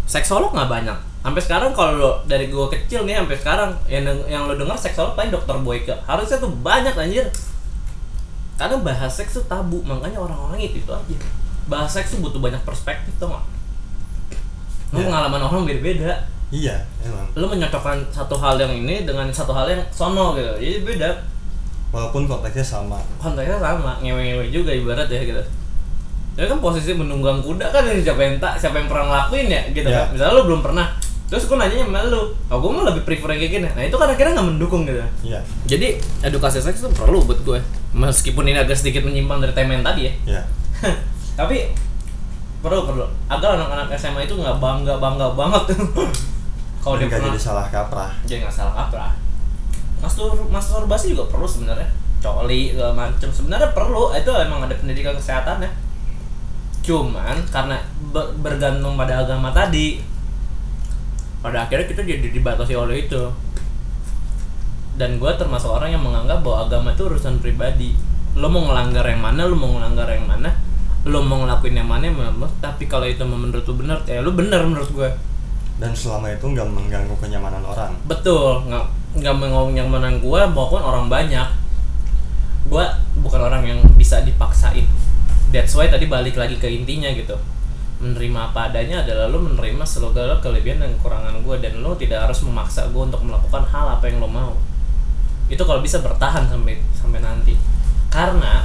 Seksolog 0.08 0.54
nggak 0.54 0.70
banyak. 0.70 0.98
Sampai 1.18 1.42
sekarang 1.42 1.74
kalau 1.76 1.92
lo 1.98 2.10
dari 2.24 2.48
gue 2.48 2.66
kecil 2.72 3.04
nih 3.04 3.20
sampai 3.20 3.36
sekarang 3.36 3.70
yang 3.90 4.06
yang 4.30 4.48
lo 4.48 4.54
denger 4.56 4.78
seksolog 4.78 5.18
paling 5.18 5.34
dokter 5.34 5.58
Boyke 5.60 5.92
harusnya 6.06 6.38
tuh 6.40 6.48
banyak 6.48 6.94
anjir 6.94 7.26
karena 8.58 8.76
bahas 8.82 9.08
seks 9.08 9.32
tuh 9.32 9.46
tabu 9.46 9.78
makanya 9.80 10.18
orang-orang 10.18 10.58
itu 10.60 10.82
itu 10.82 10.90
aja. 10.90 11.16
Bahas 11.64 11.88
seks 11.88 12.12
tuh 12.12 12.20
butuh 12.20 12.42
banyak 12.42 12.58
perspektif 12.62 13.14
nggak? 13.16 13.44
Lo 14.88 14.98
Ya. 14.98 15.06
pengalaman 15.06 15.40
orang 15.40 15.62
beda-beda. 15.64 16.12
Iya 16.48 16.80
emang. 17.00 17.28
Lo 17.32 17.44
menyocokkan 17.46 18.02
satu 18.08 18.34
hal 18.34 18.56
yang 18.56 18.72
ini 18.74 19.04
dengan 19.04 19.28
satu 19.28 19.52
hal 19.52 19.68
yang 19.68 19.80
sono 19.88 20.32
gitu. 20.32 20.48
Jadi 20.58 20.80
beda. 20.82 21.10
Walaupun 21.88 22.24
konteksnya 22.24 22.64
sama. 22.64 22.98
Konteksnya 23.16 23.56
sama 23.56 23.96
ngewe-ngewe 24.00 24.48
juga 24.48 24.72
ibarat 24.72 25.06
ya 25.06 25.20
gitu. 25.22 25.40
Jadi 26.34 26.46
kan 26.46 26.58
posisi 26.58 26.92
menunggang 26.92 27.38
kuda 27.38 27.68
kan 27.68 27.82
ini 27.84 28.00
siapa 28.00 28.20
yang 28.20 28.36
tak 28.38 28.56
siapa 28.56 28.76
yang 28.76 28.86
pernah 28.86 29.06
ngelakuin 29.06 29.48
ya 29.48 29.62
gitu 29.70 29.86
Ya. 29.86 30.02
kan 30.02 30.14
misalnya 30.14 30.34
lu 30.34 30.42
belum 30.46 30.62
pernah 30.62 30.86
terus 31.28 31.44
gue 31.44 31.56
nanya 31.60 31.84
sama 31.84 32.08
lu 32.08 32.32
oh 32.32 32.56
gue 32.56 32.70
mah 32.72 32.84
lebih 32.88 33.04
prefer 33.04 33.36
yang 33.36 33.40
kayak 33.44 33.52
gini. 33.52 33.68
Nah 33.68 33.84
itu 33.84 33.96
kan 34.00 34.08
akhirnya 34.08 34.32
nggak 34.32 34.48
mendukung 34.48 34.88
gitu. 34.88 35.04
Iya. 35.20 35.40
Jadi 35.68 36.00
edukasi 36.24 36.58
seks 36.64 36.80
itu 36.80 36.88
perlu 36.96 37.20
buat 37.28 37.40
gue 37.44 37.60
meskipun 37.92 38.48
ini 38.48 38.56
agak 38.56 38.80
sedikit 38.80 39.04
menyimpang 39.04 39.44
dari 39.44 39.52
tema 39.52 39.76
yang 39.76 39.84
tadi 39.84 40.08
ya. 40.08 40.12
Iya. 40.24 40.42
Tapi 41.38 41.68
perlu 42.64 42.88
perlu. 42.88 43.04
Agar 43.28 43.60
anak-anak 43.60 43.92
SMA 43.94 44.24
itu 44.24 44.40
nggak 44.40 44.56
bangga 44.56 44.96
bangga 44.96 45.36
banget. 45.36 45.76
Kalau 46.82 46.96
dia 46.96 47.10
pernah. 47.12 47.28
jadi 47.28 47.40
salah 47.40 47.66
kaprah. 47.68 48.10
Jadi 48.24 48.48
nggak 48.48 48.54
salah 48.54 48.72
kaprah. 48.72 49.12
Mastur 50.00 50.32
masturbasi 50.48 51.12
juga 51.12 51.28
perlu 51.28 51.44
sebenarnya. 51.44 51.86
Coli 52.24 52.72
segala 52.72 52.96
macem. 52.96 53.28
Sebenarnya 53.28 53.76
perlu. 53.76 54.16
Itu 54.16 54.32
emang 54.32 54.64
ada 54.64 54.72
pendidikan 54.72 55.12
kesehatan 55.12 55.60
ya 55.60 55.70
cuman 56.88 57.36
karena 57.52 57.76
be- 58.16 58.32
bergantung 58.40 58.96
pada 58.96 59.20
agama 59.20 59.52
tadi 59.52 60.00
pada 61.38 61.66
akhirnya 61.66 61.86
kita 61.86 62.02
jadi 62.02 62.28
dibatasi 62.34 62.74
oleh 62.74 63.06
itu. 63.06 63.22
Dan 64.98 65.22
gue 65.22 65.30
termasuk 65.38 65.70
orang 65.70 65.94
yang 65.94 66.02
menganggap 66.02 66.42
bahwa 66.42 66.66
agama 66.66 66.90
itu 66.94 67.06
urusan 67.06 67.38
pribadi. 67.38 67.94
Lo 68.34 68.50
mau 68.50 68.66
ngelanggar 68.66 69.06
yang 69.06 69.22
mana 69.22 69.46
lo 69.46 69.54
mau 69.54 69.70
ngelanggar 69.78 70.10
yang 70.10 70.26
mana 70.26 70.50
lo 71.06 71.22
mau 71.22 71.46
ngelakuin 71.46 71.78
yang 71.78 71.88
mana 71.88 72.10
yang 72.10 72.18
mana 72.18 72.34
tapi 72.58 72.90
kalau 72.90 73.06
itu 73.06 73.22
menurut 73.22 73.62
lu 73.64 73.74
benar 73.78 74.02
ya 74.04 74.18
lu 74.18 74.34
benar 74.34 74.66
menurut 74.66 74.90
gue 74.90 75.10
Dan 75.78 75.94
selama 75.94 76.26
itu 76.34 76.42
nggak 76.42 76.66
mengganggu 76.66 77.14
kenyamanan 77.22 77.62
orang. 77.62 77.94
Betul 78.10 78.66
nggak 78.66 78.84
nggak 79.22 79.34
mau 79.38 79.70
nyamanan 79.70 80.18
gue 80.18 80.40
maupun 80.50 80.82
orang 80.82 81.06
banyak. 81.06 81.46
Gue 82.66 82.82
bukan 83.22 83.40
orang 83.46 83.62
yang 83.62 83.78
bisa 83.94 84.18
dipaksain. 84.26 84.84
That's 85.54 85.78
why 85.78 85.86
tadi 85.86 86.10
balik 86.10 86.34
lagi 86.34 86.58
ke 86.58 86.66
intinya 86.66 87.08
gitu 87.14 87.38
menerima 87.98 88.54
apa 88.54 88.70
adanya 88.70 89.02
adalah 89.02 89.26
lo 89.26 89.42
menerima 89.42 89.82
segala 89.82 90.38
kelebihan 90.38 90.78
dan 90.78 90.94
kekurangan 90.98 91.42
gue 91.42 91.56
dan 91.58 91.82
lo 91.82 91.98
tidak 91.98 92.30
harus 92.30 92.46
memaksa 92.46 92.86
gue 92.94 93.02
untuk 93.02 93.18
melakukan 93.26 93.66
hal 93.74 93.98
apa 93.98 94.06
yang 94.06 94.22
lo 94.22 94.30
mau. 94.30 94.54
Itu 95.50 95.66
kalau 95.66 95.82
bisa 95.82 95.98
bertahan 95.98 96.46
sampai 96.46 96.78
sampai 96.94 97.18
nanti. 97.18 97.58
Karena 98.06 98.62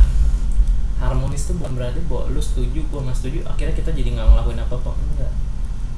harmonis 1.01 1.49
itu 1.49 1.57
bukan 1.57 1.73
berarti 1.81 1.99
bahwa 2.05 2.29
lu 2.29 2.39
setuju 2.39 2.86
gue 2.86 2.99
nggak 3.01 3.17
setuju 3.17 3.39
akhirnya 3.49 3.73
kita 3.73 3.89
jadi 3.91 4.09
nggak 4.13 4.27
ngelakuin 4.29 4.59
apa 4.61 4.73
apa 4.77 4.91
enggak. 4.93 5.31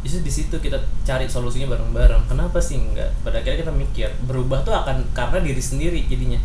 Itu 0.07 0.23
di 0.23 0.31
situ 0.31 0.55
kita 0.55 0.79
cari 1.03 1.27
solusinya 1.27 1.75
bareng-bareng. 1.75 2.31
Kenapa 2.31 2.63
sih 2.63 2.79
enggak? 2.79 3.11
Pada 3.19 3.43
akhirnya 3.43 3.67
kita 3.67 3.73
mikir 3.75 4.09
berubah 4.23 4.63
tuh 4.63 4.71
akan 4.71 5.11
karena 5.11 5.43
diri 5.43 5.59
sendiri 5.59 5.99
jadinya. 6.07 6.39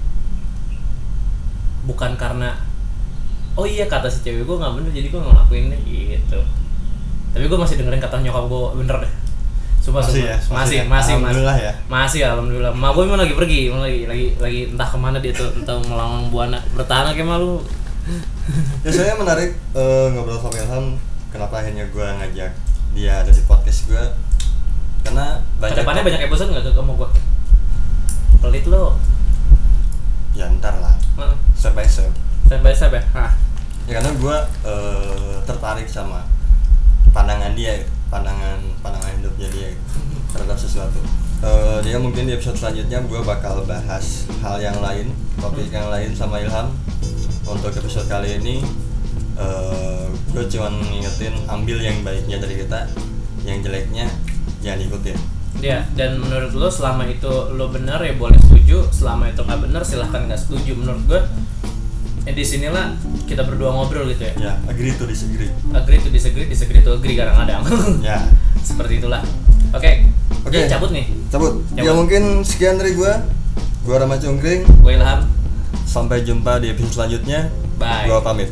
Bukan 1.87 2.19
karena 2.19 2.59
oh 3.55 3.67
iya 3.67 3.87
kata 3.87 4.11
si 4.11 4.27
cewek 4.27 4.43
gue 4.43 4.57
nggak 4.59 4.73
bener 4.75 4.91
jadi 4.91 5.09
gue 5.11 5.23
ngelakuinnya 5.23 5.79
gitu 5.87 6.41
tapi 7.31 7.45
gue 7.47 7.59
masih 7.59 7.75
dengerin 7.79 7.99
kata 7.99 8.21
nyokap 8.21 8.45
gue 8.47 8.63
bener 8.81 8.97
deh 9.07 9.13
Sumpah, 9.81 10.05
Masih 10.05 10.13
sumpah. 10.13 10.29
ya? 10.29 10.37
masih, 10.37 10.53
Masih 10.53 10.77
ya? 10.77 10.85
masih, 10.85 11.15
masih, 11.17 11.65
ya? 11.65 11.73
masih 11.89 12.21
alhamdulillah. 12.29 12.69
Ma 12.77 12.93
gue 12.93 13.01
emang 13.01 13.17
lagi 13.17 13.33
pergi, 13.33 13.73
emang 13.73 13.81
lagi 13.81 14.05
lagi 14.05 14.27
lagi 14.37 14.61
entah 14.69 14.85
ke 14.85 14.99
mana 15.01 15.17
dia 15.17 15.33
tuh, 15.33 15.49
entah 15.57 15.81
melawan 15.81 16.29
buana. 16.29 16.61
Bertahan 16.77 17.17
kayak 17.17 17.25
malu. 17.25 17.65
Ya 18.85 18.91
saya 18.91 19.13
menarik 19.15 19.57
eh, 19.73 20.07
ngobrol 20.11 20.37
sama 20.37 20.57
Ilham 20.57 20.87
Kenapa 21.31 21.63
akhirnya 21.63 21.87
gue 21.87 22.03
ngajak 22.03 22.51
dia 22.91 23.13
ada 23.23 23.31
di 23.31 23.43
podcast 23.45 23.87
gue 23.87 24.03
Karena 25.01 25.39
banyak 25.63 25.77
Ke 25.77 25.81
depannya 25.85 26.03
banyak 26.03 26.23
episode 26.27 26.49
nggak 26.51 26.65
tuh 26.65 26.75
kamu 26.75 26.93
gue? 26.97 27.09
Pelit 28.41 28.65
lo. 28.67 28.99
Ya 30.33 30.49
ntar 30.51 30.81
lah 30.81 30.97
Heeh. 31.17 31.37
Step 31.55 31.73
by 31.73 31.87
step 31.87 32.11
Step 32.45 32.61
by 32.61 32.75
step 32.75 32.91
ya. 32.91 33.03
Hah. 33.15 33.31
ya 33.87 33.97
karena 33.97 34.11
gue 34.13 34.37
eh, 34.67 35.35
tertarik 35.45 35.87
sama 35.87 36.25
pandangan 37.11 37.53
dia 37.59 37.85
pandangan 38.11 38.59
pandangan 38.83 39.13
hidupnya 39.19 39.49
dia 39.51 39.69
terhadap 40.35 40.59
sesuatu. 40.59 41.01
Eh, 41.41 41.79
dia 41.87 41.97
mungkin 41.97 42.29
di 42.29 42.37
episode 42.37 42.61
selanjutnya 42.61 43.01
gue 43.07 43.21
bakal 43.25 43.65
bahas 43.65 44.29
hal 44.45 44.61
yang 44.61 44.77
lain 44.79 45.11
topik 45.41 45.73
yang 45.73 45.89
lain 45.89 46.13
sama 46.13 46.43
Ilham. 46.43 46.71
Untuk 47.49 47.75
episode 47.75 48.07
kali 48.07 48.39
ini 48.39 48.63
gue 50.31 50.45
cuman 50.47 50.79
ngingetin 50.85 51.35
ambil 51.49 51.81
yang 51.81 51.97
baiknya 52.07 52.39
dari 52.39 52.61
kita 52.61 52.87
yang 53.43 53.59
jeleknya 53.65 54.07
jangan 54.61 54.85
ikutin. 54.85 55.19
Ya, 55.59 55.85
dan 55.97 56.21
menurut 56.21 56.55
lo 56.55 56.69
selama 56.71 57.09
itu 57.09 57.29
lo 57.57 57.69
benar 57.73 57.99
ya 58.05 58.15
boleh 58.15 58.39
setuju, 58.39 58.87
selama 58.93 59.33
itu 59.33 59.43
nggak 59.43 59.61
benar 59.67 59.83
silahkan 59.83 60.29
nggak 60.29 60.39
setuju. 60.39 60.73
Menurut 60.79 61.03
gue, 61.09 61.21
ya 62.21 62.33
di 62.33 62.43
sinilah 62.43 62.93
kita 63.25 63.43
berdua 63.43 63.71
ngobrol 63.71 64.05
gitu 64.07 64.23
ya. 64.23 64.33
ya 64.37 64.53
agree 64.65 64.93
to 64.93 65.05
disagree 65.05 65.49
Agree 65.71 65.99
to 65.99 66.09
disagree, 66.09 66.47
disagree 66.47 66.81
to 66.81 66.93
agree 66.93 67.15
kadang-kadang. 67.15 67.63
ya 68.03 68.19
Seperti 68.61 68.99
itulah. 68.99 69.25
Oke, 69.71 70.05
Oke. 70.43 70.53
Jadi 70.53 70.69
cabut 70.69 70.91
nih. 70.91 71.07
cabut 71.29 71.63
Cabut. 71.71 71.81
ya 71.81 71.93
mungkin 71.93 72.23
sekian 72.43 72.75
dari 72.75 72.93
gue 72.93 73.13
gue 73.81 73.95
Rama 73.95 74.17
Cungkring 74.17 74.67
Gue 74.79 74.93
Ilham. 74.95 75.25
sampai 75.83 76.21
jumpa 76.21 76.59
di 76.59 76.71
episode 76.71 76.93
selanjutnya 76.93 77.49
Bye. 77.77 78.05
gue 78.05 78.19
pamit 78.21 78.51